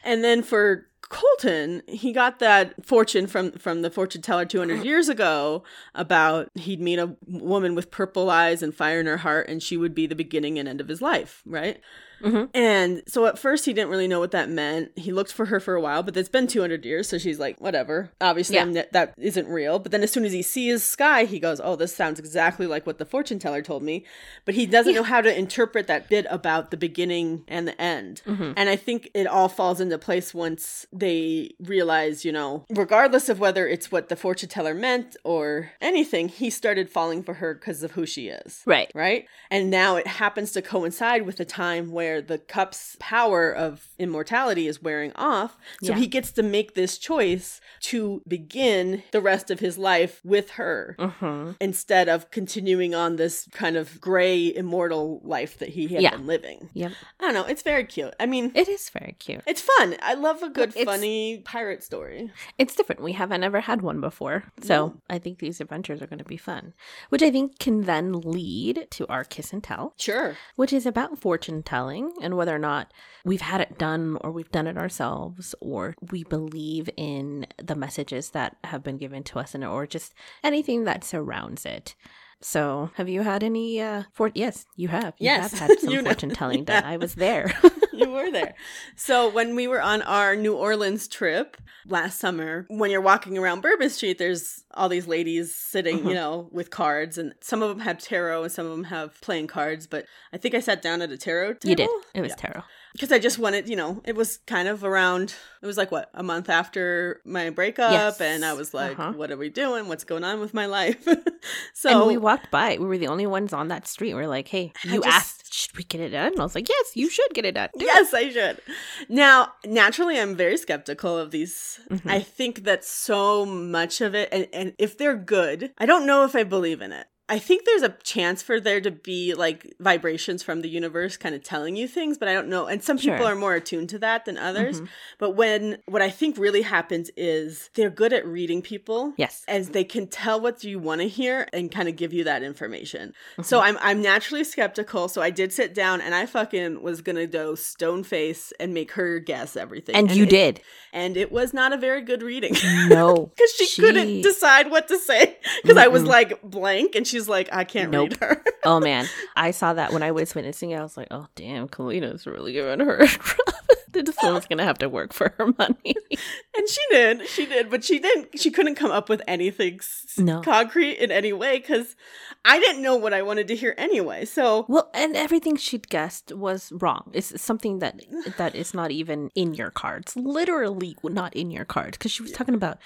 And 0.02 0.24
then 0.24 0.42
for 0.42 0.86
Colton, 1.10 1.82
he 1.88 2.12
got 2.12 2.38
that 2.38 2.86
fortune 2.86 3.26
from 3.26 3.52
from 3.52 3.82
the 3.82 3.90
fortune 3.90 4.22
teller 4.22 4.44
200 4.44 4.84
years 4.84 5.08
ago 5.08 5.64
about 5.94 6.48
he'd 6.54 6.80
meet 6.80 6.98
a 6.98 7.16
woman 7.26 7.74
with 7.74 7.90
purple 7.90 8.30
eyes 8.30 8.62
and 8.62 8.74
fire 8.74 9.00
in 9.00 9.06
her 9.06 9.18
heart 9.18 9.48
and 9.48 9.62
she 9.62 9.76
would 9.76 9.94
be 9.94 10.06
the 10.06 10.14
beginning 10.14 10.58
and 10.58 10.68
end 10.68 10.80
of 10.80 10.88
his 10.88 11.02
life, 11.02 11.42
right? 11.44 11.80
Mhm. 12.22 12.50
And 12.54 13.02
so 13.06 13.26
at 13.26 13.38
first 13.38 13.64
he 13.64 13.72
didn't 13.72 13.90
really 13.90 14.08
know 14.08 14.20
what 14.20 14.30
that 14.32 14.48
meant. 14.48 14.92
He 14.96 15.12
looked 15.12 15.32
for 15.32 15.46
her 15.46 15.60
for 15.60 15.74
a 15.74 15.80
while, 15.80 16.02
but 16.02 16.16
it's 16.16 16.28
been 16.28 16.46
200 16.46 16.84
years, 16.84 17.08
so 17.08 17.18
she's 17.18 17.38
like, 17.38 17.60
whatever. 17.60 18.10
Obviously, 18.20 18.56
Yeah. 18.56 18.62
I'm 18.62 18.72
ne- 18.72 18.86
that 18.92 19.14
isn't 19.18 19.48
real. 19.48 19.78
But 19.78 19.92
then 19.92 20.02
as 20.02 20.10
soon 20.10 20.24
as 20.24 20.32
he 20.32 20.42
sees 20.42 20.82
Sky, 20.82 21.24
he 21.24 21.38
goes, 21.38 21.60
oh, 21.62 21.76
this 21.76 21.94
sounds 21.94 22.18
exactly 22.18 22.66
like 22.66 22.86
what 22.86 22.98
the 22.98 23.04
fortune 23.04 23.38
teller 23.38 23.62
told 23.62 23.82
me. 23.82 24.04
But 24.44 24.54
he 24.54 24.66
doesn't 24.66 24.94
know 24.94 25.02
how 25.02 25.20
to 25.20 25.36
interpret 25.38 25.86
that 25.86 26.08
bit 26.08 26.26
about 26.30 26.70
the 26.70 26.76
beginning 26.76 27.44
and 27.48 27.66
the 27.68 27.80
end. 27.80 28.22
Mm-hmm. 28.26 28.52
And 28.56 28.68
I 28.68 28.76
think 28.76 29.10
it 29.14 29.26
all 29.26 29.48
falls 29.48 29.80
into 29.80 29.98
place 29.98 30.34
once 30.34 30.86
they 30.92 31.50
realize, 31.60 32.24
you 32.24 32.32
know, 32.32 32.64
regardless 32.70 33.28
of 33.28 33.38
whether 33.40 33.66
it's 33.68 33.92
what 33.92 34.08
the 34.08 34.16
fortune 34.16 34.48
teller 34.48 34.74
meant 34.74 35.16
or 35.24 35.70
anything, 35.80 36.28
he 36.28 36.50
started 36.50 36.90
falling 36.90 37.22
for 37.22 37.34
her 37.34 37.54
because 37.54 37.82
of 37.82 37.92
who 37.92 38.04
she 38.06 38.28
is 38.28 38.62
Right. 38.66 38.90
right? 38.94 39.26
And 39.50 39.70
now 39.70 39.96
it 39.96 40.06
happens 40.06 40.52
to 40.52 40.62
coincide 40.62 41.22
with 41.26 41.36
the 41.36 41.44
time 41.44 41.90
where 41.90 42.09
the 42.18 42.38
cup's 42.38 42.96
power 42.98 43.50
of 43.52 43.88
immortality 43.98 44.66
is 44.66 44.82
wearing 44.82 45.12
off. 45.14 45.56
So 45.82 45.92
Yeah. 45.92 45.98
he 45.98 46.06
gets 46.06 46.32
to 46.32 46.42
make 46.42 46.74
this 46.74 46.98
choice 46.98 47.60
to 47.90 48.22
begin 48.26 49.02
the 49.12 49.20
rest 49.20 49.50
of 49.50 49.60
his 49.60 49.76
life 49.76 50.20
with 50.24 50.50
her 50.52 50.96
Mm-hmm. 50.98 51.52
instead 51.60 52.08
of 52.08 52.30
continuing 52.30 52.94
on 52.94 53.16
this 53.16 53.46
kind 53.52 53.76
of 53.76 54.00
gray 54.00 54.54
immortal 54.54 55.20
life 55.22 55.58
that 55.58 55.70
he 55.70 55.88
had 55.88 56.02
Yeah. 56.02 56.12
been 56.16 56.26
living. 56.26 56.70
Yep. 56.72 56.92
I 57.20 57.24
don't 57.24 57.34
know. 57.34 57.44
It's 57.44 57.62
very 57.62 57.84
cute. 57.84 58.14
I 58.18 58.26
mean, 58.26 58.52
It 58.54 58.68
is 58.68 58.88
very 58.90 59.14
cute. 59.18 59.42
it's 59.46 59.60
fun. 59.60 59.96
I 60.02 60.14
love 60.14 60.42
a 60.42 60.48
good, 60.48 60.70
It's- 60.70 60.84
funny 60.84 61.42
pirate 61.44 61.82
story. 61.82 62.30
It's 62.58 62.74
different. 62.74 63.02
We 63.02 63.12
haven't 63.12 63.42
ever 63.44 63.60
had 63.60 63.82
one 63.82 64.00
before. 64.00 64.44
So 64.62 65.00
I 65.10 65.18
think 65.18 65.38
these 65.38 65.60
adventures 65.60 66.00
are 66.02 66.06
going 66.06 66.18
to 66.18 66.24
be 66.24 66.36
fun, 66.36 66.72
which 67.10 67.22
I 67.22 67.30
think 67.30 67.58
can 67.58 67.82
then 67.82 68.12
lead 68.12 68.86
to 68.92 69.06
our 69.08 69.24
kiss 69.24 69.52
and 69.52 69.62
tell. 69.62 69.94
Sure. 69.98 70.36
which 70.56 70.72
is 70.72 70.86
about 70.86 71.18
fortune 71.18 71.62
telling 71.62 71.99
and 72.22 72.36
whether 72.36 72.54
or 72.54 72.58
not 72.58 72.92
we've 73.24 73.40
had 73.40 73.60
it 73.60 73.78
done 73.78 74.16
or 74.22 74.30
we've 74.30 74.50
done 74.52 74.66
it 74.66 74.76
ourselves 74.78 75.54
or 75.60 75.94
we 76.10 76.24
believe 76.24 76.88
in 76.96 77.46
the 77.62 77.74
messages 77.74 78.30
that 78.30 78.56
have 78.64 78.82
been 78.82 78.98
given 78.98 79.22
to 79.24 79.38
us 79.38 79.54
and 79.54 79.64
or 79.64 79.86
just 79.86 80.14
anything 80.42 80.84
that 80.84 81.04
surrounds 81.04 81.64
it. 81.66 81.94
So, 82.42 82.90
have 82.94 83.08
you 83.08 83.20
had 83.22 83.42
any 83.42 83.80
uh 83.82 84.04
for 84.12 84.30
yes, 84.34 84.64
you 84.76 84.88
have. 84.88 85.14
You 85.18 85.26
Yes. 85.26 85.52
have 85.52 85.68
had 85.68 85.78
some 85.84 86.04
fortune 86.04 86.30
telling 86.30 86.64
done. 86.64 86.84
I 86.84 86.96
was 86.96 87.14
there. 87.14 87.52
you 87.92 88.10
were 88.10 88.30
there. 88.30 88.54
So 88.96 89.28
when 89.28 89.54
we 89.54 89.66
were 89.66 89.80
on 89.80 90.02
our 90.02 90.36
New 90.36 90.54
Orleans 90.54 91.08
trip 91.08 91.56
last 91.86 92.18
summer, 92.18 92.66
when 92.68 92.90
you're 92.90 93.00
walking 93.00 93.38
around 93.38 93.62
Bourbon 93.62 93.90
Street, 93.90 94.18
there's 94.18 94.64
all 94.74 94.88
these 94.88 95.06
ladies 95.06 95.54
sitting, 95.54 95.98
you 95.98 96.04
mm-hmm. 96.04 96.14
know, 96.14 96.48
with 96.52 96.70
cards, 96.70 97.18
and 97.18 97.34
some 97.40 97.62
of 97.62 97.68
them 97.68 97.80
have 97.80 97.98
tarot 97.98 98.44
and 98.44 98.52
some 98.52 98.66
of 98.66 98.72
them 98.72 98.84
have 98.84 99.20
playing 99.20 99.46
cards. 99.46 99.86
But 99.86 100.06
I 100.32 100.36
think 100.36 100.54
I 100.54 100.60
sat 100.60 100.82
down 100.82 101.02
at 101.02 101.10
a 101.10 101.16
tarot 101.16 101.54
table. 101.54 101.70
you 101.70 101.76
did. 101.76 101.90
It 102.14 102.20
was 102.20 102.34
tarot. 102.34 102.62
Because 102.92 103.12
I 103.12 103.18
just 103.18 103.38
wanted, 103.38 103.68
you 103.68 103.76
know, 103.76 104.00
it 104.04 104.14
was 104.16 104.38
kind 104.46 104.68
of 104.68 104.84
around. 104.84 105.34
It 105.62 105.66
was 105.66 105.76
like 105.76 105.90
what 105.92 106.10
a 106.14 106.22
month 106.22 106.48
after 106.48 107.20
my 107.24 107.50
breakup, 107.50 107.92
Yes. 107.92 108.20
and 108.20 108.44
I 108.44 108.52
was 108.54 108.72
like, 108.74 108.98
Uh-huh. 108.98 109.12
"What 109.12 109.30
are 109.30 109.36
we 109.36 109.48
doing? 109.50 109.88
What's 109.88 110.04
going 110.04 110.24
on 110.24 110.40
with 110.40 110.54
my 110.54 110.66
life?" 110.66 111.06
so 111.74 111.88
and 111.90 112.06
we 112.06 112.16
walked 112.16 112.50
by. 112.50 112.76
We 112.78 112.86
were 112.86 112.98
the 112.98 113.08
only 113.08 113.26
ones 113.26 113.52
on 113.52 113.68
that 113.68 113.86
street. 113.86 114.14
We 114.14 114.22
are 114.22 114.26
like, 114.28 114.48
"Hey, 114.48 114.72
you 114.84 115.02
just- 115.02 115.06
asked, 115.06 115.52
should 115.54 115.76
we 115.76 115.84
get 115.84 116.00
it 116.00 116.10
done?" 116.10 116.32
And 116.32 116.40
I 116.40 116.44
was 116.44 116.54
like, 116.54 116.68
"Yes, 116.68 116.96
you 116.96 117.10
should 117.10 117.32
get 117.34 117.44
it 117.44 117.54
done." 117.54 117.68
Do 117.76 117.84
it." 117.84 117.86
Yes, 117.86 118.14
I 118.14 118.30
should. 118.30 118.60
Now, 119.08 119.52
naturally, 119.66 120.18
I'm 120.18 120.34
very 120.34 120.56
skeptical 120.56 121.16
of 121.18 121.30
these. 121.30 121.80
Mhm. 121.90 122.10
I 122.10 122.20
think 122.20 122.64
that 122.64 122.84
so 122.84 123.44
much 123.44 124.00
of 124.00 124.14
it, 124.14 124.28
and, 124.32 124.48
and 124.52 124.72
if 124.78 124.96
they're 124.96 125.16
good, 125.16 125.72
I 125.78 125.86
don't 125.86 126.06
know 126.06 126.24
if 126.24 126.34
I 126.34 126.42
believe 126.44 126.80
in 126.80 126.92
it. 126.92 127.06
I 127.30 127.38
think 127.38 127.64
there's 127.64 127.82
a 127.82 127.94
chance 128.02 128.42
for 128.42 128.58
there 128.60 128.80
to 128.80 128.90
be 128.90 129.34
like 129.34 129.72
vibrations 129.80 130.42
from 130.42 130.60
the 130.62 130.68
universe 130.68 131.16
kind 131.16 131.34
of 131.34 131.42
telling 131.44 131.76
you 131.76 131.86
things, 131.88 132.18
but 132.18 132.26
I 132.28 132.32
don't 132.34 132.48
know. 132.48 132.66
And 132.66 132.82
some 132.82 132.98
people 132.98 133.18
Sure. 133.18 133.26
are 133.28 133.36
more 133.36 133.54
attuned 133.54 133.88
to 133.90 133.98
that 134.00 134.24
than 134.24 134.36
others. 134.36 134.80
Mhm. 134.80 134.88
But 135.18 135.30
when 135.36 135.78
what 135.86 136.02
I 136.02 136.10
think 136.10 136.36
really 136.36 136.62
happens 136.62 137.10
is 137.16 137.70
they're 137.74 137.88
good 137.88 138.12
at 138.12 138.26
reading 138.26 138.60
people 138.62 139.14
Yes. 139.16 139.44
as 139.46 139.70
they 139.70 139.84
can 139.84 140.08
tell 140.08 140.40
what 140.40 140.64
you 140.64 140.78
want 140.80 141.00
to 141.02 141.08
hear 141.08 141.46
and 141.52 141.70
kind 141.70 141.88
of 141.88 141.94
give 141.96 142.12
you 142.12 142.24
that 142.24 142.42
information. 142.42 143.14
Mm-hmm. 143.34 143.42
So 143.42 143.60
I'm 143.60 143.78
I'm 143.80 144.02
naturally 144.02 144.42
skeptical. 144.44 145.08
So 145.08 145.22
I 145.22 145.30
did 145.30 145.52
sit 145.52 145.72
down 145.72 146.00
and 146.00 146.14
I 146.14 146.26
fucking 146.26 146.82
was 146.82 147.00
gonna 147.00 147.26
go 147.28 147.54
stone 147.54 148.02
face 148.02 148.52
and 148.58 148.74
make 148.74 148.90
her 148.92 149.20
guess 149.20 149.56
everything. 149.56 149.94
And 149.94 150.10
you 150.10 150.24
it- 150.24 150.30
did. 150.30 150.60
and 150.92 151.16
it 151.16 151.30
was 151.30 151.54
not 151.54 151.72
a 151.72 151.76
very 151.76 152.02
good 152.02 152.22
reading. 152.22 152.54
No. 152.88 153.30
Because 153.36 153.52
she, 153.68 153.80
couldn't 153.80 154.22
decide 154.22 154.70
what 154.70 154.88
to 154.88 154.98
say. 154.98 155.38
Because 155.62 155.76
I 155.76 155.86
was 155.88 156.02
like 156.02 156.42
blank, 156.42 156.94
and 156.96 157.06
she's 157.06 157.19
she's 157.20 157.28
like, 157.28 157.48
I 157.52 157.64
can't 157.64 157.90
Nope. 157.90 158.10
read 158.12 158.20
her. 158.20 158.44
oh 158.64 158.80
man, 158.80 159.06
I 159.36 159.50
saw 159.50 159.74
that 159.74 159.92
when 159.92 160.02
I 160.02 160.10
was 160.12 160.34
witnessing 160.34 160.70
it. 160.70 160.76
I 160.78 160.82
was 160.82 160.96
like, 160.96 161.08
oh 161.10 161.26
damn, 161.34 161.68
Kalina's 161.68 162.26
really 162.26 162.52
giving 162.52 162.80
her. 162.80 163.06
this 163.92 164.16
woman's 164.22 164.46
gonna 164.46 164.64
have 164.64 164.78
to 164.78 164.88
work 164.88 165.12
for 165.12 165.34
her 165.38 165.46
money. 165.58 165.94
And 166.56 166.68
she 166.68 166.80
did. 166.90 167.26
She 167.28 167.46
did, 167.46 167.70
but 167.70 167.82
she 167.84 167.98
didn't 167.98 168.38
she 168.38 168.50
couldn't 168.50 168.74
come 168.74 168.90
up 168.90 169.08
with 169.08 169.22
anything 169.26 169.76
s- 169.80 170.16
No. 170.18 170.42
concrete 170.42 170.98
in 170.98 171.10
any 171.10 171.32
way 171.32 171.60
cuz 171.60 171.96
I 172.44 172.58
didn't 172.58 172.82
know 172.82 172.96
what 172.96 173.14
I 173.14 173.22
wanted 173.22 173.48
to 173.48 173.56
hear 173.56 173.74
anyway. 173.78 174.24
So, 174.26 174.66
well, 174.68 174.90
and 174.92 175.16
everything 175.16 175.56
she'd 175.56 175.88
guessed 175.88 176.32
was 176.32 176.72
wrong. 176.72 177.10
It's 177.14 177.40
something 177.40 177.78
that 177.78 178.00
that 178.36 178.54
is 178.54 178.74
not 178.74 178.90
even 178.90 179.30
in 179.34 179.54
your 179.54 179.70
cards. 179.70 180.14
Literally 180.16 180.96
not 181.04 181.34
in 181.34 181.50
your 181.50 181.64
cards 181.64 181.96
because 181.96 182.10
she 182.12 182.22
was 182.22 182.32
talking 182.32 182.54
about 182.54 182.78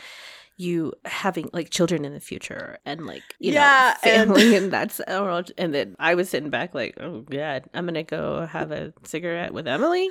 you 0.57 0.92
having 1.05 1.50
like 1.52 1.70
children 1.70 2.05
in 2.05 2.14
the 2.14 2.20
future 2.20 2.78
and 2.86 3.07
like 3.07 3.22
you 3.40 3.52
Yeah, 3.52 3.94
know 4.05 4.11
family 4.11 4.55
and, 4.55 4.72
that's 4.72 5.00
oh, 5.09 5.26
uh, 5.26 5.42
and 5.59 5.74
then 5.74 5.96
I 5.98 6.14
was 6.14 6.28
sitting 6.30 6.50
back 6.50 6.74
like 6.74 6.96
oh 7.00 7.22
god 7.22 7.64
I'm 7.74 7.86
gonna 7.86 8.05
go 8.05 8.46
have 8.46 8.70
a 8.70 8.92
cigarette 9.02 9.52
with 9.52 9.66
Emily 9.66 10.09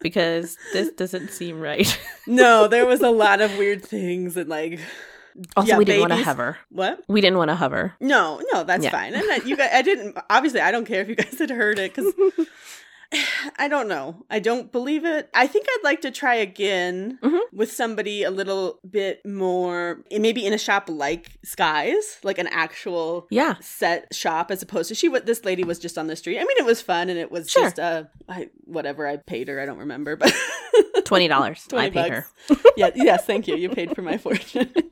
because 0.00 0.58
this 0.74 0.90
doesn't 0.92 1.30
seem 1.30 1.60
right. 1.60 1.98
no, 2.26 2.68
there 2.68 2.84
was 2.84 3.00
a 3.00 3.10
lot 3.10 3.40
of 3.40 3.56
weird 3.56 3.82
things 3.84 4.36
and 4.36 4.48
like 4.50 4.80
Also, 5.56 5.68
Yeah, 5.68 5.78
we 5.78 5.84
didn't 5.86 6.00
want 6.02 6.12
to 6.12 6.22
hover. 6.24 6.58
what? 6.70 7.02
We 7.08 7.20
didn't 7.22 7.38
want 7.38 7.48
to 7.50 7.54
hover. 7.54 7.94
No, 8.00 8.42
no, 8.52 8.64
that's 8.64 8.84
Yeah. 8.84 8.90
fine. 8.90 9.14
And 9.14 9.28
that 9.30 9.46
you 9.46 9.56
guys, 9.56 9.70
I 9.72 9.80
didn't. 9.82 10.18
Obviously, 10.28 10.60
I 10.60 10.70
don't 10.72 10.84
care 10.86 11.00
if 11.00 11.08
you 11.08 11.14
guys 11.14 11.38
had 11.38 11.50
heard 11.50 11.78
it 11.78 11.94
because 11.94 12.12
I 13.58 13.68
don't 13.68 13.88
know. 13.88 14.24
I 14.30 14.38
don't 14.38 14.70
believe 14.70 15.04
it. 15.04 15.28
I 15.34 15.46
think 15.46 15.66
I'd 15.68 15.84
like 15.84 16.00
to 16.02 16.10
try 16.10 16.34
again 16.36 17.18
Mhm. 17.22 17.40
with 17.52 17.72
somebody 17.72 18.22
a 18.22 18.30
little 18.30 18.78
bit 18.88 19.24
more, 19.26 20.04
maybe 20.12 20.46
in 20.46 20.52
a 20.52 20.58
shop 20.58 20.84
like 20.88 21.30
Skies, 21.44 22.18
like 22.22 22.38
an 22.38 22.46
actual 22.48 23.26
Yeah. 23.30 23.54
set 23.60 24.14
shop, 24.14 24.50
as 24.50 24.62
opposed 24.62 24.88
to 24.90 24.94
she. 24.94 25.08
What 25.08 25.26
this 25.26 25.44
lady 25.44 25.64
was 25.64 25.78
just 25.78 25.98
on 25.98 26.06
the 26.06 26.16
street. 26.16 26.36
I 26.38 26.42
mean, 26.42 26.56
it 26.58 26.64
was 26.64 26.80
fun 26.80 27.08
and 27.08 27.18
it 27.18 27.30
was 27.30 27.50
Sure. 27.50 27.64
just 27.64 27.78
uh, 27.80 28.04
I, 28.28 28.48
whatever 28.64 29.06
I 29.06 29.16
paid 29.16 29.48
her. 29.48 29.60
I 29.60 29.66
don't 29.66 29.78
remember, 29.78 30.16
but 30.16 30.32
Twenty 31.04 31.26
dollars. 31.26 31.64
I 31.72 31.88
20 31.88 31.90
paid 31.90 32.12
her. 32.12 32.26
yeah, 32.76 32.90
yes, 32.94 33.24
thank 33.26 33.48
you. 33.48 33.56
You 33.56 33.68
paid 33.70 33.94
for 33.96 34.02
my 34.02 34.16
fortune. 34.26 34.70
but 34.72 34.86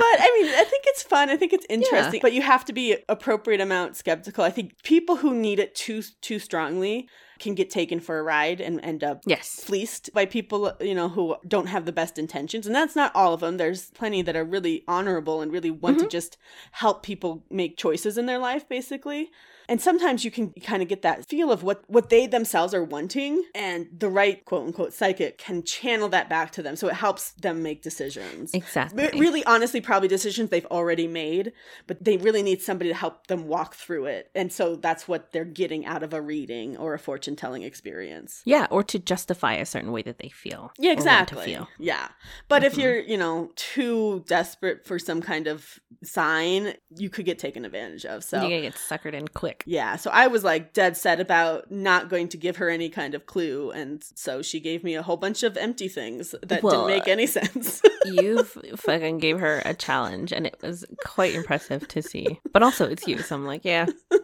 I 0.00 0.38
mean, 0.42 0.52
I 0.52 0.64
think 0.64 0.84
it's 0.88 1.02
fun. 1.02 1.30
I 1.30 1.36
think 1.36 1.52
it's 1.54 1.64
interesting. 1.70 2.20
But 2.20 2.32
you 2.34 2.42
have 2.42 2.64
to 2.66 2.72
be 2.72 2.96
appropriate 3.08 3.60
amount 3.60 3.96
skeptical. 3.96 4.44
I 4.44 4.50
think 4.50 4.82
people 4.82 5.16
who 5.16 5.34
need 5.34 5.58
it 5.58 5.74
too 5.74 6.02
too 6.20 6.38
strongly 6.74 7.08
can 7.38 7.54
get 7.54 7.70
taken 7.70 8.00
for 8.00 8.18
a 8.18 8.22
ride 8.22 8.60
and 8.60 8.80
end 8.82 9.02
up 9.02 9.22
Yes. 9.26 9.60
fleeced 9.64 10.12
by 10.12 10.26
people 10.26 10.72
you 10.80 10.94
know 10.94 11.08
who 11.08 11.36
don't 11.46 11.66
have 11.66 11.84
the 11.84 11.92
best 11.92 12.18
intentions. 12.18 12.66
And 12.66 12.74
that's 12.74 12.96
not 12.96 13.14
all 13.14 13.34
of 13.34 13.40
them. 13.40 13.56
There's 13.56 13.90
plenty 13.90 14.22
that 14.22 14.36
are 14.36 14.44
really 14.44 14.84
honorable 14.86 15.40
and 15.40 15.52
really 15.52 15.70
want 15.70 15.98
to 15.98 16.04
mm-hmm. 16.04 16.10
just 16.10 16.36
help 16.72 17.02
people 17.02 17.44
make 17.50 17.76
choices 17.76 18.18
in 18.18 18.26
their 18.26 18.38
life 18.38 18.68
basically. 18.68 19.30
And 19.66 19.80
sometimes 19.80 20.26
you 20.26 20.30
can 20.30 20.50
kind 20.50 20.82
of 20.82 20.88
get 20.88 21.00
that 21.02 21.24
feel 21.24 21.50
of 21.50 21.62
what 21.62 21.84
what 21.88 22.10
they 22.10 22.26
themselves 22.26 22.74
are 22.74 22.84
wanting 22.84 23.44
and 23.54 23.88
the 23.96 24.08
right 24.08 24.44
quote 24.44 24.66
unquote 24.66 24.92
psychic 24.92 25.38
can 25.38 25.62
channel 25.62 26.08
that 26.10 26.28
back 26.28 26.52
to 26.52 26.62
them. 26.62 26.76
So 26.76 26.88
it 26.88 26.94
helps 26.94 27.32
them 27.32 27.62
make 27.62 27.82
decisions. 27.82 28.52
Exactly. 28.52 29.04
Re- 29.04 29.18
really 29.18 29.44
honestly 29.44 29.80
probably 29.80 30.08
decisions 30.08 30.50
they've 30.50 30.66
already 30.66 31.08
made 31.08 31.52
but 31.86 32.02
they 32.04 32.16
really 32.16 32.42
need 32.42 32.62
somebody 32.62 32.90
to 32.90 32.96
help 32.96 33.26
them 33.26 33.46
walk 33.46 33.74
through 33.74 34.06
it. 34.06 34.30
And 34.34 34.52
so 34.52 34.76
that's 34.76 35.08
what 35.08 35.32
they're 35.32 35.44
getting 35.44 35.86
out 35.86 36.02
of 36.02 36.12
a 36.12 36.20
reading 36.20 36.76
or 36.76 36.94
a 36.94 36.98
fortune 36.98 37.23
telling 37.36 37.62
experience 37.62 38.42
Yeah, 38.44 38.66
or 38.70 38.82
to 38.84 38.98
justify 38.98 39.54
a 39.54 39.64
certain 39.66 39.90
way 39.92 40.02
that 40.02 40.18
they 40.18 40.28
feel. 40.28 40.72
yeah, 40.78 40.92
exactly. 40.92 41.46
Feel. 41.46 41.68
Yeah. 41.78 42.08
But 42.48 42.62
if 42.64 42.74
Mhm. 42.74 42.78
you're, 42.82 42.98
you 43.00 43.16
know, 43.16 43.50
too 43.56 44.22
desperate 44.26 44.86
for 44.86 44.98
some 44.98 45.20
kind 45.22 45.46
of 45.46 45.80
sign, 46.02 46.74
you 46.96 47.08
could 47.08 47.24
get 47.24 47.38
taken 47.38 47.64
advantage 47.64 48.04
of. 48.04 48.22
So 48.24 48.36
You're 48.40 48.50
gonna 48.50 48.62
get 48.62 48.74
suckered 48.74 49.14
in 49.14 49.28
quick. 49.28 49.62
yeah, 49.66 49.96
so 49.96 50.10
I 50.10 50.26
was 50.26 50.44
like 50.44 50.72
dead 50.74 50.96
set 50.96 51.20
about 51.20 51.70
not 51.70 52.08
going 52.10 52.28
to 52.28 52.36
give 52.36 52.56
her 52.56 52.68
any 52.68 52.90
kind 52.90 53.14
of 53.14 53.26
clue, 53.26 53.70
and 53.70 54.02
so 54.14 54.42
she 54.42 54.60
gave 54.60 54.84
me 54.84 54.94
a 54.94 55.02
whole 55.02 55.16
bunch 55.16 55.42
of 55.42 55.56
empty 55.56 55.88
things 55.88 56.34
that 56.42 56.62
Well, 56.62 56.86
didn't 56.86 56.98
make 56.98 57.08
any 57.08 57.26
sense. 57.38 57.80
you 58.04 58.44
fucking 58.76 59.18
gave 59.18 59.40
her 59.40 59.62
a 59.64 59.74
challenge, 59.74 60.32
and 60.32 60.46
it 60.46 60.56
was 60.62 60.84
quite 61.06 61.34
impressive 61.34 61.86
to 61.88 62.02
see. 62.02 62.40
But 62.52 62.62
also, 62.62 62.86
it's 62.86 63.06
you, 63.06 63.18
so 63.18 63.34
I'm 63.36 63.46
like, 63.46 63.64
yeah, 63.64 63.86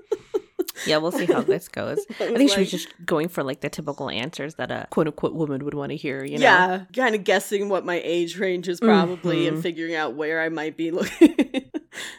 yeah, 0.86 0.96
we'll 0.98 1.12
see 1.12 1.26
how 1.26 1.40
this 1.42 1.68
goes. 1.68 1.98
I 2.20 2.34
think 2.34 2.50
she 2.50 2.60
was 2.60 2.70
just 2.70 2.88
going 3.04 3.28
for 3.28 3.42
like 3.42 3.60
the 3.60 3.68
typical 3.70 4.10
answers 4.10 4.54
that 4.56 4.70
a 4.70 4.86
quote 4.90 5.06
unquote 5.06 5.34
woman 5.34 5.64
would 5.64 5.74
want 5.74 5.90
to 5.90 5.96
hear. 5.96 6.24
You 6.24 6.38
know? 6.38 6.42
yeah, 6.42 6.84
kind 6.94 7.14
of 7.14 7.24
guessing 7.24 7.68
what 7.68 7.84
my 7.84 8.00
age 8.04 8.38
range 8.38 8.68
is 8.68 8.80
probably 8.80 9.44
Mhm. 9.44 9.48
and 9.48 9.62
figuring 9.62 9.94
out 9.94 10.14
where 10.14 10.40
I 10.40 10.48
might 10.48 10.76
be 10.76 10.90
looking. 10.90 11.69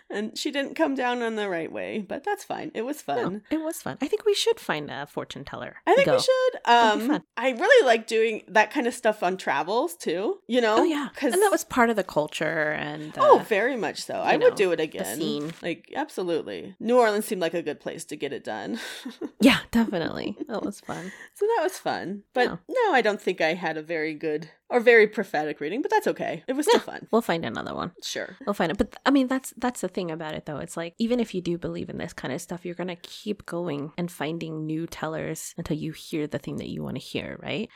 And 0.09 0.37
she 0.37 0.51
didn't 0.51 0.75
come 0.75 0.95
down 0.95 1.21
on 1.21 1.35
the 1.35 1.49
right 1.49 1.71
way, 1.71 1.99
but 1.99 2.23
that's 2.23 2.43
fine. 2.43 2.71
It 2.73 2.81
was 2.83 3.01
fun. 3.01 3.43
No, 3.51 3.57
it 3.57 3.63
was 3.63 3.81
fun. 3.81 3.97
I 4.01 4.07
think 4.07 4.25
we 4.25 4.33
should 4.33 4.59
find 4.59 4.89
a 4.89 5.05
fortune 5.05 5.43
teller. 5.43 5.77
I 5.87 5.95
think 5.95 6.05
Go. 6.07 6.15
we 6.15 6.19
should. 6.21 6.55
Um. 6.65 7.23
I 7.37 7.51
really 7.51 7.85
like 7.85 8.07
doing 8.07 8.43
that 8.47 8.71
kind 8.71 8.87
of 8.87 8.93
stuff 8.93 9.23
on 9.23 9.37
travels 9.37 9.95
too. 9.95 10.39
You 10.47 10.61
know? 10.61 10.79
Oh 10.79 10.83
yeah, 10.83 11.09
because 11.13 11.33
and 11.33 11.41
that 11.41 11.51
was 11.51 11.63
part 11.63 11.89
of 11.89 11.95
the 11.95 12.03
culture. 12.03 12.71
And 12.71 13.17
uh, 13.17 13.21
oh, 13.23 13.45
very 13.47 13.75
much 13.75 14.01
so. 14.03 14.15
I 14.15 14.33
you 14.33 14.39
would 14.39 14.55
do 14.55 14.71
it 14.71 14.79
again. 14.79 15.17
scene. 15.17 15.53
Like 15.61 15.91
absolutely. 15.95 16.75
New 16.79 16.97
Orleans 16.99 17.25
seemed 17.25 17.41
like 17.41 17.53
a 17.53 17.61
good 17.61 17.79
place 17.79 18.05
to 18.05 18.15
get 18.15 18.33
it 18.33 18.43
done. 18.43 18.79
yeah, 19.41 19.59
definitely, 19.71 20.37
that 20.47 20.63
was 20.63 20.79
fun. 20.81 21.11
so 21.33 21.45
that 21.55 21.63
was 21.63 21.77
fun. 21.77 22.23
But 22.33 22.49
Yeah. 22.49 22.55
no, 22.69 22.93
I 22.93 23.01
don't 23.01 23.21
think 23.21 23.41
I 23.41 23.53
had 23.53 23.77
a 23.77 23.81
very 23.81 24.13
good 24.13 24.49
or 24.71 24.79
very 24.79 25.05
prophetic 25.07 25.59
reading. 25.59 25.81
But 25.81 25.91
that's 25.91 26.07
okay. 26.07 26.43
It 26.47 26.53
was 26.53 26.65
still 26.65 26.79
Yeah. 26.79 26.85
fun. 26.93 27.07
We'll 27.11 27.21
find 27.21 27.45
another 27.45 27.75
one. 27.75 27.91
Sure. 28.03 28.35
We'll 28.45 28.53
find 28.55 28.71
it. 28.71 28.77
But 28.77 28.97
I 29.05 29.11
mean, 29.11 29.27
that's 29.27 29.53
that's 29.57 29.81
the 29.81 29.87
thing 29.87 30.09
about 30.09 30.33
it, 30.33 30.45
though. 30.47 30.57
It's 30.57 30.75
like 30.77 30.95
even 30.97 31.19
if 31.19 31.35
you 31.35 31.41
do 31.41 31.57
believe 31.57 31.89
in 31.89 31.97
this 31.97 32.13
kind 32.13 32.33
of 32.33 32.41
stuff, 32.41 32.65
you're 32.65 32.75
gonna 32.75 32.95
keep 32.95 33.45
going 33.45 33.91
and 33.97 34.09
finding 34.11 34.65
new 34.65 34.87
tellers 34.87 35.53
until 35.57 35.77
you 35.77 35.91
hear 35.91 36.25
the 36.25 36.39
thing 36.39 36.55
that 36.57 36.69
you 36.69 36.81
want 36.83 36.95
to 36.95 37.01
hear, 37.01 37.37
right? 37.43 37.69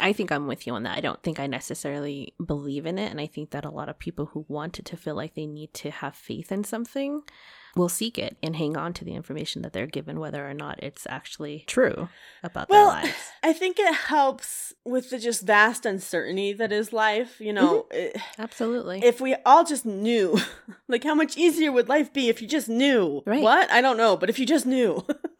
I 0.00 0.12
think 0.12 0.32
I'm 0.32 0.48
with 0.48 0.66
you 0.66 0.72
on 0.74 0.82
that. 0.82 0.96
I 0.98 1.00
don't 1.00 1.22
think 1.22 1.38
I 1.38 1.46
necessarily 1.46 2.34
believe 2.44 2.86
in 2.86 2.98
it, 2.98 3.10
and 3.10 3.20
I 3.20 3.26
think 3.26 3.50
that 3.50 3.64
a 3.64 3.70
lot 3.70 3.88
of 3.88 3.98
people 3.98 4.26
who 4.26 4.44
want 4.48 4.78
it 4.78 4.84
to 4.86 4.96
feel 4.96 5.14
like 5.14 5.34
they 5.34 5.46
need 5.46 5.72
to 5.74 5.90
have 5.90 6.16
faith 6.16 6.50
in 6.50 6.64
something 6.64 7.22
will 7.76 7.88
seek 7.88 8.18
it 8.18 8.36
and 8.42 8.56
hang 8.56 8.76
on 8.76 8.92
to 8.94 9.04
the 9.04 9.14
information 9.14 9.62
that 9.62 9.72
they're 9.72 9.86
given, 9.86 10.20
whether 10.20 10.48
or 10.48 10.52
not 10.54 10.82
it's 10.82 11.06
actually 11.08 11.64
true 11.66 12.08
about 12.42 12.68
Well, 12.68 12.90
their 12.92 13.02
lives. 13.04 13.14
I 13.42 13.52
think 13.52 13.78
it 13.78 13.94
helps 13.94 14.74
with 14.84 15.10
the 15.10 15.18
just 15.18 15.46
vast 15.46 15.86
uncertainty 15.86 16.52
that 16.52 16.70
is 16.72 16.92
life. 16.92 17.40
You 17.40 17.52
know, 17.52 17.86
Mm-hmm. 17.92 17.96
it- 18.16 18.16
Absolutely. 18.38 19.00
if 19.04 19.20
we 19.20 19.34
all 19.46 19.64
just 19.64 19.86
knew, 19.86 20.38
like 20.88 21.04
how 21.04 21.14
much 21.14 21.36
easier 21.36 21.72
would 21.72 21.88
life 21.88 22.12
be 22.12 22.28
if 22.28 22.42
you 22.42 22.48
just 22.48 22.68
knew? 22.68 23.22
Right. 23.26 23.42
What? 23.42 23.70
I 23.70 23.80
don't 23.80 23.96
know, 23.96 24.16
but 24.16 24.28
if 24.28 24.38
you 24.38 24.46
just 24.46 24.66
knew. 24.66 25.04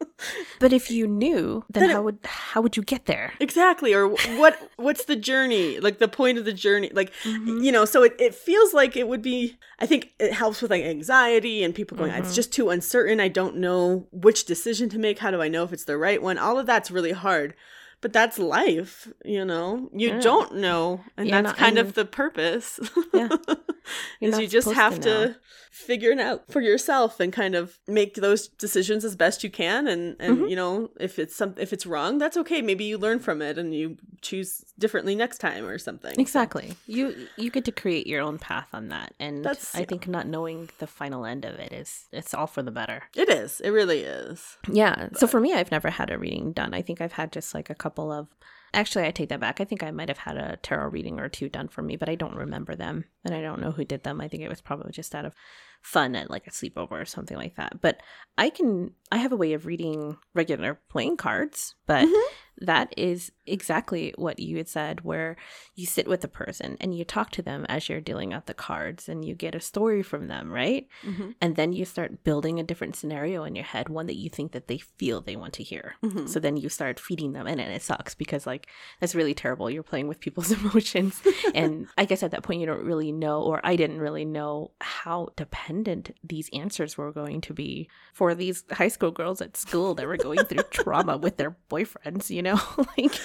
but 0.59 0.71
if 0.73 0.89
you 0.91 1.07
knew, 1.07 1.63
then 1.69 1.81
Then 1.83 1.89
it- 1.89 1.93
how 1.93 2.01
would 2.03 2.19
how 2.23 2.61
would 2.61 2.75
you 2.77 2.83
get 2.83 3.05
there? 3.05 3.33
exactly. 3.39 3.93
Or 3.93 4.07
what 4.07 4.57
what's 4.77 5.05
the 5.05 5.15
journey? 5.15 5.79
Like 5.79 5.99
the 5.99 6.07
point 6.07 6.37
of 6.37 6.45
the 6.45 6.53
journey. 6.53 6.89
Like 6.93 7.11
Mhm. 7.23 7.63
you 7.63 7.71
know, 7.71 7.85
so 7.85 8.03
it, 8.03 8.15
it 8.19 8.33
feels 8.35 8.73
like 8.73 8.95
it 8.95 9.07
would 9.07 9.21
be 9.21 9.57
I 9.79 9.85
think 9.85 10.13
it 10.19 10.33
helps 10.33 10.61
with 10.61 10.71
like 10.71 10.83
anxiety 10.83 11.63
and 11.63 11.75
people 11.75 11.97
going, 11.97 12.11
Mhm. 12.11 12.19
it's 12.19 12.35
just 12.35 12.51
too 12.53 12.69
uncertain. 12.69 13.19
I 13.19 13.27
don't 13.27 13.57
know 13.57 14.07
which 14.11 14.45
decision 14.45 14.89
to 14.89 14.99
make. 14.99 15.19
How 15.19 15.31
do 15.31 15.41
I 15.41 15.47
know 15.49 15.63
if 15.63 15.73
it's 15.73 15.85
the 15.85 15.97
right 15.97 16.21
one? 16.21 16.37
All 16.37 16.57
of 16.59 16.65
that's 16.65 16.89
really 16.91 17.11
hard. 17.11 17.53
But 18.01 18.11
that's 18.11 18.37
life, 18.37 19.07
you 19.23 19.45
know. 19.45 19.89
You 19.93 20.09
Yeah. 20.09 20.19
don't 20.19 20.55
know, 20.55 20.99
and 21.15 21.29
You're 21.29 21.41
that's 21.41 21.45
not- 21.53 21.57
kind 21.57 21.77
and- 21.77 21.87
of 21.87 21.93
the 21.95 22.03
purpose. 22.03 22.77
Yeah. 23.13 23.29
Is 24.21 24.39
you 24.39 24.47
just 24.47 24.71
have 24.71 24.95
to 24.95 25.01
to, 25.01 25.09
know. 25.27 25.35
Figure 25.73 26.11
it 26.11 26.19
out 26.19 26.43
for 26.51 26.61
yourself 26.61 27.19
and 27.19 27.33
kind 27.33 27.55
of 27.55 27.79
make 27.87 28.13
those 28.15 28.47
decisions 28.47 29.03
as 29.03 29.15
best 29.15 29.43
you 29.43 29.49
can 29.49 29.87
and 29.87 30.15
and 30.19 30.37
Mhm. 30.37 30.49
you 30.51 30.55
know 30.55 30.91
if 30.99 31.17
it's 31.17 31.35
some 31.35 31.55
if 31.57 31.73
it's 31.73 31.85
wrong 31.87 32.19
that's 32.19 32.37
okay 32.37 32.61
maybe 32.61 32.83
you 32.83 32.95
learn 32.97 33.17
from 33.19 33.41
it 33.41 33.57
and 33.57 33.73
you 33.73 33.97
choose 34.21 34.63
differently 34.77 35.15
next 35.15 35.39
time 35.39 35.65
or 35.65 35.77
something 35.79 36.13
Exactly. 36.19 36.73
You 36.85 37.27
you 37.37 37.49
get 37.49 37.65
to 37.65 37.71
create 37.71 38.05
your 38.05 38.21
own 38.21 38.37
path 38.37 38.69
on 38.71 38.89
that, 38.89 39.13
and 39.19 39.43
That's- 39.43 39.73
I 39.75 39.79
yeah. 39.79 39.85
think 39.85 40.07
not 40.07 40.27
knowing 40.27 40.69
the 40.77 40.87
final 40.87 41.25
end 41.25 41.43
of 41.43 41.55
it 41.59 41.73
is 41.73 42.05
it's 42.11 42.33
all 42.35 42.47
for 42.47 42.61
the 42.61 42.71
better. 42.71 43.03
it 43.15 43.29
is 43.29 43.59
it 43.61 43.71
really 43.71 44.01
is 44.01 44.57
Yeah. 44.71 45.09
So 45.15 45.25
for 45.27 45.39
me, 45.39 45.53
I've 45.53 45.71
never 45.71 45.89
had 45.89 46.11
a 46.11 46.17
reading 46.19 46.53
done. 46.53 46.73
I 46.75 46.81
think 46.83 47.01
I've 47.01 47.13
had 47.13 47.31
just 47.31 47.53
like 47.55 47.69
a 47.71 47.75
couple 47.75 48.11
of. 48.11 48.27
Actually, 48.73 49.05
I 49.05 49.11
take 49.11 49.29
that 49.29 49.39
back. 49.39 49.61
I 49.61 49.65
think 49.65 49.83
I 49.83 49.91
might 49.91 50.09
have 50.09 50.17
had 50.17 50.35
a 50.35 50.57
tarot 50.57 50.89
reading 50.89 51.19
or 51.19 51.29
two 51.29 51.47
done 51.47 51.67
for 51.67 51.81
me, 51.83 51.95
but 51.95 52.09
I 52.09 52.15
don't 52.15 52.35
remember 52.35 52.75
them, 52.75 53.05
and 53.23 53.35
I 53.35 53.41
don't 53.41 53.61
know 53.61 53.71
who 53.71 53.85
did 53.85 54.03
them. 54.03 54.19
I 54.19 54.27
think 54.27 54.41
it 54.41 54.49
was 54.49 54.61
probably 54.61 54.91
just 54.91 55.13
out 55.13 55.25
of 55.25 55.35
fun 55.81 56.15
at 56.15 56.31
like 56.31 56.47
a 56.47 56.51
sleepover 56.51 56.93
or 56.93 57.05
something 57.05 57.37
like 57.37 57.55
that. 57.55 57.81
But 57.81 58.01
I 58.37 58.49
can. 58.49 58.91
I 59.11 59.17
have 59.17 59.31
a 59.31 59.35
way 59.37 59.53
of 59.53 59.65
reading 59.67 60.17
regular 60.33 60.79
playing 60.89 61.17
cards, 61.17 61.75
but 61.85 62.07
Mhm. 62.07 62.23
That 62.59 62.93
is 62.97 63.31
exactly 63.45 64.13
what 64.17 64.39
you 64.39 64.57
had 64.57 64.69
said, 64.69 65.01
where 65.01 65.35
you 65.75 65.85
sit 65.85 66.07
with 66.07 66.23
a 66.23 66.29
person 66.29 66.77
and 66.79 66.95
you 66.95 67.03
talk 67.03 67.31
to 67.31 67.41
them 67.41 67.65
as 67.67 67.89
you're 67.89 68.01
dealing 68.01 68.33
out 68.33 68.45
the 68.45 68.53
cards 68.53 69.09
and 69.09 69.25
you 69.25 69.35
get 69.35 69.55
a 69.55 69.59
story 69.59 70.01
from 70.01 70.27
them, 70.27 70.51
right? 70.51 70.87
Mm-hmm. 71.03 71.31
And 71.41 71.55
then 71.55 71.73
you 71.73 71.85
start 71.85 72.23
building 72.23 72.59
a 72.59 72.63
different 72.63 72.95
scenario 72.95 73.43
in 73.43 73.55
your 73.55 73.65
head, 73.65 73.89
one 73.89 74.05
that 74.05 74.15
you 74.15 74.29
think 74.29 74.51
that 74.51 74.67
they 74.67 74.77
feel 74.77 75.21
they 75.21 75.35
want 75.35 75.53
to 75.53 75.63
hear. 75.63 75.95
Mm-hmm. 76.03 76.27
So 76.27 76.39
then 76.39 76.57
you 76.57 76.69
start 76.69 76.99
feeding 76.99 77.33
them, 77.33 77.47
and, 77.47 77.59
and 77.59 77.71
it 77.71 77.81
sucks 77.81 78.15
because 78.15 78.45
like 78.45 78.67
that's 78.99 79.15
really 79.15 79.33
terrible. 79.33 79.69
You're 79.69 79.83
playing 79.83 80.07
with 80.07 80.19
people's 80.19 80.51
emotions, 80.63 81.21
and 81.55 81.87
I 81.97 82.05
guess 82.05 82.23
at 82.23 82.31
that 82.31 82.43
point 82.43 82.59
you 82.59 82.65
don't 82.65 82.85
really 82.85 83.11
know, 83.11 83.41
or 83.41 83.59
I 83.63 83.75
didn't 83.75 83.99
really 83.99 84.25
know 84.25 84.71
how 84.79 85.29
dependent 85.35 86.11
these 86.23 86.49
answers 86.53 86.97
were 86.97 87.11
going 87.11 87.41
to 87.41 87.53
be 87.53 87.89
for 88.13 88.35
these 88.35 88.63
high 88.71 88.87
school 88.87 89.11
girls 89.11 89.41
at 89.41 89.57
school 89.57 89.95
that 89.95 90.07
were 90.07 90.17
going 90.17 90.43
through 90.45 90.63
trauma 90.71 91.17
with 91.17 91.37
their 91.37 91.57
boyfriends. 91.69 92.29
You 92.29 92.42
know, 92.43 92.59
like 92.77 93.19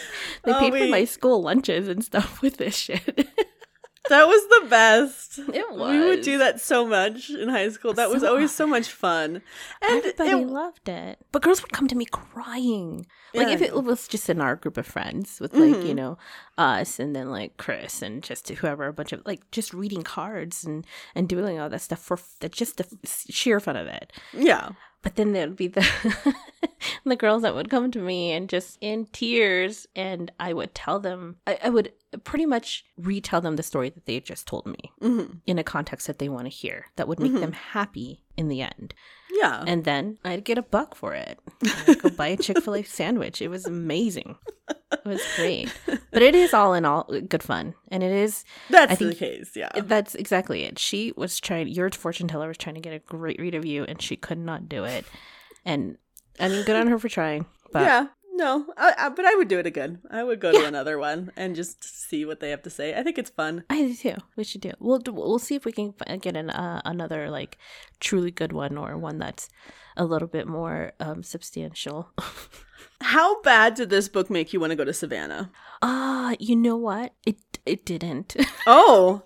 they 0.45 0.53
Oh, 0.53 0.59
paid 0.61 0.73
for 0.73 0.87
my 0.89 1.05
school 1.05 1.43
lunches 1.43 1.89
and 1.89 2.03
stuff 2.05 2.41
with 2.43 2.57
this 2.57 2.77
shit. 2.77 3.29
That 4.09 4.27
was 4.27 4.43
the 4.63 4.71
best. 4.71 5.39
It 5.53 5.71
was. 5.71 5.91
We 5.91 5.99
would 5.99 6.23
do 6.23 6.39
that 6.39 6.63
so 6.63 6.87
much 6.87 7.29
in 7.29 7.51
high 7.51 7.69
school. 7.69 7.93
That 7.93 8.09
was 8.09 8.25
always 8.25 8.55
so 8.55 8.67
much 8.67 8.89
fun. 8.89 9.43
And 9.83 9.99
Everybody 9.99 10.31
it- 10.31 10.47
loved 10.49 10.89
it. 10.89 11.19
But 11.31 11.43
girls 11.43 11.61
would 11.61 11.73
come 11.73 11.89
to 11.89 11.95
me 11.95 12.07
crying. 12.07 13.05
Like 13.35 13.49
Yeah, 13.49 13.53
if 13.55 13.61
it 13.61 13.75
was 13.85 14.09
just 14.09 14.31
in 14.31 14.41
our 14.41 14.57
group 14.57 14.79
of 14.79 14.87
friends 14.87 15.41
with 15.41 15.53
like, 15.53 15.75
Mhm. 15.75 15.87
you 15.89 15.95
know, 15.95 16.17
us 16.57 16.99
and 16.99 17.15
then 17.15 17.29
like 17.31 17.59
Chris 17.59 18.01
and 18.01 18.23
just 18.23 18.49
whoever, 18.49 18.87
a 18.87 18.95
bunch 18.95 19.13
of 19.13 19.21
like 19.27 19.43
just 19.51 19.75
reading 19.75 20.03
cards 20.05 20.65
and 20.65 20.87
and 21.15 21.29
doing 21.29 21.61
all 21.61 21.69
that 21.69 21.83
stuff 21.83 21.99
for 21.99 22.19
the, 22.41 22.49
just 22.49 22.79
the 22.79 22.87
sheer 23.07 23.61
fun 23.61 23.77
of 23.77 23.89
it. 23.89 24.11
yeah. 24.33 24.71
But 25.03 25.15
then 25.17 25.33
there'd 25.33 25.57
be 25.57 25.69
the 25.69 25.85
the 27.05 27.17
girls 27.17 27.43
that 27.43 27.55
would 27.55 27.71
come 27.71 27.91
to 27.93 27.99
me 28.01 28.33
and 28.33 28.49
just 28.49 28.79
in 28.81 29.07
tears, 29.13 29.87
and 29.95 30.31
I 30.41 30.53
would 30.53 30.75
tell 30.75 30.99
them, 31.01 31.37
I, 31.47 31.59
I 31.65 31.69
would 31.71 31.93
pretty 32.25 32.47
much 32.47 32.85
retell 32.97 33.41
them 33.41 33.57
the 33.57 33.63
story 33.63 33.91
that 33.91 34.07
they 34.07 34.15
had 34.15 34.25
just 34.25 34.47
told 34.47 34.67
me 34.67 34.93
hmm 35.01 35.25
in 35.47 35.59
a 35.59 35.65
context 35.65 36.07
that 36.07 36.19
they 36.19 36.29
want 36.29 36.47
to 36.47 36.51
hear 36.51 36.87
that 36.97 37.07
would 37.09 37.21
make 37.21 37.33
Mhm. 37.33 37.41
them 37.41 37.53
happy 37.53 38.25
in 38.39 38.49
the 38.49 38.63
end. 38.63 38.95
Yeah. 39.31 39.63
And 39.67 39.85
then 39.85 40.19
I'd 40.25 40.45
get 40.45 40.59
a 40.59 40.63
buck 40.63 40.95
for 40.95 41.15
it. 41.15 41.39
I'd 41.87 41.99
go 42.01 42.09
buy 42.09 42.29
a 42.29 42.37
Chick 42.39 42.63
fil 42.63 42.77
A 42.77 42.83
sandwich. 42.83 43.43
It 43.43 43.49
was 43.49 43.67
amazing. 43.67 44.37
It 44.93 45.05
was 45.05 45.23
great. 45.37 45.73
But 46.13 46.23
it 46.23 46.35
is 46.35 46.55
all 46.55 46.73
in 46.73 46.85
all 46.85 47.05
good 47.29 47.43
fun. 47.43 47.75
And 47.91 48.03
it 48.03 48.11
is, 48.13 48.45
That's 48.71 48.93
I 48.93 48.95
the 48.95 49.15
case. 49.15 49.53
Yeah. 49.55 49.69
that's 49.83 50.15
exactly 50.15 50.65
it. 50.65 50.79
She 50.79 51.13
was 51.17 51.39
trying, 51.41 51.69
your 51.69 51.91
fortune 51.91 52.29
teller 52.29 52.49
was 52.49 52.57
trying 52.57 52.77
to 52.77 52.81
get 52.81 52.95
a 52.95 52.99
great 53.01 53.39
read 53.39 53.55
of 53.55 53.67
you, 53.67 53.85
and 53.85 54.01
she 54.01 54.17
could 54.17 54.39
not 54.39 54.69
do 54.69 54.85
it. 54.85 55.05
And 55.65 55.99
I 56.41 56.49
mean, 56.49 56.65
good 56.65 56.77
on 56.77 56.87
her 56.87 56.99
for 56.99 57.09
trying. 57.09 57.47
But 57.73 57.83
yeah. 57.83 58.07
No, 58.39 58.67
I, 58.77 58.95
I, 58.97 59.09
but 59.09 59.25
I 59.25 59.35
would 59.35 59.49
do 59.49 59.59
it 59.59 59.67
again. 59.67 59.99
I 60.13 60.23
would 60.23 60.39
go 60.39 60.53
to 60.53 60.65
another 60.65 60.97
one 60.97 61.33
and 61.37 61.57
just 61.57 61.83
see 61.83 62.25
what 62.25 62.39
they 62.39 62.51
have 62.51 62.63
to 62.63 62.71
say. 62.71 62.95
I 62.95 63.03
think 63.03 63.19
it's 63.19 63.31
fun. 63.31 63.65
I 63.69 63.79
do 63.79 63.95
too. 63.97 64.15
We 64.37 64.45
should 64.45 64.61
do. 64.61 64.69
It. 64.69 64.77
We'll 64.79 65.03
we'll 65.09 65.41
see 65.41 65.57
if 65.57 65.65
we 65.65 65.73
can 65.73 65.93
get 66.21 66.37
an 66.37 66.49
uh, 66.49 66.81
another 66.85 67.31
like 67.31 67.59
truly 67.99 68.31
good 68.31 68.53
one 68.53 68.79
or 68.79 68.97
one 68.97 69.19
that's 69.19 69.49
a 69.97 70.05
little 70.05 70.29
bit 70.29 70.47
more 70.47 70.93
um, 71.01 71.25
substantial. 71.25 72.11
How 73.01 73.43
bad 73.43 73.75
did 73.75 73.91
this 73.91 74.09
book 74.09 74.31
make 74.31 74.53
you 74.53 74.61
want 74.61 74.71
to 74.71 74.77
go 74.77 74.85
to 74.85 74.93
Savannah? 74.93 75.51
Ah, 75.83 76.37
you 76.39 76.55
know 76.55 76.77
what? 76.77 77.15
It 77.27 77.59
it 77.67 77.85
didn't. 77.85 78.37
Oh, 78.69 79.23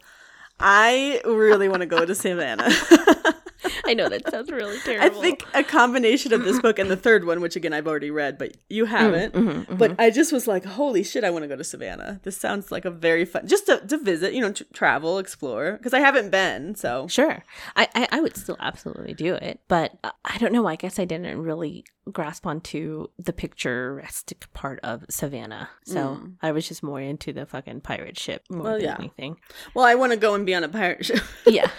I 0.58 1.20
really 1.26 1.68
want 1.68 1.80
to 1.80 1.86
go 1.86 2.06
to 2.06 2.14
Savannah. 2.14 2.70
I 3.86 3.94
know 3.94 4.08
that 4.08 4.28
sounds 4.30 4.50
really 4.50 4.78
terrible. 4.80 5.18
I 5.18 5.20
think 5.20 5.44
a 5.54 5.62
combination 5.62 6.32
of 6.32 6.44
this 6.44 6.60
book 6.60 6.78
and 6.78 6.90
the 6.90 6.96
third 6.96 7.24
one, 7.24 7.40
which 7.40 7.56
again 7.56 7.72
I've 7.72 7.86
already 7.86 8.10
read, 8.10 8.38
but 8.38 8.56
you 8.68 8.84
haven't. 8.86 9.34
Mhm, 9.34 9.66
mhm. 9.66 9.78
But 9.78 9.94
I 9.98 10.10
just 10.10 10.32
was 10.32 10.46
like, 10.46 10.64
holy 10.64 11.02
shit, 11.02 11.24
I 11.24 11.30
want 11.30 11.42
to 11.44 11.48
go 11.48 11.56
to 11.56 11.64
Savannah. 11.64 12.20
This 12.22 12.36
sounds 12.36 12.72
like 12.72 12.84
a 12.84 12.90
very 12.90 13.24
fun, 13.24 13.46
just 13.46 13.66
to, 13.66 13.78
to 13.86 13.98
visit, 13.98 14.32
you 14.34 14.40
know, 14.40 14.52
tr 14.52 14.64
travel, 14.72 15.18
explore, 15.18 15.72
because 15.72 15.94
I 15.94 16.00
haven't 16.00 16.30
been. 16.30 16.74
So, 16.74 17.06
Sure. 17.08 17.42
I, 17.76 17.88
I, 17.94 18.08
I 18.12 18.20
would 18.20 18.36
still 18.36 18.56
absolutely 18.60 19.14
do 19.14 19.34
it. 19.34 19.60
But 19.68 19.92
uh, 20.04 20.10
I 20.24 20.38
don't 20.38 20.52
know. 20.52 20.66
I 20.66 20.76
guess 20.76 20.98
I 20.98 21.04
didn't 21.04 21.40
really 21.40 21.84
grasp 22.10 22.46
onto 22.46 23.06
the 23.18 23.32
picturesque 23.32 24.32
part 24.54 24.80
of 24.82 25.04
Savannah. 25.08 25.68
So 25.84 26.02
Mm. 26.02 26.32
I 26.42 26.50
was 26.52 26.66
just 26.66 26.82
more 26.82 27.00
into 27.00 27.32
the 27.32 27.46
fucking 27.46 27.80
pirate 27.82 28.18
ship 28.18 28.42
more 28.50 28.62
Well, 28.64 28.72
than 28.74 28.82
yeah. 28.82 28.96
anything. 28.98 29.36
well, 29.74 29.84
I 29.84 29.94
want 29.94 30.10
to 30.12 30.18
go 30.18 30.34
and 30.34 30.44
be 30.44 30.54
on 30.54 30.64
a 30.64 30.68
pirate 30.68 31.04
ship. 31.06 31.20
Yeah. 31.46 31.70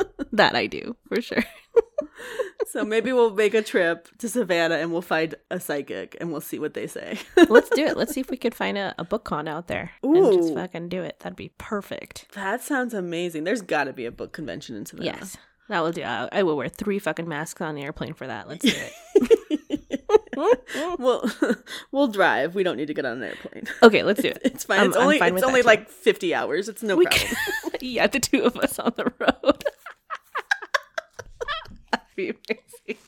that 0.32 0.54
I 0.54 0.66
do, 0.66 0.96
for 1.08 1.20
sure. 1.20 1.44
so 2.66 2.84
maybe 2.84 3.12
we'll 3.12 3.34
make 3.34 3.54
a 3.54 3.62
trip 3.62 4.08
to 4.18 4.28
Savannah 4.28 4.76
and 4.76 4.92
we'll 4.92 5.02
find 5.02 5.34
a 5.50 5.58
psychic 5.60 6.16
and 6.20 6.30
we'll 6.32 6.40
see 6.40 6.58
what 6.58 6.74
they 6.74 6.86
say. 6.86 7.18
Let's 7.48 7.70
do 7.70 7.84
it. 7.86 7.96
Let's 7.96 8.12
see 8.12 8.20
if 8.20 8.30
we 8.30 8.36
could 8.36 8.54
find 8.54 8.76
a, 8.78 8.94
a 8.98 9.04
book 9.04 9.24
con 9.24 9.48
out 9.48 9.68
there 9.68 9.92
and 10.02 10.32
just 10.32 10.54
fucking 10.54 10.88
do 10.88 11.02
it. 11.02 11.20
That'd 11.20 11.36
be 11.36 11.52
perfect. 11.58 12.26
that 12.34 12.62
sounds 12.62 12.94
amazing. 12.94 13.44
There's 13.44 13.62
got 13.62 13.84
to 13.84 13.92
be 13.92 14.04
a 14.06 14.12
book 14.12 14.32
convention 14.32 14.76
in 14.76 14.86
Savannah. 14.86 15.16
Yes. 15.18 15.36
That 15.68 15.80
will 15.80 15.92
do. 15.92 16.02
I, 16.02 16.28
I 16.32 16.42
will 16.44 16.56
wear 16.56 16.68
three 16.68 16.98
fucking 16.98 17.28
masks 17.28 17.60
on 17.60 17.74
the 17.74 17.82
airplane 17.82 18.14
for 18.14 18.26
that. 18.26 18.48
Let's 18.48 18.64
do 18.64 18.72
it. 18.74 18.92
we'll 20.98 21.30
we'll 21.92 22.08
drive. 22.08 22.54
We 22.54 22.62
don't 22.62 22.76
need 22.76 22.86
to 22.86 22.94
get 22.94 23.04
on 23.04 23.18
an 23.18 23.22
airplane. 23.24 23.64
Okay, 23.82 24.02
let's 24.02 24.22
do 24.22 24.28
it. 24.28 24.38
It's 24.44 24.64
fine. 24.64 24.78
I'm- 24.80 24.88
it's 24.88 24.96
only 24.96 25.18
fine 25.18 25.34
it's 25.34 25.42
only 25.42 25.62
like 25.62 25.88
50 25.90 26.34
hours. 26.34 26.68
It's 26.68 26.82
no 26.82 26.96
We 26.96 27.04
problem. 27.06 27.26
can- 27.26 27.70
yeah, 27.80 28.06
the 28.06 28.20
two 28.20 28.42
of 28.44 28.56
us 28.56 28.78
on 28.78 28.92
the 28.96 29.12
road. 29.18 29.64
Be 32.18 32.30
amazing. 32.30 32.98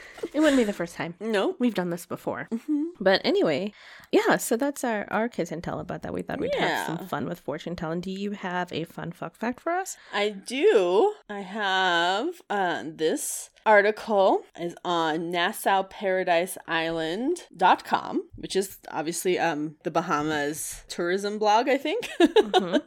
it 0.32 0.40
wouldn't 0.40 0.56
be 0.56 0.64
the 0.64 0.72
first 0.72 0.94
time. 0.96 1.14
no. 1.20 1.56
We've 1.58 1.74
done 1.74 1.90
this 1.90 2.06
before. 2.06 2.48
Mm-hmm. 2.52 2.82
But 3.00 3.20
anyway, 3.24 3.72
yeah, 4.12 4.36
so 4.36 4.56
that's 4.56 4.84
our, 4.84 5.06
our 5.10 5.28
kids 5.28 5.50
and 5.52 5.62
tell 5.62 5.80
about 5.80 6.02
that. 6.02 6.12
We 6.12 6.22
thought 6.22 6.40
we'd 6.40 6.54
have 6.54 6.86
some 6.86 7.06
fun 7.06 7.26
with 7.26 7.40
fortune 7.40 7.76
telling. 7.76 8.00
Do 8.00 8.10
you 8.10 8.32
have 8.32 8.72
a 8.72 8.84
fun 8.84 9.12
fuck 9.12 9.36
fact 9.36 9.60
for 9.60 9.72
us? 9.72 9.96
I 10.12 10.30
do. 10.30 11.14
I 11.28 11.40
have 11.40 12.40
uh, 12.50 12.82
this 12.86 13.50
article 13.66 14.42
is 14.58 14.74
on 14.84 15.30
NassauParadiseIsland.com, 15.32 18.22
which 18.36 18.56
is 18.56 18.78
obviously 18.90 19.38
um 19.38 19.76
the 19.84 19.90
Bahamas 19.90 20.82
tourism 20.88 21.38
blog, 21.38 21.68
I 21.68 21.76
think. 21.76 22.08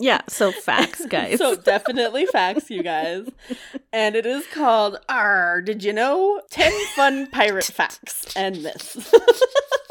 Yeah, 0.00 0.20
so 0.28 0.52
facts, 0.52 1.04
guys. 1.06 1.38
so 1.38 1.56
definitely 1.56 2.24
facts, 2.26 2.70
you 2.70 2.84
guys. 2.84 3.28
And 3.92 4.14
it 4.14 4.26
is 4.26 4.46
called 4.46 4.96
R. 5.08 5.60
Did 5.60 5.82
you 5.82 5.92
know? 5.92 6.40
10 6.70 6.86
fun 6.94 7.26
pirate 7.28 7.64
facts 7.64 8.26
and 8.36 8.56
this. 8.56 8.96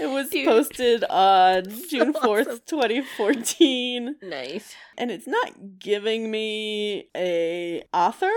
it 0.00 0.06
was 0.06 0.28
Dude. 0.30 0.46
posted 0.46 1.04
on 1.04 1.64
June 1.90 2.12
4th, 2.12 2.46
awesome. 2.46 2.60
2014 2.66 4.16
nice. 4.22 4.74
and 4.96 5.10
it's 5.10 5.26
not 5.26 5.78
giving 5.78 6.30
me 6.30 7.08
a 7.16 7.82
author 7.92 8.30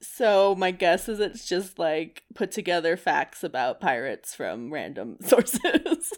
so 0.00 0.54
my 0.56 0.70
guess 0.70 1.08
is 1.08 1.20
it's 1.20 1.46
just 1.48 1.78
like 1.78 2.22
put 2.34 2.50
together 2.50 2.96
facts 2.96 3.42
about 3.42 3.80
pirates 3.80 4.34
from 4.34 4.72
random 4.72 5.16
sources 5.22 5.62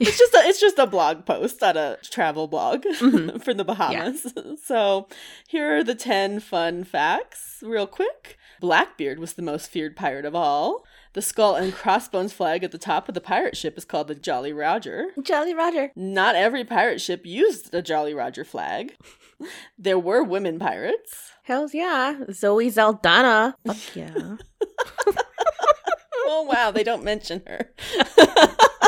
it's 0.00 0.18
just 0.18 0.34
a, 0.34 0.38
it's 0.48 0.60
just 0.60 0.78
a 0.78 0.86
blog 0.86 1.24
post 1.26 1.62
on 1.62 1.76
a 1.76 1.96
travel 2.02 2.46
blog 2.46 2.82
Mhm. 2.84 3.42
from 3.42 3.56
the 3.56 3.64
bahamas 3.64 4.32
so 4.64 5.08
here 5.48 5.76
are 5.78 5.84
the 5.84 5.94
10 5.94 6.40
fun 6.40 6.84
facts 6.84 7.58
real 7.62 7.86
quick 7.86 8.36
blackbeard 8.60 9.18
was 9.18 9.34
the 9.34 9.42
most 9.42 9.70
feared 9.70 9.96
pirate 9.96 10.24
of 10.24 10.34
all 10.34 10.84
the 11.14 11.22
skull 11.22 11.54
and 11.56 11.72
crossbones 11.72 12.32
flag 12.32 12.62
at 12.64 12.70
the 12.72 12.78
top 12.78 13.08
of 13.08 13.14
the 13.14 13.20
pirate 13.20 13.56
ship 13.56 13.76
is 13.78 13.84
called 13.84 14.08
the 14.08 14.14
jolly 14.14 14.52
roger 14.52 15.06
Jolly 15.22 15.54
Roger. 15.54 15.90
not 15.96 16.34
every 16.34 16.64
pirate 16.64 17.00
ship 17.00 17.24
used 17.24 17.72
the 17.72 17.82
Jolly 17.82 18.14
Roger 18.14 18.44
flag. 18.44 18.94
There 19.78 20.00
were 20.00 20.24
women 20.24 20.58
pirates. 20.58 21.30
Hells 21.44 21.72
yeah. 21.72 22.24
Zoe 22.32 22.70
Saldana. 22.70 23.54
Fuck 23.64 23.94
yeah. 23.94 24.36
Oh 26.30 26.42
wow, 26.42 26.70
they 26.70 26.82
don't 26.84 27.04
mention 27.04 27.42
her. 27.46 27.70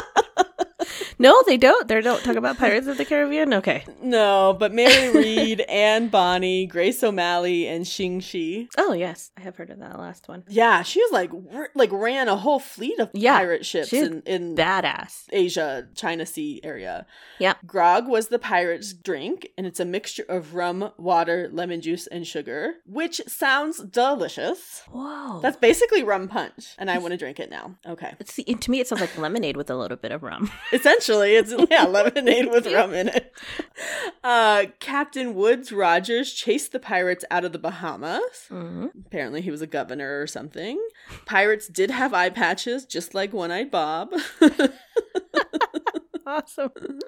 no, 1.21 1.43
they 1.47 1.57
don't. 1.57 1.87
They 1.87 2.01
don't 2.01 2.23
talk 2.25 2.37
about 2.37 2.59
Pirates 2.59 2.87
of 2.87 2.97
the 2.99 3.05
Caribbean. 3.05 3.55
Okay. 3.55 3.85
No, 4.03 4.57
but 4.59 4.73
Mary 4.73 5.11
Read, 5.15 5.61
Anne 5.63 6.09
Bonny, 6.09 6.67
Grace 6.67 7.03
O'Malley, 7.05 7.67
and 7.69 7.87
Ching 7.87 8.21
Shih. 8.21 8.69
Oh 8.79 8.93
yes, 8.93 9.31
I 9.37 9.43
have 9.43 9.57
heard 9.57 9.71
of 9.71 9.79
that 9.81 9.99
last 9.99 10.29
one. 10.29 10.45
Yeah, 10.49 10.83
she 10.83 11.01
was 11.01 11.13
like 11.13 11.31
r- 11.55 11.71
like 11.75 11.93
ran 11.93 12.29
a 12.29 12.37
whole 12.37 12.59
fleet 12.59 12.99
of 12.99 13.11
Yeah, 13.13 13.39
pirate 13.39 13.65
ships 13.67 13.93
in 13.93 14.23
in 14.27 14.57
Badass. 14.57 15.25
Asia, 15.31 15.89
China 15.95 16.25
Sea 16.27 16.61
area. 16.65 17.07
Yeah. 17.39 17.55
Grog 17.67 18.09
was 18.09 18.29
the 18.29 18.39
pirate's 18.39 18.93
drink, 18.93 19.49
and 19.57 19.67
it's 19.67 19.81
a 19.81 19.85
mixture 19.85 20.25
of 20.29 20.55
rum, 20.55 20.93
water, 20.99 21.49
lemon 21.53 21.81
juice, 21.81 22.07
and 22.07 22.27
sugar, 22.27 22.75
which 22.87 23.21
sounds 23.29 23.79
delicious. 23.85 24.83
Whoa. 24.91 25.41
That's 25.41 25.57
basically 25.57 26.03
rum 26.03 26.29
punch, 26.29 26.75
and 26.79 26.91
I 26.91 26.99
want 26.99 27.13
to 27.13 27.19
drink 27.19 27.39
it 27.39 27.51
now. 27.51 27.77
Okay. 27.87 28.15
See, 28.25 28.45
to 28.45 28.71
me, 28.71 28.81
it 28.81 28.89
sounds 28.89 29.01
like 29.01 29.17
lemonade 29.19 29.57
with 29.57 29.71
a 29.71 29.77
little 29.77 29.97
bit 29.97 30.13
of 30.13 30.23
rum. 30.23 30.51
Essentially. 30.73 31.10
Actually. 31.11 31.35
It's 31.35 31.55
yeah, 31.71 31.85
lemonade 31.85 32.51
with 32.51 32.67
rum 32.73 32.95
in 32.95 33.09
it. 33.09 33.33
Uh, 34.23 34.67
Captain 34.79 35.35
Woodes 35.35 35.73
Rogers 35.73 36.33
chased 36.33 36.73
the 36.73 36.79
pirates 36.79 37.25
out 37.31 37.45
of 37.45 37.53
the 37.53 37.59
Bahamas. 37.59 38.47
hmm 38.49 38.87
Apparently, 39.07 39.41
he 39.41 39.51
was 39.51 39.63
a 39.63 39.67
governor 39.67 40.21
or 40.21 40.27
something. 40.27 40.81
Pirates 41.27 41.67
did 41.69 41.91
have 41.91 42.15
eye 42.15 42.31
patches, 42.31 42.85
just 42.85 43.15
like 43.15 43.33
One 43.33 43.51
Eyed 43.51 43.71
Bob. 43.71 44.13
Awesome. 46.31 46.71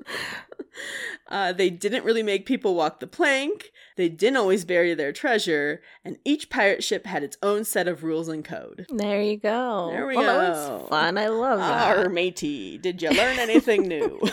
Uh, 1.29 1.53
they 1.53 1.69
didn't 1.69 2.03
really 2.05 2.23
make 2.23 2.47
people 2.47 2.75
walk 2.75 2.99
the 2.99 3.07
plank. 3.07 3.73
They 3.97 4.09
didn't 4.09 4.39
always 4.39 4.65
bury 4.65 4.95
their 4.95 5.13
treasure, 5.13 5.83
and 6.03 6.17
each 6.25 6.49
pirate 6.49 6.83
ship 6.83 7.05
had 7.07 7.23
its 7.23 7.37
own 7.43 7.65
set 7.65 7.87
of 7.89 8.03
rules 8.03 8.29
and 8.29 8.43
code. 8.43 8.87
There 8.89 9.21
you 9.21 9.37
go. 9.37 9.91
There 9.93 10.07
we 10.07 10.17
well, 10.17 10.41
That 10.41 10.55
go. 10.69 10.79
was 10.79 10.89
fun. 10.89 11.19
I 11.19 11.29
love 11.29 11.59
that. 11.59 11.99
Our 11.99 12.09
matey, 12.09 12.79
did 12.79 13.03
you 13.03 13.11
learn 13.11 13.39
anything 13.39 13.83
new? 13.87 14.19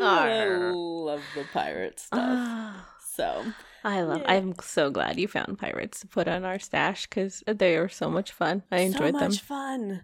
I 0.00 0.44
love 0.72 1.22
the 1.34 1.44
pirate 1.52 1.98
stuff. 1.98 2.20
Ah, 2.22 2.88
So, 3.14 3.44
I 3.82 4.02
love. 4.02 4.20
Yeah. 4.22 4.32
I'm 4.32 4.54
so 4.60 4.90
glad 4.90 5.18
you 5.18 5.26
found 5.26 5.58
pirates 5.58 6.00
to 6.00 6.06
put 6.06 6.28
on 6.28 6.44
our 6.44 6.58
stash 6.58 7.06
because 7.08 7.42
they 7.46 7.78
were 7.78 7.88
so 7.88 8.10
much 8.10 8.30
fun. 8.32 8.62
I 8.70 8.80
enjoyed 8.80 9.14
so 9.14 9.20
them. 9.20 9.30
much 9.30 9.40
fun. 9.40 10.02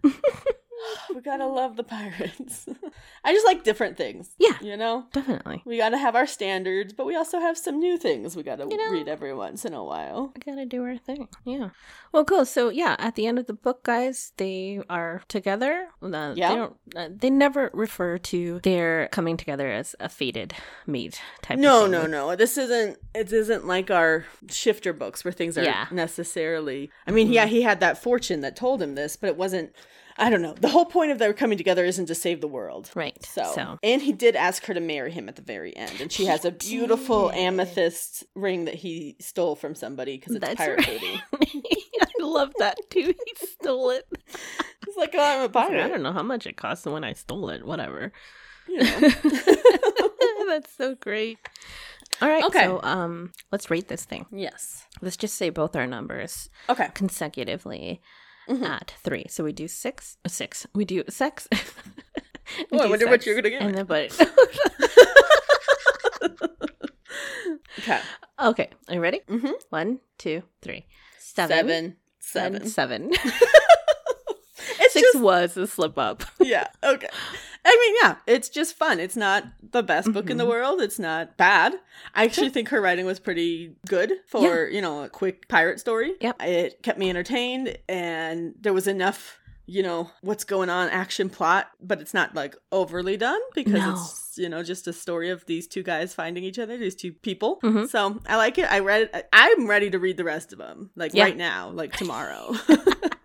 We 1.14 1.20
gotta 1.20 1.47
love 1.47 1.76
the 1.76 1.85
pirates. 1.85 2.66
I 3.24 3.33
just 3.33 3.47
like 3.47 3.62
different 3.64 3.97
things. 3.97 4.30
Yeah. 4.39 4.57
You 4.61 4.76
know? 4.76 5.07
Definitely. 5.12 5.62
We 5.64 5.76
gotta 5.78 5.99
have 5.99 6.14
our 6.16 6.26
standards, 6.26 6.93
but 6.93 7.07
we 7.07 7.14
also 7.16 7.39
have 7.41 7.57
some 7.57 7.78
new 7.78 7.97
things 7.99 8.35
we 8.37 8.43
gotta 8.43 8.66
You 8.68 8.76
know- 8.76 8.91
read 8.91 9.09
every 9.09 9.35
once 9.35 9.64
in 9.64 9.74
a 9.74 9.85
while. 9.85 10.33
We 10.35 10.41
gotta 10.53 10.66
do 10.66 10.83
our 10.85 10.97
thing. 10.99 11.28
Yeah. 11.45 11.70
Well, 12.12 12.24
cool. 12.24 12.45
So 12.45 12.68
yeah, 12.68 12.97
at 12.99 13.14
the 13.14 13.26
end 13.26 13.39
of 13.39 13.47
the 13.47 13.53
book, 13.55 13.85
guys, 13.85 14.33
they 14.37 14.80
are 14.91 15.22
together. 15.28 15.89
Uh, 16.03 16.33
Yeah. 16.37 16.49
They 16.49 16.55
don't. 16.57 16.76
Uh, 16.95 17.09
they 17.11 17.30
never 17.30 17.70
refer 17.72 18.18
to 18.18 18.61
their 18.62 19.09
coming 19.09 19.37
together 19.37 19.70
as 19.70 19.95
a 20.01 20.09
fated 20.09 20.53
mate 20.87 21.20
type. 21.43 21.59
No, 21.59 21.85
of 21.87 21.91
thing. 21.91 21.93
no, 21.93 22.07
no. 22.07 22.37
This 22.37 22.59
isn't. 22.59 22.99
It 23.14 23.33
isn't 23.33 23.66
like 23.66 23.91
our 23.91 24.24
shifter 24.49 24.93
books 24.93 25.24
where 25.24 25.33
things 25.33 25.57
are 25.57 25.64
Yeah. 25.64 25.87
necessarily. 25.91 26.91
I 27.07 27.11
mean, 27.12 27.33
yeah, 27.33 27.47
he 27.47 27.62
had 27.62 27.80
that 27.80 28.03
fortune 28.03 28.41
that 28.43 28.57
told 28.57 28.83
him 28.83 28.95
this, 28.95 29.16
but 29.16 29.28
it 29.28 29.37
wasn't. 29.37 29.74
I 30.24 30.30
don't 30.30 30.40
know. 30.40 30.54
The 30.54 30.68
whole 30.68 30.84
point 30.84 31.10
of 31.10 31.18
their 31.18 31.32
coming 31.32 31.58
together 31.58 31.84
isn't 31.84 32.06
to 32.06 32.14
save 32.14 32.40
the 32.40 32.46
world. 32.46 32.90
Right. 32.94 33.20
So, 33.24 33.50
So. 33.54 33.78
and 33.82 34.00
he 34.00 34.12
did 34.12 34.36
ask 34.36 34.64
her 34.66 34.74
to 34.74 34.78
marry 34.80 35.10
him 35.10 35.28
at 35.28 35.34
the 35.34 35.42
very 35.42 35.76
end, 35.76 36.00
and 36.00 36.12
she 36.12 36.26
has 36.26 36.44
a 36.44 36.52
beautiful 36.52 37.30
amethyst 37.32 38.22
ring 38.36 38.66
that 38.66 38.76
he 38.76 39.16
stole 39.20 39.56
from 39.56 39.74
somebody 39.74 40.16
because 40.16 40.36
it's 40.36 40.44
That's 40.46 40.56
pirate 40.56 40.86
right. 40.86 41.20
booty. 41.32 41.62
I 42.00 42.24
love 42.24 42.52
that 42.60 42.76
too. 42.88 43.12
He 43.26 43.46
stole 43.46 43.90
it. 43.90 44.06
He's 44.86 44.96
like, 44.96 45.10
oh, 45.14 45.20
I'm 45.38 45.42
a 45.42 45.48
pirate. 45.48 45.84
I 45.84 45.88
don't 45.88 46.02
know 46.04 46.12
how 46.12 46.22
much 46.22 46.46
it 46.46 46.56
cost 46.56 46.86
when 46.86 47.02
I 47.02 47.14
stole 47.14 47.48
it. 47.50 47.66
Whatever. 47.66 48.12
You 48.68 48.78
know. 48.78 49.00
That's 50.46 50.72
so 50.76 50.94
great. 50.94 51.38
All 52.20 52.28
right. 52.28 52.44
Okay. 52.44 52.64
So 52.64 52.80
um, 52.84 53.32
let's 53.50 53.70
rate 53.70 53.88
this 53.88 54.04
thing. 54.04 54.26
yes. 54.30 54.84
Let's 55.00 55.16
just 55.16 55.34
say 55.34 55.50
both 55.50 55.74
our 55.74 55.86
numbers 55.88 56.48
Okay. 56.68 56.88
consecutively 56.94 58.00
Mhm. 58.49 58.64
at 58.68 58.95
three. 59.03 59.26
So 59.28 59.45
we 59.45 59.53
do 59.53 59.68
six. 59.68 60.16
Six. 60.26 60.66
We 60.74 60.84
do 60.84 61.05
sex. 61.09 61.49
Oh, 62.55 62.64
We 62.72 62.78
I 62.80 62.82
do 62.84 62.90
wonder 62.90 63.07
what 63.09 63.24
you're 63.24 63.36
gonna 63.36 63.51
get. 63.51 63.62
And 63.62 63.74
then 63.74 63.86
but 63.86 64.11
Okay. 67.78 68.01
okay. 68.40 68.70
Are 68.88 68.95
you 68.95 69.01
ready? 69.01 69.20
Mm-hmm. 69.28 69.53
One, 69.70 70.01
two, 70.18 70.43
three. 70.61 70.86
Seven. 71.18 71.97
Seven. 72.20 72.66
Seven. 72.66 72.66
seven. 72.68 73.12
It's 74.78 74.93
Six 74.95 75.12
just 75.12 75.22
was 75.24 75.57
a 75.57 75.66
slip 75.66 75.97
up. 75.99 76.22
yeah. 76.40 76.66
Okay. 76.84 77.09
I 77.64 77.76
mean, 77.80 77.94
yeah, 78.02 78.16
it's 78.26 78.48
just 78.48 78.76
fun. 78.76 78.98
It's 78.98 79.16
not 79.16 79.44
the 79.70 79.82
best 79.82 80.12
book 80.12 80.28
in 80.30 80.36
the 80.36 80.44
Mhm. 80.44 80.48
world. 80.48 80.80
It's 80.80 80.98
not 80.98 81.36
bad. 81.36 81.74
I 82.14 82.24
actually 82.24 82.50
think 82.50 82.68
her 82.70 82.80
writing 82.80 83.06
was 83.06 83.20
pretty 83.20 83.76
good 83.86 84.12
for, 84.26 84.68
you 84.68 84.80
know, 84.80 85.04
a 85.04 85.08
quick 85.08 85.48
pirate 85.48 85.78
story. 85.78 86.14
Yep. 86.20 86.42
It 86.42 86.82
kept 86.82 86.98
me 86.98 87.08
entertained 87.08 87.78
and 87.88 88.54
there 88.60 88.72
was 88.72 88.88
enough, 88.88 89.38
you 89.66 89.82
know, 89.82 90.10
what's 90.22 90.42
going 90.44 90.70
on 90.70 90.88
action 90.88 91.30
plot, 91.30 91.70
but 91.80 92.00
it's 92.00 92.12
not 92.12 92.34
like 92.34 92.56
overly 92.72 93.16
done 93.16 93.40
because 93.54 93.74
No. 93.74 93.92
it's, 93.92 94.32
you 94.36 94.48
know, 94.48 94.64
just 94.64 94.88
a 94.88 94.92
story 94.92 95.30
of 95.30 95.46
these 95.46 95.68
two 95.68 95.84
guys 95.84 96.12
finding 96.14 96.42
each 96.42 96.58
other, 96.58 96.76
these 96.76 96.96
two 96.96 97.12
people. 97.12 97.60
Mhm. 97.62 97.88
So 97.88 98.20
I 98.26 98.36
like 98.36 98.58
it. 98.58 98.70
I 98.72 98.80
read 98.80 99.02
it. 99.14 99.28
I'm 99.32 99.68
ready 99.68 99.88
to 99.90 100.00
read 100.00 100.16
the 100.16 100.24
rest 100.24 100.52
of 100.52 100.58
them, 100.58 100.90
like 100.96 101.14
Yeah. 101.14 101.24
right 101.24 101.36
now, 101.36 101.70
like 101.70 101.92
tomorrow. 101.96 102.54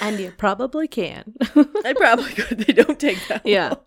And 0.00 0.18
you 0.18 0.32
probably 0.36 0.88
can. 0.88 1.34
I 1.84 1.94
probably 1.96 2.32
could. 2.32 2.58
They 2.58 2.72
don't 2.72 2.98
take 2.98 3.18
that 3.28 3.42
Yeah. 3.46 3.68
long. 3.70 3.78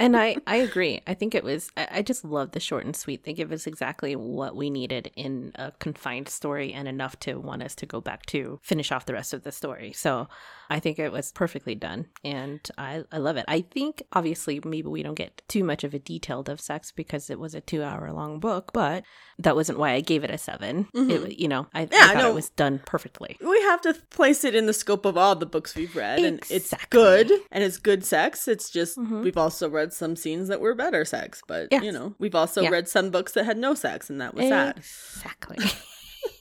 And 0.00 0.16
I, 0.16 0.36
I 0.46 0.56
agree. 0.56 1.02
I 1.06 1.14
think 1.14 1.34
it 1.34 1.44
was, 1.44 1.70
I, 1.76 1.86
I 1.98 2.02
just 2.02 2.24
love 2.24 2.50
the 2.52 2.58
short 2.60 2.84
and 2.84 2.96
sweet. 2.96 3.24
They 3.24 3.32
give 3.32 3.52
us 3.52 3.66
exactly 3.66 4.16
what 4.16 4.56
we 4.56 4.70
needed 4.70 5.12
in 5.14 5.52
a 5.54 5.70
confined 5.78 6.28
story 6.28 6.72
and 6.72 6.88
enough 6.88 7.18
to 7.20 7.36
want 7.36 7.62
us 7.62 7.74
to 7.76 7.86
go 7.86 8.00
back 8.00 8.26
to 8.26 8.58
finish 8.62 8.90
off 8.90 9.06
the 9.06 9.12
rest 9.12 9.32
of 9.32 9.44
the 9.44 9.52
story. 9.52 9.92
So 9.92 10.26
I 10.68 10.80
think 10.80 10.98
it 10.98 11.12
was 11.12 11.30
perfectly 11.32 11.74
done 11.74 12.06
and 12.24 12.60
I, 12.78 13.04
I 13.12 13.18
love 13.18 13.36
it. 13.36 13.44
I 13.48 13.60
think 13.60 14.02
obviously 14.12 14.60
maybe 14.64 14.88
we 14.88 15.02
don't 15.02 15.14
get 15.14 15.42
too 15.48 15.62
much 15.64 15.84
of 15.84 15.94
a 15.94 15.98
detailed 15.98 16.48
of 16.48 16.60
sex 16.60 16.90
because 16.92 17.28
it 17.30 17.38
was 17.38 17.54
a 17.54 17.60
two 17.60 17.82
hour 17.82 18.10
long 18.12 18.40
book, 18.40 18.72
but 18.72 19.04
that 19.38 19.54
wasn't 19.56 19.78
why 19.78 19.92
I 19.92 20.00
gave 20.00 20.24
it 20.24 20.30
a 20.30 20.38
7 20.38 20.86
Mhm. 20.94 21.10
It, 21.10 21.38
you 21.38 21.48
know, 21.48 21.66
I, 21.74 21.82
Yeah, 21.82 21.88
I 21.92 22.14
thought 22.14 22.22
no. 22.22 22.30
it 22.30 22.34
was 22.34 22.50
done 22.50 22.80
perfectly. 22.86 23.36
we 23.40 23.60
have 23.62 23.80
to 23.82 23.94
place 24.10 24.44
it 24.44 24.54
in 24.54 24.66
the 24.66 24.72
scope 24.72 25.04
of 25.04 25.16
all 25.16 25.34
the 25.36 25.46
books 25.46 25.74
we've 25.74 25.94
read 25.96 26.20
and 26.20 26.40
it's 26.50 26.72
good 26.90 27.30
and 27.50 27.62
it's 27.64 27.76
good 27.78 28.04
sex 28.04 28.46
it's 28.48 28.70
just 28.70 28.96
Mhm. 28.98 29.22
we've 29.24 29.36
also 29.36 29.68
read 29.68 29.89
some 29.92 30.16
scenes 30.16 30.48
that 30.48 30.60
were 30.60 30.74
better 30.74 31.04
sex 31.04 31.42
but 31.46 31.68
Yes. 31.70 31.82
you 31.84 31.92
know 31.92 32.14
we've 32.18 32.34
also 32.34 32.62
Yeah. 32.62 32.70
read 32.70 32.88
some 32.88 33.10
books 33.10 33.32
that 33.32 33.44
had 33.44 33.58
no 33.58 33.74
sex 33.74 34.08
and 34.10 34.20
that 34.20 34.34
was 34.34 34.46
sad 34.48 34.76
Exactly. 34.78 35.58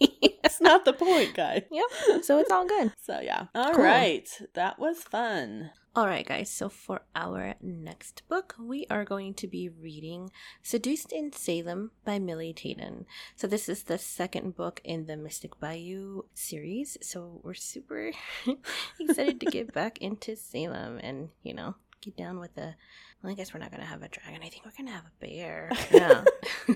that's 0.43 0.59
not 0.61 0.83
the 0.85 0.93
point 0.93 1.33
guys 1.33 1.63
yep. 1.71 1.85
So 2.23 2.39
it's 2.39 2.51
all 2.51 2.67
good. 2.67 2.91
so 3.01 3.19
yeah 3.21 3.45
All 3.55 3.73
right, 3.73 4.27
Cool. 4.37 4.47
that 4.55 4.77
was 4.79 5.03
fun 5.03 5.71
All 5.95 6.05
right, 6.05 6.25
guys. 6.25 6.49
So 6.51 6.69
for 6.69 7.01
our 7.15 7.55
next 7.61 8.21
book, 8.29 8.55
we 8.59 8.85
are 8.91 9.03
going 9.03 9.33
to 9.41 9.47
be 9.47 9.67
reading 9.69 10.29
Seduced 10.61 11.11
in 11.11 11.33
Salem 11.33 11.91
by 12.05 12.19
Milly 12.19 12.53
Taiden. 12.53 13.05
So 13.35 13.47
this 13.47 13.67
is 13.67 13.83
the 13.83 13.97
second 13.97 14.55
book 14.55 14.79
in 14.85 15.07
the 15.07 15.17
Mystic 15.17 15.59
Bayou 15.59 16.23
series. 16.35 16.95
So 17.01 17.41
we're 17.43 17.55
super 17.57 18.11
excited 19.01 19.39
to 19.41 19.47
get 19.47 19.73
back 19.73 19.97
into 19.99 20.35
Salem 20.37 20.99
and, 21.01 21.29
you 21.41 21.53
know, 21.57 21.75
get 22.01 22.15
down 22.15 22.39
with 22.39 22.53
the. 22.55 22.75
Well, 23.21 23.31
I 23.31 23.35
guess 23.35 23.53
we're 23.53 23.59
not 23.59 23.71
going 23.71 23.81
to 23.81 23.87
have 23.87 24.01
a 24.01 24.07
dragon. 24.07 24.41
I 24.43 24.49
think 24.49 24.63
we're 24.65 24.71
going 24.77 24.87
to 24.87 24.93
have 24.93 25.05
a 25.05 25.11
bear. 25.19 25.71
Yeah. 25.91 26.23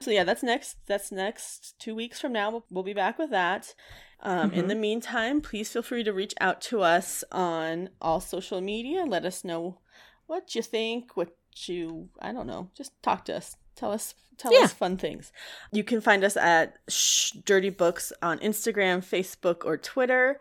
so 0.00 0.10
yeah 0.10 0.24
that's 0.24 0.42
next 0.42 0.76
that's 0.86 1.10
next 1.10 1.74
two 1.78 1.94
weeks 1.94 2.20
from 2.20 2.32
now 2.32 2.50
we'll, 2.50 2.64
we'll 2.70 2.84
be 2.84 2.92
back 2.92 3.18
with 3.18 3.30
that 3.30 3.74
um, 4.20 4.52
in 4.52 4.64
Mhm. 4.64 4.68
the 4.68 4.74
meantime 4.74 5.40
please 5.40 5.70
feel 5.70 5.82
free 5.82 6.04
to 6.04 6.12
reach 6.12 6.34
out 6.40 6.60
to 6.62 6.82
us 6.82 7.24
on 7.32 7.88
all 8.00 8.20
social 8.20 8.60
media 8.60 9.04
let 9.04 9.24
us 9.24 9.44
know 9.44 9.78
what 10.26 10.54
you 10.54 10.62
think 10.62 11.16
what 11.16 11.36
you 11.66 12.08
i 12.20 12.32
don't 12.32 12.46
know 12.46 12.70
just 12.76 12.92
talk 13.02 13.24
to 13.26 13.34
us 13.36 13.56
tell 13.76 13.92
us 13.92 14.14
tell 14.36 14.52
Yeah. 14.52 14.60
us 14.64 14.72
fun 14.72 14.96
things 14.96 15.32
you 15.72 15.84
can 15.84 16.00
find 16.00 16.24
us 16.24 16.36
at 16.36 16.74
Shh 16.88 17.30
dirty 17.44 17.70
books 17.70 18.12
on 18.20 18.38
instagram 18.40 18.98
facebook 18.98 19.64
or 19.64 19.76
twitter 19.78 20.38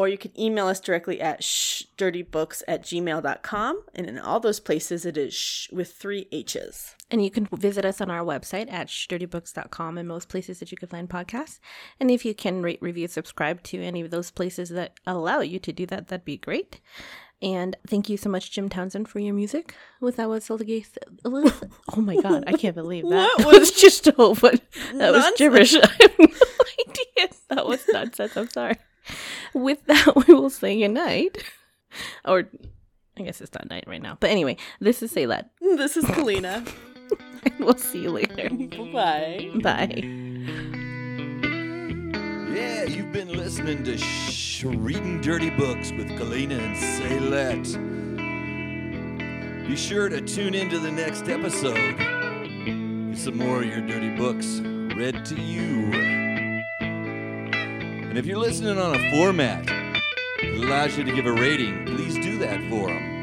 or 0.00 0.08
you 0.08 0.16
can 0.16 0.32
email 0.40 0.66
us 0.66 0.80
directly 0.80 1.20
at 1.20 1.42
shdirtybooks 1.42 2.62
at 2.66 2.82
gmail.com 2.82 3.82
and 3.94 4.06
in 4.06 4.18
all 4.18 4.40
those 4.40 4.58
places 4.58 5.04
it 5.04 5.18
is 5.18 5.34
sh 5.34 5.70
with 5.70 5.92
three 5.92 6.26
h's 6.32 6.96
And 7.10 7.22
you 7.22 7.30
can 7.30 7.46
visit 7.52 7.84
us 7.84 8.00
on 8.00 8.10
our 8.10 8.24
website 8.24 8.72
at 8.72 8.86
shdirtybooks.com 8.88 9.98
and 9.98 10.08
most 10.08 10.30
places 10.30 10.58
that 10.58 10.72
you 10.72 10.78
can 10.78 10.88
find 10.88 11.06
podcasts. 11.06 11.58
And 11.98 12.10
if 12.10 12.24
you 12.24 12.34
can 12.34 12.62
rate, 12.62 12.80
review, 12.80 13.08
subscribe 13.08 13.62
to 13.64 13.82
any 13.82 14.00
of 14.00 14.10
those 14.10 14.30
places 14.30 14.70
that 14.70 14.94
allow 15.06 15.40
you 15.40 15.58
to 15.58 15.72
do 15.72 15.84
that, 15.86 16.08
that'd 16.08 16.24
be 16.24 16.38
great. 16.38 16.80
And 17.42 17.76
thank 17.86 18.08
you 18.08 18.16
so 18.16 18.30
much, 18.30 18.50
Jim 18.52 18.70
Townsend, 18.70 19.06
for 19.08 19.18
your 19.18 19.34
music. 19.34 19.74
With 20.00 20.16
that 20.16 20.30
was 20.30 20.48
Elizabeth. 21.24 21.72
Oh 21.94 22.00
my 22.00 22.16
god, 22.16 22.44
I 22.46 22.52
can't 22.52 22.74
believe 22.74 23.06
that. 23.08 23.30
That 23.38 23.46
was 23.46 23.70
just 23.72 24.06
a 24.06 24.12
whole, 24.12 24.34
but 24.34 24.62
that 24.94 25.12
was 25.12 25.30
gibberish. 25.36 25.74
I 25.82 25.86
have 26.00 26.18
no 26.18 26.26
idea. 26.88 27.28
That 27.50 27.66
was 27.66 27.84
nonsense. 27.92 28.36
I'm 28.36 28.48
sorry. 28.48 28.78
With 29.54 29.84
that, 29.86 30.12
we 30.28 30.34
will 30.34 30.50
say 30.50 30.78
goodnight. 30.78 31.42
Or 32.24 32.48
I 33.18 33.22
guess 33.22 33.40
it's 33.40 33.52
not 33.52 33.68
night 33.68 33.84
right 33.86 34.02
now. 34.02 34.16
But 34.20 34.30
anyway, 34.30 34.56
this 34.80 35.02
is 35.02 35.12
Saylat. 35.12 35.46
this 35.60 35.96
is 35.96 36.04
kalina 36.04 36.66
and 37.44 37.58
We'll 37.58 37.76
see 37.76 38.02
you 38.02 38.10
later. 38.10 38.48
bye 38.92 39.50
Bye. 39.62 40.02
Yeah, 42.54 42.84
you've 42.84 43.12
been 43.12 43.28
listening 43.32 43.84
to 43.84 43.96
Shh 43.96 44.64
Reading 44.64 45.20
Dirty 45.20 45.50
Books 45.50 45.92
with 45.92 46.08
Kalina 46.10 46.58
and 46.58 46.76
Saylet. 46.76 47.76
Be 49.66 49.76
sure 49.76 50.08
to 50.08 50.20
tune 50.20 50.54
into 50.54 50.78
the 50.78 50.90
next 50.90 51.28
episode. 51.28 51.96
Get 51.96 53.18
some 53.18 53.38
more 53.38 53.62
of 53.62 53.68
your 53.68 53.80
dirty 53.86 54.10
books 54.16 54.60
read 54.96 55.24
to 55.26 55.36
you. 55.40 56.19
And 58.10 58.18
if 58.18 58.26
you're 58.26 58.38
listening 58.38 58.76
on 58.76 58.96
a 58.96 59.10
format 59.12 59.64
that 59.66 60.64
allows 60.64 60.98
you 60.98 61.04
to 61.04 61.12
give 61.12 61.26
a 61.26 61.32
rating. 61.32 61.86
Please 61.86 62.14
do 62.14 62.38
that 62.38 62.58
for 62.68 62.88
them. 62.88 63.19